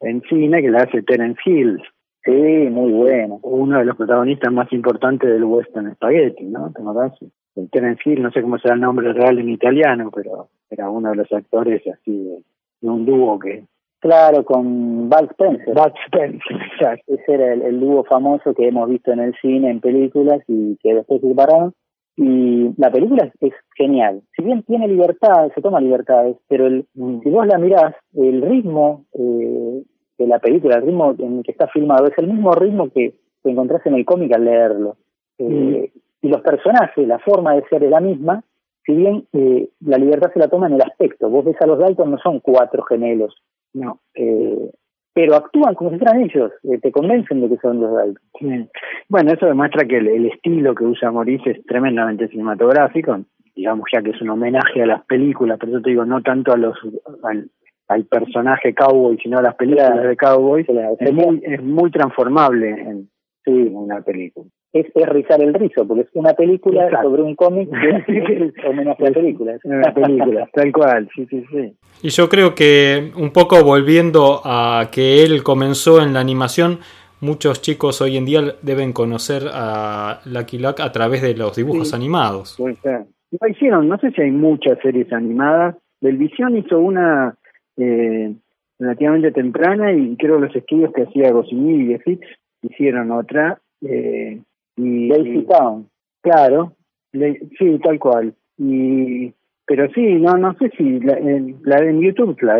en 0.00 0.20
cine 0.22 0.60
que 0.60 0.70
la 0.70 0.80
hace 0.80 1.02
Terence 1.02 1.40
Hill, 1.44 1.80
Sí, 2.24 2.30
muy 2.30 2.90
bueno. 2.90 3.38
uno 3.42 3.78
de 3.78 3.84
los 3.84 3.96
protagonistas 3.96 4.50
más 4.50 4.72
importantes 4.72 5.28
del 5.28 5.44
western 5.44 5.94
spaghetti, 5.94 6.44
¿no? 6.44 6.72
¿Te 6.72 6.80
acordás? 6.80 7.12
El 7.54 7.68
Terence 7.70 8.00
Hill, 8.04 8.22
no 8.22 8.30
sé 8.30 8.40
cómo 8.40 8.58
será 8.58 8.74
el 8.74 8.80
nombre 8.80 9.12
real 9.12 9.38
en 9.38 9.50
italiano, 9.50 10.10
pero 10.10 10.48
era 10.70 10.88
uno 10.88 11.10
de 11.10 11.16
los 11.16 11.30
actores 11.32 11.82
así 11.86 12.24
de, 12.24 12.38
de 12.80 12.88
un 12.88 13.04
dúo 13.04 13.38
que... 13.38 13.64
Claro, 14.00 14.42
con 14.44 15.10
Bud 15.10 15.30
Spencer. 15.32 15.74
Bud 15.74 15.92
Spencer, 16.06 16.56
exacto. 16.72 17.14
Ese 17.14 17.34
era 17.34 17.52
el, 17.52 17.62
el 17.62 17.80
dúo 17.80 18.04
famoso 18.04 18.54
que 18.54 18.68
hemos 18.68 18.88
visto 18.88 19.12
en 19.12 19.20
el 19.20 19.34
cine, 19.42 19.70
en 19.70 19.80
películas 19.80 20.42
y 20.48 20.78
que 20.82 20.94
después 20.94 21.20
se 21.20 21.28
separaron. 21.28 21.74
Y 22.16 22.70
la 22.76 22.90
película 22.92 23.30
es, 23.40 23.52
genial. 23.76 24.22
Si 24.36 24.42
bien 24.42 24.62
tiene 24.62 24.86
libertad, 24.86 25.50
se 25.54 25.60
toma 25.60 25.80
libertades, 25.80 26.36
pero 26.48 26.66
el, 26.66 26.86
mm. 26.94 27.20
si 27.22 27.30
vos 27.30 27.46
la 27.46 27.58
mirás, 27.58 27.94
el 28.14 28.40
ritmo 28.42 29.04
eh, 29.14 29.82
de 30.18 30.26
la 30.26 30.38
película, 30.38 30.76
el 30.76 30.82
ritmo 30.82 31.14
en 31.18 31.42
que 31.42 31.50
está 31.50 31.66
filmado, 31.68 32.06
es 32.06 32.16
el 32.18 32.28
mismo 32.28 32.52
ritmo 32.52 32.88
que, 32.90 33.14
encontrás 33.44 33.84
en 33.84 33.94
el 33.94 34.06
cómic 34.06 34.32
al 34.34 34.44
leerlo. 34.46 34.96
Eh, 35.38 35.92
y 36.22 36.28
los 36.28 36.40
personajes, 36.40 37.06
la 37.06 37.18
forma 37.18 37.54
de 37.54 37.64
ser 37.68 37.84
es 37.84 37.90
la 37.90 38.00
misma, 38.00 38.42
si 38.86 38.94
bien 38.94 39.26
eh, 39.32 39.68
la 39.80 39.98
libertad 39.98 40.30
se 40.32 40.38
la 40.38 40.48
toma 40.48 40.66
en 40.66 40.74
el 40.74 40.82
aspecto. 40.82 41.28
Vos 41.28 41.44
ves 41.44 41.60
a 41.60 41.66
los 41.66 41.78
Dalton, 41.78 42.10
no 42.10 42.18
son 42.18 42.40
cuatro 42.40 42.82
gemelos, 42.84 43.34
no. 43.72 44.00
Eh, 44.14 44.70
pero 45.14 45.36
actúan 45.36 45.74
como 45.74 45.90
si 45.90 45.98
fueran 45.98 46.22
ellos, 46.22 46.52
eh, 46.64 46.78
te 46.78 46.90
convencen 46.90 47.40
de 47.40 47.48
que 47.48 47.56
son 47.58 47.80
los 47.80 47.92
Dalton. 47.94 48.68
Bueno, 49.08 49.32
eso 49.32 49.46
demuestra 49.46 49.86
que 49.86 49.98
el, 49.98 50.26
estilo 50.26 50.74
que 50.74 50.84
usa 50.84 51.12
Maurice 51.12 51.52
es 51.52 51.64
tremendamente 51.66 52.28
cinematográfico, 52.28 53.20
digamos 53.54 53.86
ya 53.92 54.02
que 54.02 54.10
es 54.10 54.20
un 54.20 54.30
homenaje 54.30 54.82
a 54.82 54.86
las 54.86 55.04
películas, 55.06 55.56
pero 55.60 55.72
yo 55.72 55.82
te 55.82 55.90
digo, 55.90 56.04
no 56.04 56.20
tanto 56.20 56.52
a 56.52 56.56
los 56.56 56.76
al, 57.22 58.04
personaje 58.06 58.74
cowboy, 58.74 59.16
sino 59.22 59.38
a 59.38 59.42
las 59.42 59.54
películas 59.54 60.02
de 60.02 60.16
cowboy, 60.16 60.66
es, 60.98 61.12
muy, 61.12 61.40
es 61.44 61.62
muy 61.62 61.90
transformable 61.92 62.70
en, 62.70 63.08
sí. 63.44 63.70
una 63.72 64.00
película 64.02 64.46
es, 64.74 64.86
rizar 65.08 65.40
el 65.40 65.54
rizo, 65.54 65.86
porque 65.86 66.02
es 66.02 66.08
una 66.14 66.34
película 66.34 66.90
sobre 67.02 67.22
un 67.22 67.36
cómic 67.36 67.70
que 67.70 68.52
homenaje 68.68 69.08
a 69.08 69.12
películas. 69.12 69.60
Una 69.64 69.94
película, 69.94 70.48
tal 70.52 70.72
cual, 70.72 71.08
sí, 71.14 71.26
sí, 71.30 71.44
sí. 71.50 71.72
Y 72.02 72.08
yo 72.08 72.28
creo 72.28 72.54
que 72.54 73.12
un 73.16 73.30
poco 73.30 73.62
volviendo 73.64 74.40
a 74.44 74.88
que 74.92 75.22
él 75.22 75.42
comenzó 75.42 76.02
en 76.02 76.12
la 76.12 76.20
animación, 76.20 76.80
muchos 77.20 77.62
chicos 77.62 78.00
hoy 78.02 78.16
en 78.16 78.24
día 78.24 78.40
deben 78.62 78.92
conocer 78.92 79.44
a 79.52 80.20
Lucky 80.26 80.58
Luck 80.58 80.80
a 80.80 80.90
través 80.90 81.22
de 81.22 81.34
los 81.36 81.54
dibujos 81.54 81.94
animados. 81.94 82.56
Puede 82.58 82.76
ser. 82.82 83.04
No 83.40 83.48
hicieron, 83.48 83.88
no 83.88 83.98
sé 83.98 84.10
si 84.10 84.22
hay 84.22 84.30
muchas 84.30 84.78
series 84.80 85.12
animadas. 85.12 85.76
Belvisión 86.00 86.56
hizo 86.56 86.78
una 86.78 87.36
eh, 87.76 88.34
relativamente 88.78 89.30
temprana 89.30 89.92
y 89.92 90.16
creo 90.16 90.38
los 90.38 90.54
estudios 90.54 90.92
que 90.92 91.02
hacía 91.02 91.32
Goscinny 91.32 91.94
y 91.94 91.98
Fix 91.98 92.26
hicieron 92.62 93.10
otra. 93.10 93.58
Eh, 93.80 94.40
y, 94.76 95.08
Lazy 95.08 95.46
Town. 95.46 95.88
Claro, 96.22 96.72
sí, 97.12 97.78
tal 97.82 97.98
cual. 97.98 98.34
Y 98.58 99.32
pero 99.66 99.88
sí, 99.94 100.02
no 100.14 100.36
no 100.36 100.54
sé 100.58 100.70
si 100.76 101.00
la, 101.00 101.14
en, 101.14 101.56
la 101.62 101.78
en 101.78 102.00
YouTube 102.00 102.40
la 102.42 102.58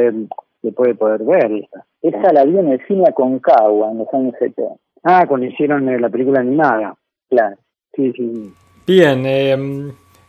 se 0.62 0.72
puede 0.72 0.94
poder 0.94 1.24
ver. 1.24 1.68
Esa 2.00 2.32
la 2.32 2.44
vi 2.44 2.58
en 2.58 2.68
el 2.68 2.86
cine 2.86 3.12
Concagua 3.14 3.90
en 3.90 3.98
los 3.98 4.14
años 4.14 4.34
70. 4.38 4.74
Ah, 5.02 5.26
cuando 5.28 5.46
hicieron 5.46 5.88
eh, 5.88 5.98
la 5.98 6.08
película 6.08 6.40
animada. 6.40 6.96
Claro. 7.28 7.56
Sí, 7.94 8.12
sí. 8.12 8.52
Bien, 8.86 9.24
eh, 9.26 9.56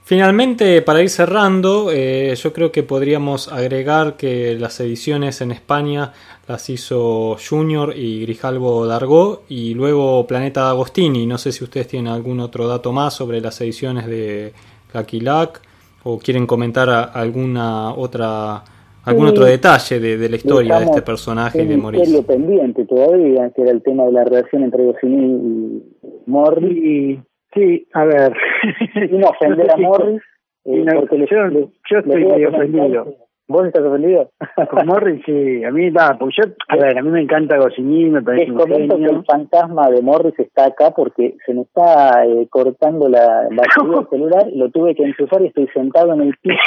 Finalmente, 0.06 0.84
para 0.84 1.02
ir 1.02 1.10
cerrando, 1.10 1.90
eh, 1.92 2.36
yo 2.36 2.54
creo 2.54 2.72
que 2.72 2.84
podríamos 2.84 3.52
agregar 3.52 4.18
que 4.18 4.54
las 4.54 4.80
ediciones 4.80 5.42
en 5.42 5.50
España 5.50 6.14
las 6.48 6.70
hizo 6.70 7.38
Junior 7.38 7.92
y 7.98 8.22
Grijalvo 8.22 8.86
Dargó 8.86 9.42
y 9.50 9.74
luego 9.74 10.28
Planeta 10.28 10.70
Agostini. 10.70 11.26
No 11.26 11.40
sé 11.40 11.52
si 11.52 11.64
ustedes 11.64 11.88
tienen 11.88 12.14
algún 12.14 12.40
otro 12.40 12.68
dato 12.68 12.92
más 12.92 13.16
sobre 13.16 13.42
las 13.42 13.60
ediciones 13.62 14.06
de 14.06 14.54
Lucky 14.94 15.22
Luck 15.22 15.62
o 16.04 16.20
quieren 16.20 16.46
comentar 16.46 16.88
alguna 17.12 17.92
otra 17.96 18.64
algún 19.06 19.26
otro 19.26 19.46
detalle 19.46 20.00
de, 20.00 20.30
la 20.30 20.36
historia 20.36 20.80
de 20.80 20.86
este 20.86 21.02
personaje 21.02 21.64
y 21.64 21.66
de 21.66 21.78
Maurice. 21.78 22.22
pendiente 22.22 22.86
todavía, 22.86 23.50
que 23.56 23.64
era 23.64 23.72
el 23.72 23.82
tema 23.82 24.06
de 24.06 24.12
la 24.12 24.24
relación 24.24 24.62
entre 24.62 24.84
Agostini 24.84 25.26
y 25.26 25.84
Morri. 26.28 27.24
Sí, 27.56 27.88
a 27.94 28.04
ver. 28.06 28.34
Sin 28.94 29.24
ofender 29.24 29.72
a 29.72 29.78
Morris. 29.78 30.22
Eh, 30.66 30.86
porque 30.94 31.26
yo, 31.30 31.50
yo 31.90 32.00
estoy 32.00 32.26
medio 32.26 32.50
ofendido. 32.50 33.16
¿Vos 33.48 33.68
estás 33.68 33.84
ofendido? 33.84 34.32
Con 34.72 34.88
Morris, 34.88 35.22
sí. 35.26 35.64
A 35.64 35.72
mí, 35.72 35.92
va, 35.92 36.18
pues 36.20 36.36
yo, 36.36 36.52
a 36.68 36.76
ver, 36.78 36.98
a 36.98 37.02
mí 37.04 37.10
me 37.12 37.22
encanta 37.22 37.58
Goscinny, 37.58 38.10
me 38.10 38.24
parece 38.24 38.52
un 38.52 38.60
genio. 38.60 38.98
que 38.98 39.04
el 39.04 39.24
fantasma 39.26 39.90
de 39.92 40.02
Morris 40.02 40.34
está 40.40 40.66
acá 40.66 40.92
porque 40.92 41.36
se 41.46 41.54
me 41.54 41.62
está 41.62 42.26
eh, 42.26 42.48
cortando 42.50 43.08
la 43.08 43.48
batería 43.52 44.00
del 44.00 44.10
celular, 44.10 44.48
lo 44.54 44.72
tuve 44.72 44.96
que 44.96 45.04
enchufar 45.04 45.44
y 45.44 45.48
estoy 45.48 45.68
sentado 45.68 46.14
en 46.14 46.22
el 46.22 46.36
piso. 46.42 46.58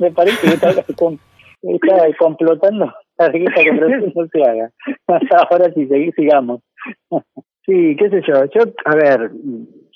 me 0.00 0.10
parece 0.10 0.48
que 0.48 0.54
está, 0.54 0.70
está 0.70 2.16
complotando 2.18 2.92
para 3.16 3.32
que 3.32 3.44
esta 3.44 3.62
conversación 3.64 4.12
no 4.16 4.26
se 4.26 4.42
haga. 4.42 4.70
Ahora 5.48 5.72
sí, 5.72 5.88
sigamos. 6.16 6.60
Sí, 7.66 7.96
qué 7.96 8.08
sé 8.08 8.22
yo. 8.26 8.44
Yo, 8.44 8.60
a 8.84 8.94
ver, 8.94 9.30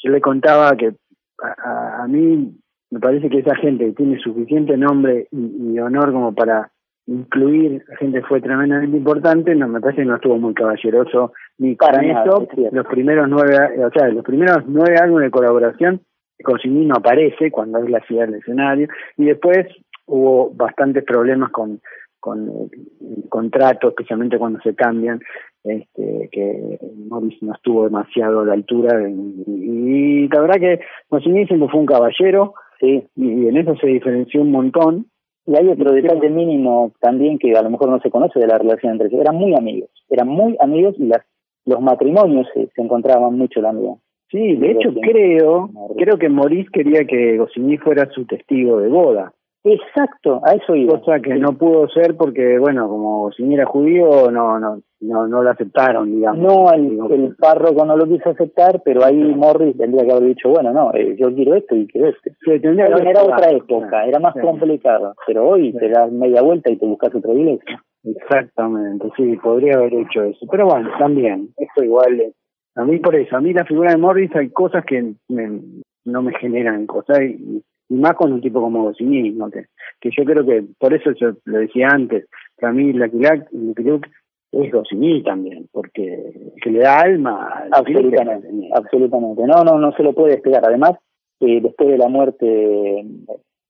yo 0.02 0.10
le 0.10 0.20
contaba 0.20 0.76
que 0.76 0.92
a, 1.38 2.06
mí 2.08 2.52
me 2.90 3.00
parece 3.00 3.30
que 3.30 3.38
esa 3.38 3.54
gente 3.56 3.92
tiene 3.92 4.18
suficiente 4.18 4.76
nombre 4.76 5.28
y, 5.30 5.78
honor 5.78 6.12
como 6.12 6.34
para 6.34 6.70
incluir, 7.06 7.82
la 7.88 7.96
gente 7.96 8.22
fue 8.22 8.40
tremendamente 8.40 8.96
importante, 8.96 9.54
no 9.54 9.68
me 9.68 9.80
parece 9.80 10.02
que 10.02 10.08
no 10.08 10.16
estuvo 10.16 10.38
muy 10.38 10.54
caballeroso 10.54 11.32
ni 11.58 11.74
para 11.76 12.02
eso. 12.02 12.46
Los 12.72 12.86
primeros 12.86 13.28
nueve, 13.28 13.56
o 13.84 13.90
sea, 13.90 14.08
los 14.08 14.24
primeros 14.24 14.64
nueve 14.66 14.96
álbumes 15.00 15.26
de 15.26 15.30
colaboración, 15.30 16.00
Cosigny 16.42 16.86
no 16.86 16.96
aparece 16.96 17.50
cuando 17.50 17.78
él 17.78 17.94
hacía 17.94 18.24
el 18.24 18.34
escenario, 18.34 18.88
y 19.16 19.26
después 19.26 19.66
hubo 20.06 20.50
bastantes 20.50 21.04
problemas 21.04 21.50
con 21.50 21.80
con 22.20 22.48
el 22.48 23.28
contrato, 23.28 23.88
especialmente 23.88 24.38
cuando 24.38 24.60
se 24.60 24.74
cambian, 24.74 25.20
este, 25.64 26.28
que 26.30 26.78
Morris 27.08 27.42
no 27.42 27.54
estuvo 27.54 27.84
demasiado 27.84 28.40
a 28.40 28.46
la 28.46 28.52
altura. 28.52 29.08
Y, 29.08 30.28
la 30.28 30.40
verdad 30.40 30.60
que 30.60 30.80
Mosini 31.10 31.46
siempre 31.46 31.68
fue 31.68 31.80
un 31.80 31.86
caballero, 31.86 32.54
sí. 32.78 33.02
y, 33.16 33.48
en 33.48 33.56
eso 33.56 33.74
se 33.76 33.88
diferenció 33.88 34.42
un 34.42 34.52
montón. 34.52 35.06
Y 35.46 35.56
hay 35.56 35.68
otro 35.68 35.92
detalle 35.92 36.28
mínimo 36.28 36.92
también 37.00 37.38
que 37.38 37.56
a 37.56 37.62
lo 37.62 37.70
mejor 37.70 37.88
no 37.88 37.98
se 38.00 38.10
conoce 38.10 38.38
de 38.38 38.46
la 38.46 38.58
relación 38.58 38.92
entre 38.92 39.08
ellos. 39.08 39.20
Eran 39.20 39.36
muy 39.36 39.54
amigos, 39.54 39.90
eran 40.08 40.28
muy 40.28 40.56
amigos 40.60 40.94
y 40.98 41.06
las, 41.06 41.22
los 41.64 41.80
matrimonios 41.80 42.46
se, 42.54 42.68
encontraban 42.76 43.36
mucho 43.36 43.60
también. 43.60 43.96
Sí, 44.30 44.54
de 44.56 44.72
hecho 44.72 44.92
creo, 45.02 45.70
creo 45.96 46.18
que 46.18 46.28
Maurice 46.28 46.70
quería 46.72 47.04
que 47.04 47.36
Goscinny 47.36 47.78
fuera 47.78 48.08
su 48.12 48.26
testigo 48.26 48.78
de 48.78 48.88
boda. 48.88 49.32
Exacto, 49.62 50.40
a 50.42 50.54
eso 50.54 50.74
iba. 50.74 50.98
Cosa 50.98 51.20
que 51.20 51.34
no 51.34 51.52
pudo 51.58 51.86
ser 51.88 52.16
porque, 52.16 52.58
bueno, 52.58 52.88
como 52.88 53.30
si 53.32 53.52
era 53.52 53.66
judío, 53.66 54.30
no 54.30 54.58
no 54.58 54.80
no 55.00 55.26
no 55.26 55.42
lo 55.42 55.50
aceptaron, 55.50 56.10
digamos. 56.10 56.40
No, 56.40 56.72
el, 56.72 57.36
párroco 57.36 57.84
no 57.84 57.94
lo 57.94 58.06
quiso 58.06 58.30
aceptar, 58.30 58.80
pero 58.82 59.04
ahí 59.04 59.16
Morris 59.16 59.76
tendría 59.76 60.06
que 60.06 60.12
haber 60.12 60.28
dicho, 60.28 60.48
bueno, 60.48 60.72
no, 60.72 60.94
eh, 60.94 61.14
yo 61.18 61.34
quiero 61.34 61.54
esto 61.56 61.76
y 61.76 61.86
quiero 61.86 62.08
este. 62.08 62.34
era 62.46 63.22
otra 63.22 63.50
época, 63.50 64.06
era 64.06 64.18
más 64.18 64.34
complicado, 64.40 65.14
pero 65.26 65.46
hoy 65.46 65.74
te 65.74 65.90
das 65.90 66.10
media 66.10 66.40
vuelta 66.40 66.70
y 66.70 66.76
te 66.76 66.86
buscas 66.86 67.14
otra 67.14 67.34
iglesia. 67.34 67.82
Exactamente, 68.02 69.10
sí, 69.14 69.36
podría 69.42 69.74
haber 69.74 69.92
hecho 69.92 70.22
eso. 70.22 70.46
Pero 70.50 70.68
bueno, 70.68 70.88
también, 70.98 71.50
esto 71.58 71.84
igual, 71.84 72.18
eh, 72.18 72.32
a 72.76 72.84
mí 72.84 72.98
por 72.98 73.14
eso, 73.14 73.36
a 73.36 73.42
mí 73.42 73.52
la 73.52 73.66
figura 73.66 73.90
de 73.90 73.98
Morris 73.98 74.34
hay 74.36 74.48
cosas 74.48 74.86
que 74.86 75.12
no 75.28 76.22
me 76.22 76.34
generan 76.38 76.86
cosas 76.86 77.20
y 77.20 77.62
y 77.90 77.94
más 77.94 78.14
con 78.14 78.32
un 78.32 78.40
tipo 78.40 78.60
como 78.60 78.84
Goscinny, 78.84 79.30
¿no? 79.32 79.50
que, 79.50 79.66
que 80.00 80.10
yo 80.16 80.24
creo 80.24 80.46
que, 80.46 80.64
por 80.78 80.94
eso 80.94 81.10
yo 81.20 81.32
lo 81.44 81.58
decía 81.58 81.88
antes, 81.90 82.28
que 82.56 82.66
a 82.66 82.72
mí 82.72 82.92
la 82.92 83.06
Luke 83.06 84.08
es 84.52 84.72
Goscinny 84.72 85.22
también, 85.22 85.68
porque 85.72 86.52
que 86.62 86.70
le 86.70 86.80
da 86.80 87.00
alma. 87.00 87.64
Absolutamente, 87.70 88.48
absolutamente. 88.72 89.42
No, 89.44 89.64
no, 89.64 89.78
no 89.78 89.92
se 89.92 90.02
lo 90.02 90.12
puede 90.12 90.34
despegar. 90.34 90.64
Además, 90.64 90.92
eh, 91.40 91.60
después 91.60 91.88
de 91.88 91.98
la 91.98 92.08
muerte 92.08 93.04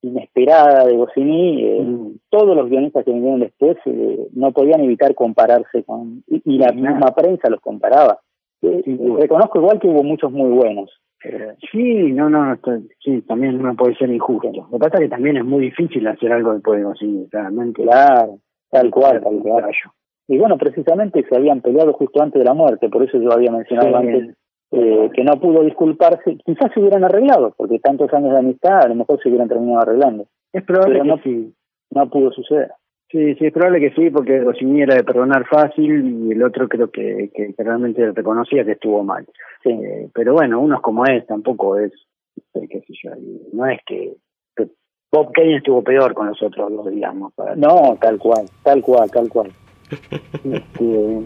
inesperada 0.02 0.86
de 0.86 0.96
Goscinny, 0.96 1.64
eh, 1.64 1.82
mm. 1.82 2.18
todos 2.30 2.56
los 2.56 2.68
guionistas 2.68 3.04
que 3.04 3.12
vinieron 3.12 3.40
después 3.40 3.76
eh, 3.86 4.28
no 4.32 4.52
podían 4.52 4.82
evitar 4.82 5.14
compararse 5.14 5.82
con... 5.84 6.24
Y, 6.26 6.58
la 6.58 6.72
misma 6.72 7.14
prensa 7.14 7.48
los 7.48 7.60
comparaba. 7.60 8.18
reconozco 8.62 9.60
igual 9.60 9.80
que 9.80 9.88
hubo 9.88 10.02
muchos 10.02 10.30
muy 10.30 10.50
buenos, 10.50 10.90
sí, 11.70 12.12
no, 12.12 12.30
no, 12.30 12.58
sí, 13.02 13.22
también 13.22 13.62
no 13.62 13.74
puede 13.76 13.94
ser 13.96 14.10
injusto. 14.10 14.50
Lo 14.52 14.70
que 14.70 14.78
pasa 14.78 14.96
es 14.96 15.00
que 15.02 15.08
también 15.08 15.36
es 15.36 15.44
muy 15.44 15.64
difícil 15.64 16.06
hacer 16.06 16.32
algo 16.32 16.54
de 16.54 16.60
Pueblo, 16.60 16.94
sí, 16.98 17.26
claramente. 17.30 17.82
Claro, 17.82 18.38
tal 18.70 18.90
cual, 18.90 19.22
tal 19.22 19.38
cual. 19.40 19.70
Y 20.28 20.38
bueno, 20.38 20.56
precisamente 20.56 21.24
se 21.28 21.36
habían 21.36 21.60
peleado 21.60 21.92
justo 21.92 22.22
antes 22.22 22.38
de 22.38 22.44
la 22.44 22.54
muerte, 22.54 22.88
por 22.88 23.02
eso 23.02 23.18
yo 23.18 23.32
había 23.32 23.50
mencionado 23.50 23.96
antes 23.96 24.36
eh, 24.70 25.10
que 25.12 25.24
no 25.24 25.40
pudo 25.40 25.64
disculparse. 25.64 26.38
Quizás 26.44 26.72
se 26.72 26.80
hubieran 26.80 27.04
arreglado, 27.04 27.52
porque 27.56 27.80
tantos 27.80 28.12
años 28.14 28.32
de 28.32 28.38
amistad 28.38 28.84
a 28.84 28.88
lo 28.88 28.94
mejor 28.94 29.20
se 29.20 29.28
hubieran 29.28 29.48
terminado 29.48 29.80
arreglando. 29.80 30.26
Es 30.52 30.62
probable 30.64 31.02
que 31.02 31.22
sí. 31.22 31.54
no 31.90 32.08
pudo 32.08 32.30
suceder. 32.32 32.70
Sí, 33.11 33.34
sí, 33.34 33.46
es 33.46 33.52
probable 33.52 33.80
que 33.80 33.94
sí, 33.94 34.08
porque 34.11 34.38
Rossini 34.38 34.82
era 34.82 34.94
de 34.94 35.02
perdonar 35.02 35.44
fácil 35.46 36.28
y 36.28 36.32
el 36.32 36.42
otro 36.44 36.68
creo 36.68 36.90
que, 36.90 37.30
que, 37.34 37.52
realmente 37.58 38.12
reconocía 38.12 38.64
que 38.64 38.72
estuvo 38.72 39.02
mal. 39.02 39.26
Sí. 39.64 39.70
Eh, 39.70 40.08
pero 40.14 40.34
bueno, 40.34 40.61
uno 40.61 40.76
es 40.76 40.80
como 40.80 41.04
es, 41.06 41.26
tampoco 41.26 41.76
es, 41.76 41.92
eh, 42.54 42.68
qué 42.70 42.80
sé 42.80 42.92
yo, 43.02 43.11
no 43.52 43.66
es 43.66 43.80
que, 43.86 44.14
Bob 45.12 45.32
Kane 45.32 45.56
estuvo 45.56 45.82
peor 45.82 46.14
con 46.14 46.28
los 46.28 46.40
otros 46.40 46.70
dos, 46.70 46.88
digamos. 46.88 47.32
no, 47.56 47.98
tal 48.00 48.16
cual, 48.16 48.46
tal 48.62 48.80
cual, 48.80 49.11
tal 49.11 49.28
cual. 49.28 49.50
este, 50.44 51.20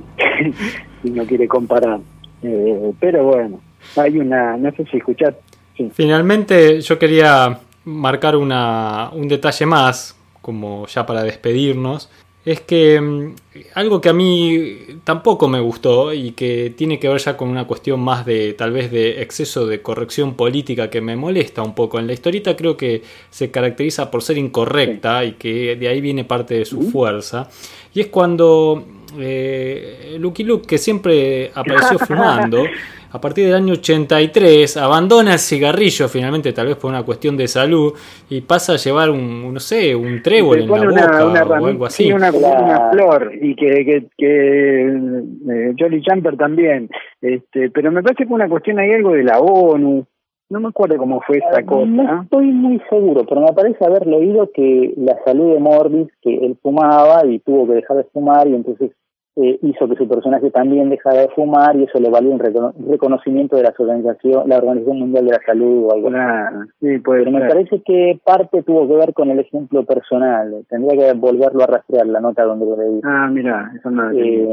no 1.11 1.27
quiere 1.27 1.47
comparar. 1.47 2.01
Eh, 2.43 2.93
pero 2.99 3.25
bueno, 3.25 3.61
hay 3.97 4.19
una, 4.19 4.57
no 4.57 4.71
sé 4.73 4.87
si 4.87 4.97
escuchaste 4.97 5.55
Finalmente 5.93 6.81
yo 6.81 6.99
quería 6.99 7.59
marcar 7.85 8.37
una, 8.37 9.11
un 9.13 9.29
detalle 9.29 9.67
más, 9.67 10.17
como 10.45 10.87
ya 10.87 11.07
para 11.07 11.23
despedirnos, 11.23 12.11
es 12.45 12.61
que 12.61 13.01
mm, 13.01 13.35
algo 13.75 14.03
que 14.03 14.11
a 14.11 14.13
mí 14.13 14.77
tampoco 15.03 15.49
me 15.49 15.59
gustó 15.61 16.13
y 16.13 16.33
que 16.33 16.75
tiene 16.77 16.99
que 16.99 17.09
ver 17.09 17.19
ya 17.19 17.39
con 17.39 17.49
una 17.49 17.67
cuestión 17.67 18.01
más 18.01 18.27
de 18.27 18.53
tal 18.53 18.73
vez 18.73 18.91
de 18.91 19.23
exceso 19.23 19.67
de 19.67 19.81
corrección 19.81 20.35
política 20.35 20.91
que 20.91 21.01
me 21.01 21.17
molesta 21.17 21.63
un 21.63 21.75
poco. 21.75 21.99
En 21.99 22.07
la 22.07 22.13
historieta 22.13 22.55
creo 22.55 22.77
que 22.77 23.03
se 23.31 23.51
caracteriza 23.51 24.11
por 24.11 24.23
ser 24.23 24.37
incorrecta 24.37 25.25
y 25.25 25.33
que 25.33 25.77
de 25.77 25.89
ahí 25.89 26.03
viene 26.03 26.25
parte 26.25 26.59
de 26.59 26.67
su 26.67 26.83
fuerza. 26.83 27.49
Y 27.95 28.01
es 28.01 28.09
cuando 28.09 28.85
eh, 29.21 30.17
Lucky 30.19 30.45
Luke, 30.45 30.67
que 30.67 30.79
siempre 30.79 31.51
apareció 31.55 31.99
fumando, 32.07 32.65
a 33.11 33.21
partir 33.21 33.47
del 33.47 33.55
año 33.55 33.75
83 33.75 34.77
abandona 34.77 35.35
el 35.35 35.39
cigarrillo 35.39 36.09
finalmente, 36.09 36.53
tal 36.53 36.67
vez 36.67 36.77
por 36.77 36.91
una 36.91 37.05
cuestión 37.05 37.37
de 37.37 37.47
salud, 37.47 37.93
y 38.29 38.41
pasa 38.41 38.73
a 38.73 38.77
llevar 38.77 39.11
un, 39.11 39.55
no 39.55 39.61
sé, 39.61 39.95
un 39.95 40.21
trébol 40.21 40.63
en 40.63 40.69
la 40.69 41.07
boca 41.07 41.61
o 41.61 41.67
algo 41.67 41.87
así. 41.87 42.13
una, 42.13 42.33
flor, 42.33 43.33
y 43.41 43.55
que, 43.55 43.85
que, 43.85 44.07
que 44.19 44.87
eh, 44.87 45.75
Jolly 45.79 46.03
Jumper 46.05 46.37
también. 46.37 46.91
Este, 47.21 47.71
pero 47.71 47.93
me 47.93 48.03
parece 48.03 48.25
que 48.25 48.27
fue 48.27 48.35
una 48.35 48.49
cuestión 48.49 48.79
ahí 48.81 48.93
algo 48.93 49.13
de 49.13 49.23
la 49.23 49.39
ONU, 49.39 50.07
no 50.51 50.61
me 50.61 50.69
acuerdo 50.69 50.99
cómo 50.99 51.21
fue 51.23 51.39
esa 51.39 51.61
ah, 51.61 51.65
cosa. 51.65 51.87
No 51.87 52.23
estoy 52.23 52.47
muy 52.47 52.81
seguro, 52.91 53.25
pero 53.27 53.41
me 53.41 53.53
parece 53.53 53.85
haber 53.85 54.07
leído 54.07 54.51
que 54.53 54.93
la 54.97 55.19
salud 55.25 55.55
de 55.55 55.61
Morris, 55.61 56.09
que 56.23 56.35
él 56.35 56.57
fumaba 56.63 57.25
y 57.27 57.39
tuvo 57.41 57.67
que 57.67 57.75
dejar 57.75 57.97
de 57.97 58.05
fumar 58.05 58.47
y 58.47 58.55
entonces 58.55 58.91
eh, 59.37 59.59
hizo 59.63 59.89
que 59.89 59.97
su 59.97 60.07
personaje 60.07 60.49
también 60.53 60.91
dejara 60.91 61.23
de 61.23 61.29
fumar 61.31 61.75
y 61.75 61.83
eso 61.83 61.99
le 61.99 62.09
valió 62.09 62.31
un 62.31 62.39
reconocimiento 62.39 63.57
de 63.57 63.65
la 63.65 63.75
organización, 63.77 64.49
la 64.49 64.59
Organización 64.59 65.01
Mundial 65.01 65.25
de 65.25 65.33
la 65.33 65.41
Salud 65.45 65.87
o 65.87 65.93
algo 65.93 66.09
sí, 66.81 66.99
Pero 67.05 67.31
me 67.33 67.41
parece 67.41 67.83
que 67.85 68.21
parte 68.25 68.63
tuvo 68.63 68.87
que 68.87 68.95
ver 68.95 69.13
con 69.13 69.31
el 69.31 69.41
ejemplo 69.41 69.85
personal. 69.85 70.65
Tendría 70.69 71.13
que 71.13 71.19
volverlo 71.19 71.65
a 71.65 71.67
rastrear 71.67 72.07
la 72.07 72.21
nota 72.21 72.45
donde 72.45 72.65
lo 72.65 72.77
leí. 72.77 73.01
Ah, 73.03 73.29
mira, 73.29 73.73
eso 73.77 73.91
no 73.91 74.13
eh, 74.13 74.47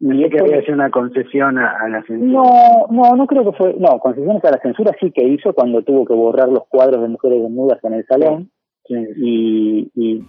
y 0.00 0.30
que 0.30 0.40
había 0.40 0.58
hecho 0.58 0.72
una 0.72 0.90
concesión 0.90 1.58
a, 1.58 1.88
la 1.88 2.02
censura. 2.04 2.30
No, 2.30 2.86
no, 2.90 3.16
no 3.16 3.26
creo 3.26 3.50
que 3.50 3.56
fue. 3.56 3.74
No, 3.74 3.98
concesiones 3.98 4.44
a 4.44 4.52
la 4.52 4.60
censura 4.60 4.94
sí 5.00 5.10
que 5.10 5.26
hizo 5.26 5.52
cuando 5.52 5.82
tuvo 5.82 6.04
que 6.04 6.14
borrar 6.14 6.48
los 6.48 6.66
cuadros 6.68 7.02
de 7.02 7.08
mujeres 7.08 7.42
desnudas 7.42 7.82
en 7.82 7.94
el 7.94 8.06
salón. 8.06 8.50
Y, 8.88 9.90
y 9.96 10.22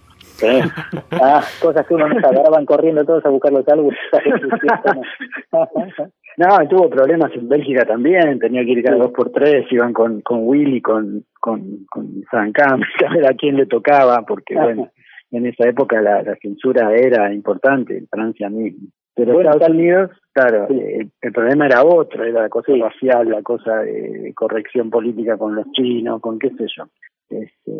Ah, 1.12 1.42
cosas 1.60 1.86
que 1.86 1.94
uno 1.94 2.08
no 2.08 2.20
sabe. 2.20 2.36
Ahora 2.36 2.50
van 2.50 2.66
corriendo 2.66 3.04
todos 3.04 3.24
a 3.24 3.28
buscar 3.28 3.52
los 3.52 3.66
álbumes. 3.68 3.98
no, 6.36 6.68
tuvo 6.68 6.90
problemas 6.90 7.30
en 7.34 7.48
Bélgica 7.48 7.84
también. 7.84 8.38
Tenía 8.38 8.64
que 8.64 8.72
ir 8.72 8.82
cada 8.82 8.98
dos 8.98 9.12
por 9.12 9.30
tres. 9.30 9.66
Iban 9.70 9.92
con, 9.92 10.20
con 10.22 10.46
Willy, 10.46 10.80
con, 10.80 11.24
con, 11.40 11.86
con 11.90 12.22
San 12.30 12.52
Cam, 12.52 12.82
a 13.06 13.12
ver 13.12 13.26
a 13.26 13.34
quién 13.34 13.56
le 13.56 13.66
tocaba, 13.66 14.22
porque 14.26 14.54
bueno, 14.54 14.90
en 15.30 15.46
esa 15.46 15.68
época 15.68 16.00
la, 16.00 16.22
la 16.22 16.36
censura 16.36 16.92
era 16.94 17.32
importante, 17.32 17.96
en 17.96 18.08
Francia 18.08 18.48
mismo. 18.48 18.88
Pero 19.14 19.40
en 19.40 19.46
Estados 19.46 19.68
Unidos, 19.68 20.10
claro, 20.32 20.68
el, 20.68 21.32
problema 21.32 21.66
era 21.66 21.84
otro, 21.84 22.24
era 22.24 22.42
la 22.42 22.48
cosa 22.48 22.72
racial, 22.80 23.28
la 23.28 23.42
cosa 23.42 23.80
de 23.80 24.32
corrección 24.34 24.88
política 24.88 25.36
con 25.36 25.54
los 25.54 25.70
chinos, 25.72 26.20
con 26.20 26.38
qué 26.38 26.50
sé 26.50 26.66
yo. 26.74 26.84
Este, 27.28 27.72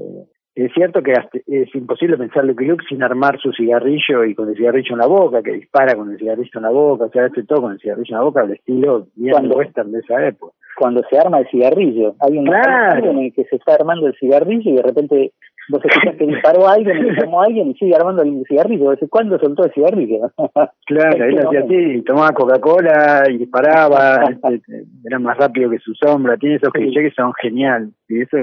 es 0.55 0.73
cierto 0.73 1.03
que 1.03 1.13
es 1.13 1.75
imposible 1.75 2.17
pensar 2.17 2.45
Lucky 2.45 2.65
Luke 2.65 2.85
sin 2.89 3.03
armar 3.03 3.39
su 3.39 3.53
cigarrillo 3.53 4.25
y 4.25 4.35
con 4.35 4.49
el 4.49 4.57
cigarrillo 4.57 4.93
en 4.93 4.99
la 4.99 5.07
boca, 5.07 5.43
que 5.43 5.53
dispara 5.53 5.95
con 5.95 6.11
el 6.11 6.19
cigarrillo 6.19 6.51
en 6.55 6.63
la 6.63 6.71
boca, 6.71 7.05
o 7.05 7.11
sea, 7.11 7.27
hace 7.27 7.45
todo 7.45 7.63
con 7.63 7.73
el 7.73 7.79
cigarrillo 7.79 8.15
en 8.15 8.19
la 8.19 8.25
boca, 8.25 8.41
al 8.41 8.53
estilo 8.53 9.07
bien 9.15 9.33
cuando, 9.33 9.57
western 9.57 9.93
de 9.93 10.01
esa 10.01 10.27
época. 10.27 10.53
Cuando 10.77 11.03
se 11.09 11.19
arma 11.19 11.39
el 11.39 11.49
cigarrillo, 11.49 12.15
hay 12.21 12.37
un 12.37 12.47
claro. 12.47 13.11
en 13.11 13.19
el 13.19 13.33
que 13.33 13.45
se 13.45 13.57
está 13.57 13.75
armando 13.75 14.09
el 14.09 14.15
cigarrillo 14.17 14.71
y 14.71 14.77
de 14.77 14.83
repente 14.83 15.33
vos 15.69 15.85
escuchás 15.85 16.17
que 16.17 16.27
disparó 16.27 16.67
a 16.67 16.73
alguien 16.73 17.07
y 17.07 17.11
llamó 17.21 17.43
a 17.43 17.45
alguien 17.45 17.71
y 17.71 17.75
sigue 17.75 17.95
armando 17.95 18.23
el 18.23 18.45
cigarrillo. 18.49 18.93
¿Cuándo 19.09 19.39
soltó 19.39 19.65
el 19.65 19.73
cigarrillo? 19.73 20.33
claro, 20.87 21.25
él 21.25 21.39
hacía 21.39 21.61
así, 21.61 22.03
tomaba 22.03 22.33
Coca-Cola 22.33 23.23
y 23.31 23.39
disparaba, 23.39 24.25
este, 24.25 24.85
era 25.05 25.19
más 25.21 25.37
rápido 25.39 25.71
que 25.71 25.79
su 25.79 25.95
sombra, 25.95 26.37
tiene 26.37 26.57
esos 26.57 26.73
clichés 26.73 27.11
que 27.11 27.15
son 27.15 27.33
genial. 27.41 27.93
Y 28.09 28.23
eso, 28.23 28.37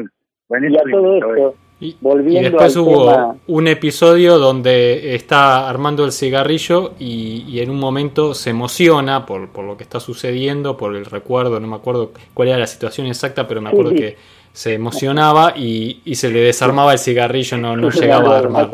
bueno, 0.48 0.68
y 0.70 0.78
a 0.78 0.84
todo 0.90 1.16
esto 1.16 1.67
y, 1.80 1.96
después 2.42 2.76
hubo 2.76 3.36
un 3.48 3.68
episodio 3.68 4.40
donde 4.40 5.14
está 5.14 5.70
armando 5.70 6.06
el 6.06 6.12
cigarrillo 6.12 6.94
y, 7.00 7.60
en 7.60 7.70
un 7.70 7.80
momento 7.80 8.34
se 8.34 8.50
emociona 8.50 9.26
por, 9.26 9.50
por, 9.50 9.66
lo 9.66 9.78
que 9.78 9.84
está 9.84 10.00
sucediendo, 10.00 10.76
por 10.76 10.96
el 10.96 11.06
recuerdo, 11.06 11.60
no 11.60 11.68
me 11.68 11.76
acuerdo 11.76 12.12
cuál 12.34 12.50
era 12.50 12.58
la 12.58 12.68
situación 12.68 13.08
exacta, 13.08 13.48
pero 13.48 13.62
me 13.62 13.70
acuerdo 13.70 13.92
que 13.92 14.16
se 14.52 14.74
emocionaba 14.74 15.54
y, 15.56 16.02
se 16.16 16.32
le 16.32 16.40
desarmaba 16.40 16.94
el 16.94 17.00
cigarrillo, 17.00 17.58
no, 17.58 17.78
no 17.78 17.90
llegaba 17.90 18.36
a 18.36 18.40
armar. 18.40 18.70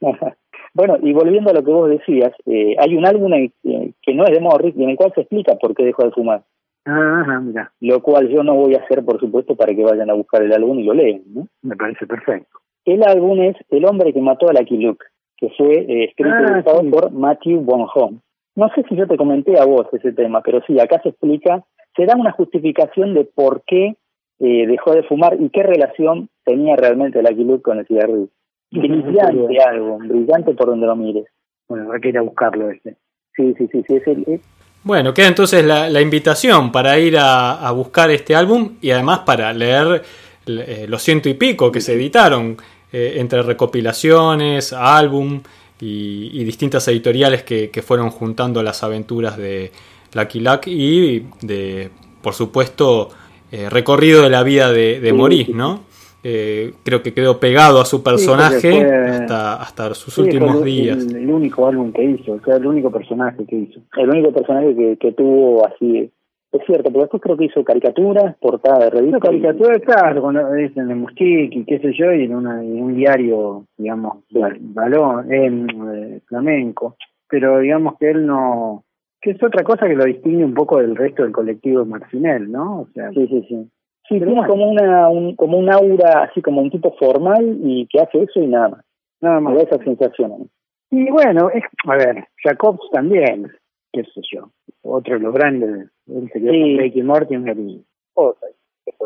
Bueno, 0.72 0.98
y 1.02 1.12
volviendo 1.12 1.50
a 1.50 1.52
lo 1.52 1.64
que 1.64 1.70
vos 1.72 1.90
decías, 1.90 2.32
eh, 2.46 2.76
hay 2.78 2.94
un 2.94 3.04
álbum 3.04 3.32
que 3.62 4.14
no 4.14 4.24
es 4.24 4.30
de 4.30 4.40
Morris 4.40 4.72
y 4.76 4.84
en 4.84 4.90
el 4.90 4.96
cual 4.96 5.12
se 5.14 5.22
explica 5.22 5.56
por 5.56 5.74
qué 5.74 5.82
dejó 5.82 6.04
de 6.04 6.12
fumar. 6.12 6.44
Ajá, 6.84 7.40
mira. 7.40 7.72
Lo 7.80 8.02
cual 8.02 8.28
yo 8.28 8.42
no 8.42 8.54
voy 8.54 8.74
a 8.74 8.78
hacer, 8.78 9.04
por 9.04 9.20
supuesto, 9.20 9.54
para 9.54 9.74
que 9.74 9.84
vayan 9.84 10.10
a 10.10 10.14
buscar 10.14 10.42
el 10.42 10.52
álbum 10.52 10.78
y 10.78 10.84
lo 10.84 10.94
lean, 10.94 11.22
¿no? 11.26 11.46
Me 11.62 11.76
parece 11.76 12.06
perfecto. 12.06 12.58
El 12.84 13.02
álbum 13.02 13.40
es 13.42 13.56
El 13.68 13.84
hombre 13.84 14.12
que 14.12 14.20
mató 14.20 14.48
a 14.48 14.52
Luke, 14.52 15.04
que 15.36 15.50
fue 15.56 15.74
eh, 15.74 16.04
escrito 16.04 16.36
y 16.38 16.44
ah, 16.46 16.90
por 16.90 17.12
Matthew 17.12 17.60
Bonhomme. 17.60 18.20
No 18.56 18.68
sé 18.74 18.82
si 18.88 18.96
yo 18.96 19.06
te 19.06 19.16
comenté 19.16 19.58
a 19.60 19.64
vos 19.64 19.86
ese 19.92 20.12
tema, 20.12 20.40
pero 20.42 20.60
sí, 20.66 20.78
acá 20.80 21.00
se 21.02 21.10
explica, 21.10 21.64
se 21.96 22.06
da 22.06 22.16
una 22.16 22.32
justificación 22.32 23.14
de 23.14 23.24
por 23.24 23.62
qué 23.66 23.96
eh, 24.38 24.66
dejó 24.66 24.92
de 24.92 25.02
fumar 25.02 25.36
y 25.38 25.50
qué 25.50 25.62
relación 25.62 26.28
tenía 26.44 26.76
realmente 26.76 27.22
Lucky 27.22 27.44
Luke 27.44 27.62
con 27.62 27.78
el 27.78 27.86
cigarrillo. 27.86 28.28
Brillante 28.70 29.62
álbum, 29.62 30.08
brillante 30.08 30.54
por 30.54 30.68
donde 30.68 30.86
lo 30.86 30.96
mires. 30.96 31.26
Bueno, 31.68 31.92
hay 31.92 32.00
que 32.00 32.08
ir 32.08 32.18
a 32.18 32.22
buscarlo 32.22 32.70
este. 32.70 32.96
Sí, 33.36 33.54
sí, 33.58 33.68
sí, 33.70 33.84
sí, 33.86 33.96
es 33.96 34.06
el, 34.06 34.40
bueno, 34.82 35.12
queda 35.12 35.28
entonces 35.28 35.64
la, 35.64 36.00
invitación 36.00 36.72
para 36.72 36.98
ir 36.98 37.16
a, 37.18 37.70
buscar 37.72 38.10
este 38.10 38.34
álbum 38.34 38.76
y 38.80 38.90
además 38.90 39.20
para 39.20 39.52
leer 39.52 40.02
eh, 40.46 40.86
los 40.88 41.02
ciento 41.02 41.28
y 41.28 41.34
pico 41.34 41.70
que 41.70 41.80
se 41.80 41.94
editaron 41.94 42.56
eh, 42.92 43.14
entre 43.16 43.42
recopilaciones, 43.42 44.72
álbum 44.72 45.42
y, 45.80 46.44
distintas 46.44 46.86
editoriales 46.88 47.42
que, 47.42 47.82
fueron 47.86 48.10
juntando 48.10 48.62
las 48.62 48.82
aventuras 48.82 49.36
de 49.36 49.70
Lucky 50.14 50.40
Luck 50.40 50.66
y 50.66 51.26
de, 51.42 51.90
por 52.22 52.34
supuesto, 52.34 53.10
eh, 53.52 53.68
recorrido 53.68 54.22
de 54.22 54.30
la 54.30 54.42
vida 54.42 54.72
de, 54.72 55.00
de 55.00 55.46
¿no? 55.54 55.84
Eh, 56.22 56.74
creo 56.84 57.02
que 57.02 57.14
quedó 57.14 57.40
pegado 57.40 57.80
a 57.80 57.86
su 57.86 58.02
personaje 58.02 58.84
hasta, 58.84 59.54
hasta 59.54 59.94
sus 59.94 60.18
últimos 60.18 60.62
días. 60.62 60.98
El, 60.98 61.30
único 61.30 61.66
álbum 61.66 61.92
que 61.92 62.04
hizo, 62.04 62.32
o 62.32 62.40
sea, 62.40 62.56
el 62.56 62.66
único 62.66 62.90
personaje 62.90 63.44
que 63.46 63.56
hizo. 63.56 63.80
El 63.96 64.10
único 64.10 64.32
personaje 64.32 64.74
que, 64.74 64.96
que 64.98 65.12
tuvo 65.12 65.66
así. 65.66 66.10
Es 66.52 66.62
cierto, 66.66 66.90
pero 66.90 67.02
después 67.02 67.22
creo 67.22 67.36
que 67.36 67.44
hizo 67.44 67.62
caricaturas, 67.62 68.36
portada 68.38 68.84
de 68.84 68.90
revista. 68.90 69.20
caricaturas, 69.20 69.80
claro, 69.82 70.20
cuando 70.20 70.54
es 70.56 70.76
en 70.76 70.90
el 70.90 71.06
y 71.16 71.64
qué 71.64 71.78
sé 71.78 71.92
yo, 71.96 72.12
y 72.12 72.24
en, 72.24 72.34
una, 72.34 72.62
en 72.62 72.82
un 72.82 72.96
diario, 72.96 73.66
digamos, 73.78 74.24
balón, 74.30 75.32
en 75.32 75.68
eh, 75.94 76.20
flamenco. 76.26 76.96
Pero 77.28 77.60
digamos 77.60 77.96
que 77.98 78.10
él 78.10 78.26
no. 78.26 78.82
que 79.22 79.30
es 79.30 79.42
otra 79.42 79.62
cosa 79.62 79.86
que 79.86 79.94
lo 79.94 80.04
distingue 80.04 80.44
un 80.44 80.54
poco 80.54 80.78
del 80.78 80.96
resto 80.96 81.22
del 81.22 81.30
colectivo 81.30 81.84
Marcinel, 81.84 82.50
¿no? 82.50 82.80
O 82.80 82.88
sea, 82.92 83.10
sí, 83.10 83.28
sí, 83.28 83.46
sí. 83.48 83.70
Sí, 84.10 84.18
tiene 84.18 84.44
como 84.44 84.68
una, 84.68 85.08
un, 85.08 85.36
como 85.36 85.56
un 85.56 85.72
aura 85.72 86.24
así 86.24 86.42
como 86.42 86.60
un 86.60 86.70
tipo 86.70 86.92
formal 86.98 87.58
y 87.62 87.86
que 87.86 88.00
hace 88.00 88.24
eso 88.24 88.40
y 88.40 88.48
nada 88.48 88.70
más. 88.70 88.84
Nada 89.20 89.38
más. 89.38 89.62
esa 89.62 89.78
sensación. 89.84 90.50
Y 90.90 91.08
bueno, 91.10 91.48
es, 91.50 91.62
a 91.86 91.94
ver, 91.94 92.24
Jacobs 92.42 92.90
también, 92.90 93.46
qué 93.92 94.02
sé 94.02 94.20
yo, 94.32 94.50
otro 94.82 95.14
de 95.14 95.20
los 95.20 95.32
grandes, 95.32 95.90
él 96.08 96.28
se 96.32 96.40
sí. 96.40 96.76
Blakey 96.76 97.02
Mortimer 97.04 97.56
y 97.56 97.84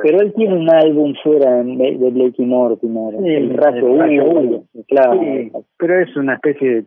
Pero 0.02 0.20
él 0.22 0.32
tiene 0.34 0.55
un 0.55 0.70
álbum 0.70 1.12
fuera 1.22 1.62
de 1.62 2.11
Blakey 2.11 2.46
Mortimer, 2.46 3.18
sí, 3.18 3.28
el 3.28 3.55
rayo 3.59 3.86
uno, 3.92 4.64
claro. 4.88 5.20
Sí, 5.20 5.52
pero 5.76 6.00
es 6.00 6.16
una 6.16 6.36
especie 6.36 6.76
de 6.76 6.86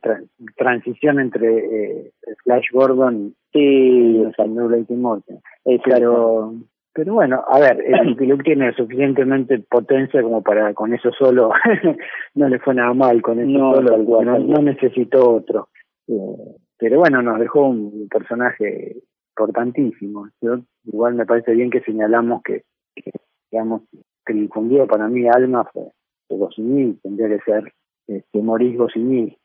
transición 0.55 1.19
entre 1.19 1.57
eh, 1.57 2.11
Flash 2.43 2.71
Gordon 2.73 3.35
y 3.53 4.23
Blakey 4.23 4.97
Mortimer. 4.97 5.41
Pero 5.85 6.55
pero 6.97 7.13
bueno, 7.13 7.43
a 7.47 7.59
ver, 7.59 7.79
el 7.85 8.15
Luke 8.27 8.43
tiene 8.43 8.73
suficientemente 8.73 9.59
potencia 9.59 10.23
como 10.23 10.41
para 10.41 10.73
con 10.73 10.95
eso 10.95 11.11
solo, 11.11 11.51
no 12.33 12.49
le 12.49 12.57
fue 12.57 12.73
nada 12.73 12.91
mal 12.95 13.21
con 13.21 13.39
eso 13.39 13.47
no, 13.47 13.75
solo, 13.75 14.23
no, 14.23 14.61
necesitó 14.63 15.35
otro. 15.35 15.69
Eh, 16.07 16.55
pero 16.75 16.97
bueno, 16.97 17.21
nos 17.21 17.39
dejó 17.39 17.67
un 17.67 18.07
personaje 18.09 18.95
importantísimo. 19.29 20.27
Yo, 20.41 20.57
igual 20.85 21.13
me 21.13 21.27
parece 21.27 21.51
bien 21.53 21.69
que 21.69 21.81
señalamos 21.81 22.41
que, 22.41 22.63
digamos, 23.51 23.83
que 24.25 24.33
el 24.33 24.41
difundido 24.41 24.87
para 24.87 25.07
mí 25.07 25.27
alma 25.27 25.69
fue, 25.71 25.91
fue 26.27 26.49
tendría 27.03 27.29
que 27.29 27.43
ser 27.43 27.73
este, 28.07 28.41
Maurice 28.41 28.77
Goscinny, 28.77 29.37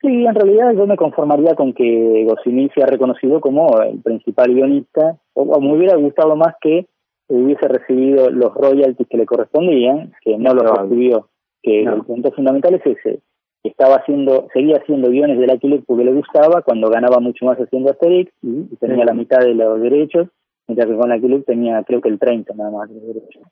Sí, 0.00 0.24
en 0.26 0.34
realidad 0.34 0.72
yo 0.74 0.86
me 0.86 0.96
conformaría 0.96 1.54
con 1.54 1.72
que 1.72 2.24
Goscinny 2.28 2.68
sea 2.74 2.86
reconocido 2.86 3.40
como 3.40 3.80
el 3.82 4.00
principal 4.02 4.52
guionista, 4.54 5.16
o, 5.34 5.60
me 5.60 5.74
hubiera 5.74 5.96
gustado 5.96 6.36
más 6.36 6.54
que 6.60 6.86
hubiese 7.28 7.66
recibido 7.66 8.30
los 8.30 8.54
royalties 8.54 9.08
que 9.08 9.16
le 9.16 9.26
correspondían, 9.26 10.12
que 10.22 10.36
no 10.38 10.54
los 10.54 10.70
recibió. 10.70 11.28
Que 11.62 11.82
el 11.82 12.02
punto 12.04 12.30
fundamental 12.30 12.74
es 12.74 12.86
ese, 12.86 13.20
estaba 13.68 13.96
haciendo, 13.96 14.48
seguía 14.52 14.76
haciendo 14.76 15.10
guiones 15.10 15.38
de 15.38 15.46
la 15.46 15.54
Luke 15.54 15.84
porque 15.86 16.04
le 16.04 16.12
gustaba, 16.12 16.62
cuando 16.62 16.88
ganaba 16.88 17.18
mucho 17.20 17.44
más 17.44 17.58
haciendo 17.58 17.90
Asterix 17.90 18.32
y, 18.42 18.76
tenía 18.76 19.04
la 19.04 19.14
mitad 19.14 19.40
de 19.40 19.54
los 19.54 19.80
derechos, 19.80 20.28
mientras 20.66 20.88
que 20.88 20.96
con 20.96 21.08
la 21.08 21.16
Luke 21.16 21.44
tenía 21.46 21.82
creo 21.84 22.00
que 22.00 22.08
el 22.08 22.18
30 22.18 22.54
nada 22.54 22.70
más 22.70 22.88
de 22.88 23.00
derechos. 23.00 23.42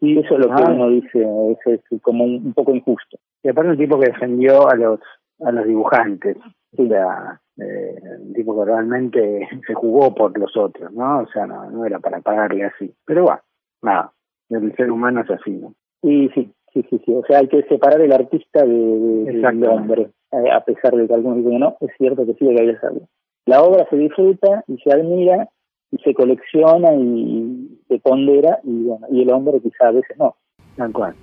Y 0.00 0.18
eso 0.18 0.34
es 0.34 0.40
lo 0.40 0.54
que 0.54 0.62
ah. 0.62 0.70
uno 0.70 0.90
dice, 0.90 1.26
es, 1.66 2.00
como 2.02 2.24
un, 2.24 2.52
poco 2.54 2.74
injusto. 2.74 3.18
Y 3.42 3.48
aparte 3.48 3.70
un 3.70 3.78
tipo 3.78 3.98
que 3.98 4.10
defendió 4.10 4.68
a 4.68 4.74
los 4.74 5.00
a 5.40 5.50
los 5.50 5.66
dibujantes, 5.66 6.36
era 6.72 7.40
eh, 7.58 7.98
un 8.20 8.32
tipo 8.34 8.56
que 8.56 8.70
realmente 8.70 9.48
se 9.66 9.74
jugó 9.74 10.14
por 10.14 10.38
los 10.38 10.56
otros, 10.56 10.92
¿no? 10.92 11.20
O 11.20 11.26
sea, 11.26 11.46
no, 11.46 11.70
no 11.70 11.84
era 11.84 11.98
para 11.98 12.20
pagarle 12.20 12.64
así. 12.64 12.94
Pero 13.04 13.24
bueno, 13.24 13.40
nada, 13.82 14.12
el 14.50 14.74
ser 14.76 14.90
humano 14.90 15.22
es 15.22 15.30
así, 15.30 15.50
¿no? 15.50 15.74
Y 16.02 16.28
sí, 16.30 16.52
Sí, 16.74 16.84
sí, 16.90 17.00
sí. 17.06 17.14
O 17.14 17.24
sea, 17.24 17.38
hay 17.38 17.46
que 17.46 17.62
separar 17.62 18.00
el 18.00 18.12
artista 18.12 18.64
de, 18.64 18.74
del 18.74 19.68
hombre, 19.68 20.10
eh, 20.32 20.50
a 20.50 20.60
pesar 20.64 20.92
de 20.92 21.06
que 21.06 21.14
algunos 21.14 21.38
dicen 21.38 21.60
no, 21.60 21.76
es 21.80 21.90
cierto 21.96 22.26
que 22.26 22.34
sí 22.34 22.48
hay 22.48 22.56
que 22.56 22.76
hacerlo. 22.76 23.02
La 23.46 23.62
obra 23.62 23.86
se 23.88 23.96
disfruta 23.96 24.64
y 24.66 24.76
se 24.78 24.92
admira 24.92 25.48
y 25.94 26.02
se 26.02 26.14
colecciona 26.14 26.94
y 26.94 27.78
se 27.88 27.98
pondera 27.98 28.58
y 28.64 28.84
bueno, 28.84 29.06
y 29.10 29.22
el 29.22 29.30
hombre 29.30 29.60
quizá 29.62 29.88
a 29.88 29.92
veces 29.92 30.16
no. 30.18 30.34
Tal 30.76 30.92
cual. 30.92 31.14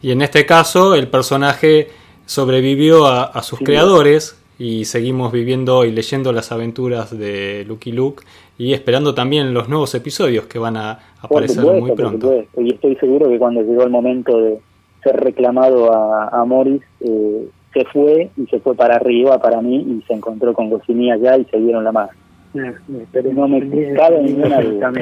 Y 0.00 0.12
en 0.12 0.22
este 0.22 0.46
caso 0.46 0.94
el 0.94 1.08
personaje 1.08 1.88
sobrevivió 2.26 3.06
a, 3.06 3.42
sus 3.42 3.58
creadores 3.58 4.38
y 4.58 4.84
seguimos 4.84 5.32
viviendo 5.32 5.84
y 5.84 5.90
leyendo 5.90 6.32
las 6.32 6.52
aventuras 6.52 7.16
de 7.16 7.64
Lucky 7.66 7.92
Luke 7.92 8.24
y 8.56 8.72
esperando 8.72 9.14
también 9.14 9.52
los 9.52 9.68
nuevos 9.68 9.94
episodios 9.94 10.46
que 10.46 10.58
van 10.58 10.76
a 10.76 10.98
aparecer 11.20 11.64
muy 11.64 11.92
pronto. 11.92 12.44
Y 12.58 12.74
estoy 12.74 12.94
seguro 12.96 13.28
que 13.28 13.38
cuando 13.38 13.62
llegó 13.62 13.82
el 13.82 13.90
momento 13.90 14.38
de 14.38 14.58
ser 15.02 15.16
reclamado 15.16 15.92
a, 15.92 16.44
Morris, 16.44 16.82
eh, 17.00 17.48
se 17.72 17.84
fue 17.86 18.30
y 18.36 18.46
se 18.46 18.60
fue 18.60 18.76
para 18.76 18.96
arriba 18.96 19.40
para 19.40 19.60
mí 19.60 19.76
y 19.76 20.02
se 20.06 20.12
encontró 20.12 20.52
con 20.52 20.70
Goscinny 20.70 21.10
allá 21.10 21.38
y 21.38 21.44
se 21.46 21.58
dieron 21.58 21.82
la 21.82 21.90
mano. 21.90 22.12
Pero 22.52 23.32
no 23.32 23.48
me 23.48 23.94
cabe 23.94 24.22
ninguna 24.22 24.60
duda. 24.60 24.92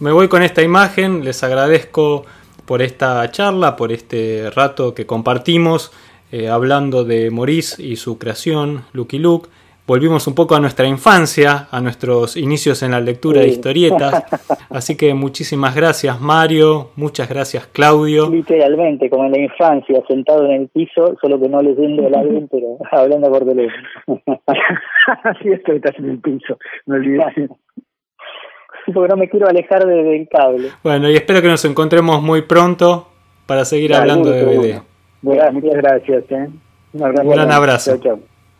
Me 0.00 0.12
voy 0.12 0.28
con 0.28 0.42
esta 0.42 0.62
imagen, 0.62 1.24
les 1.24 1.42
agradezco 1.44 2.24
por 2.64 2.82
esta 2.82 3.30
charla, 3.30 3.76
por 3.76 3.92
este 3.92 4.50
rato 4.54 4.94
que 4.94 5.06
compartimos 5.06 5.92
eh, 6.32 6.48
hablando 6.48 7.04
de 7.04 7.30
Maurice 7.30 7.82
y 7.82 7.96
su 7.96 8.18
creación, 8.18 8.84
Lucky 8.92 9.18
Luke. 9.18 9.48
Volvimos 9.84 10.28
un 10.28 10.34
poco 10.34 10.54
a 10.54 10.60
nuestra 10.60 10.86
infancia, 10.86 11.66
a 11.70 11.80
nuestros 11.80 12.36
inicios 12.36 12.84
en 12.84 12.92
la 12.92 13.00
lectura 13.00 13.40
de 13.40 13.48
historietas. 13.48 14.24
Así 14.70 14.96
que 14.96 15.12
muchísimas 15.12 15.74
gracias 15.74 16.20
Mario, 16.20 16.90
muchas 16.94 17.28
gracias 17.28 17.66
Claudio. 17.66 18.30
Literalmente, 18.30 19.10
como 19.10 19.24
en 19.24 19.32
la 19.32 19.40
infancia, 19.40 20.00
sentado 20.08 20.46
en 20.46 20.52
el 20.52 20.68
piso, 20.68 21.16
solo 21.20 21.40
que 21.40 21.48
no 21.48 21.60
leyendo 21.60 22.06
el 22.06 22.14
álbum, 22.14 22.46
pero 22.48 22.78
hablando 22.92 23.28
por 23.30 23.44
teléfono. 23.44 23.82
Así 25.24 25.48
es 25.48 25.60
que 25.64 25.76
estás 25.76 25.98
en 25.98 26.10
el 26.10 26.20
piso, 26.20 26.58
no 26.86 26.94
olvides. 26.94 27.50
Porque 28.94 29.08
no 29.08 29.16
me 29.16 29.28
quiero 29.28 29.48
alejar 29.48 29.84
del 29.84 30.28
cable. 30.28 30.68
Bueno, 30.82 31.10
y 31.10 31.14
espero 31.14 31.42
que 31.42 31.48
nos 31.48 31.64
encontremos 31.64 32.22
muy 32.22 32.42
pronto 32.42 33.08
para 33.46 33.64
seguir 33.64 33.94
hablando 33.94 34.30
de 34.30 34.44
video. 34.44 34.84
Bueno, 35.22 35.52
muchas 35.52 35.74
gracias. 35.74 36.24
¿eh? 36.30 36.48
Un, 36.92 37.02
abrazo. 37.02 37.28
Un 37.28 37.34
gran 37.34 37.52
abrazo. 37.52 38.00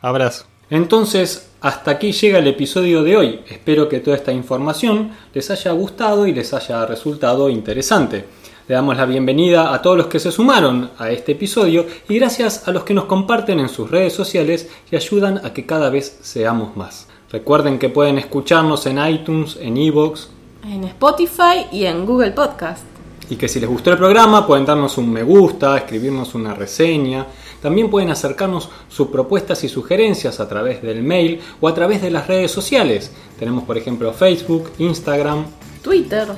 Abrazo. 0.01 0.52
Entonces, 0.73 1.51
hasta 1.61 1.91
aquí 1.91 2.13
llega 2.13 2.39
el 2.39 2.47
episodio 2.47 3.03
de 3.03 3.15
hoy. 3.15 3.41
Espero 3.47 3.91
que 3.91 4.01
toda 4.01 4.17
esta 4.17 4.33
información 4.33 5.11
les 5.35 5.51
haya 5.51 5.71
gustado 5.73 6.27
y 6.27 6.33
les 6.33 6.55
haya 6.55 6.87
resultado 6.87 7.51
interesante. 7.51 8.25
Le 8.67 8.75
damos 8.75 8.97
la 8.97 9.05
bienvenida 9.05 9.75
a 9.75 9.83
todos 9.83 9.99
los 9.99 10.07
que 10.07 10.19
se 10.19 10.33
sumaron 10.33 10.89
a 10.97 11.11
este 11.11 11.33
episodio 11.33 11.85
y 12.09 12.15
gracias 12.15 12.67
a 12.67 12.71
los 12.71 12.85
que 12.85 12.95
nos 12.95 13.05
comparten 13.05 13.61
en 13.61 13.69
sus 13.69 13.91
redes 13.91 14.15
sociales 14.15 14.71
y 14.91 14.97
ayudan 14.97 15.45
a 15.45 15.53
que 15.53 15.67
cada 15.67 15.91
vez 15.91 16.21
seamos 16.23 16.75
más. 16.75 17.07
Recuerden 17.31 17.79
que 17.79 17.91
pueden 17.91 18.17
escucharnos 18.17 18.87
en 18.87 19.07
iTunes, 19.07 19.59
en 19.61 19.77
Evox, 19.77 20.31
en 20.65 20.85
Spotify 20.85 21.67
y 21.71 21.85
en 21.85 22.07
Google 22.07 22.31
Podcast 22.31 22.85
y 23.33 23.37
que 23.37 23.49
si 23.49 23.61
les 23.61 23.69
gustó 23.69 23.91
el 23.91 23.97
programa 23.97 24.47
pueden 24.47 24.67
darnos 24.67 24.99
un 24.99 25.11
me 25.11 25.23
gusta, 25.23 25.77
escribirnos 25.79 26.35
una 26.35 26.55
reseña. 26.55 27.27
También 27.63 27.89
pueden 27.89 28.11
acercarnos 28.11 28.69
sus 28.89 29.09
propuestas 29.09 29.63
y 29.65 29.69
sugerencias 29.69 30.41
a 30.41 30.49
través 30.49 30.83
del 30.83 31.03
mail 31.03 31.41
o 31.61 31.69
a 31.69 31.75
través 31.75 32.03
de 32.03 32.11
las 32.11 32.27
redes 32.27 32.51
sociales. 32.51 33.13
Tenemos 33.39 33.65
por 33.65 33.79
ejemplo 33.79 34.13
Facebook, 34.13 34.73
Instagram, 34.79 35.47
Twitter 35.81 36.29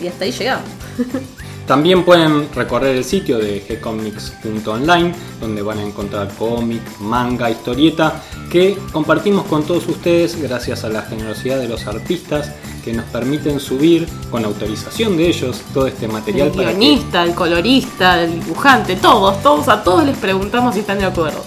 y 0.00 0.08
hasta 0.08 0.24
ahí 0.24 0.32
llegamos. 0.32 0.68
También 1.70 2.02
pueden 2.02 2.52
recorrer 2.52 2.96
el 2.96 3.04
sitio 3.04 3.38
de 3.38 3.60
gcomics.online, 3.60 5.14
donde 5.40 5.62
van 5.62 5.78
a 5.78 5.84
encontrar 5.84 6.28
cómic, 6.36 6.82
manga, 6.98 7.48
historieta, 7.48 8.24
que 8.50 8.76
compartimos 8.90 9.44
con 9.46 9.62
todos 9.62 9.86
ustedes 9.86 10.34
gracias 10.42 10.82
a 10.82 10.88
la 10.88 11.02
generosidad 11.02 11.60
de 11.60 11.68
los 11.68 11.86
artistas 11.86 12.50
que 12.84 12.92
nos 12.92 13.04
permiten 13.04 13.60
subir 13.60 14.08
con 14.32 14.44
autorización 14.44 15.16
de 15.16 15.28
ellos 15.28 15.62
todo 15.72 15.86
este 15.86 16.08
material. 16.08 16.48
El 16.48 16.54
guionista, 16.56 17.22
el 17.22 17.36
colorista, 17.36 18.20
el 18.20 18.40
dibujante, 18.40 18.96
todos, 18.96 19.40
todos, 19.40 19.68
a 19.68 19.84
todos 19.84 20.04
les 20.04 20.18
preguntamos 20.18 20.74
si 20.74 20.80
están 20.80 20.98
de 20.98 21.04
acuerdo. 21.04 21.44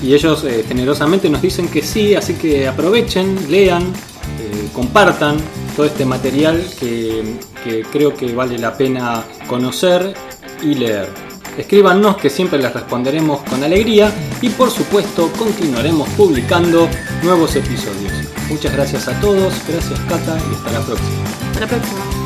Y 0.00 0.14
ellos 0.14 0.44
eh, 0.44 0.64
generosamente 0.68 1.28
nos 1.28 1.42
dicen 1.42 1.66
que 1.66 1.82
sí, 1.82 2.14
así 2.14 2.34
que 2.34 2.68
aprovechen, 2.68 3.50
lean, 3.50 3.82
eh, 3.82 4.68
compartan 4.72 5.38
todo 5.74 5.86
este 5.86 6.04
material 6.04 6.64
que, 6.78 7.84
creo 7.90 8.14
que 8.14 8.32
vale 8.32 8.58
la 8.58 8.76
pena 8.76 9.24
conocer 9.46 10.14
y 10.62 10.74
leer. 10.74 11.08
Escríbanos 11.56 12.16
que 12.16 12.30
siempre 12.30 12.58
les 12.58 12.72
responderemos 12.72 13.42
con 13.42 13.62
alegría 13.62 14.12
y 14.42 14.48
por 14.50 14.70
supuesto 14.70 15.30
continuaremos 15.38 16.08
publicando 16.10 16.88
nuevos 17.22 17.54
episodios. 17.56 18.12
Muchas 18.48 18.72
gracias 18.72 19.08
a 19.08 19.18
todos, 19.20 19.54
gracias 19.68 20.00
Cata 20.08 20.36
y 20.50 20.54
hasta 20.54 20.72
la 20.72 20.80
próxima. 20.80 21.24
Hasta 21.50 21.60
la 21.60 21.66
próxima. 21.66 22.23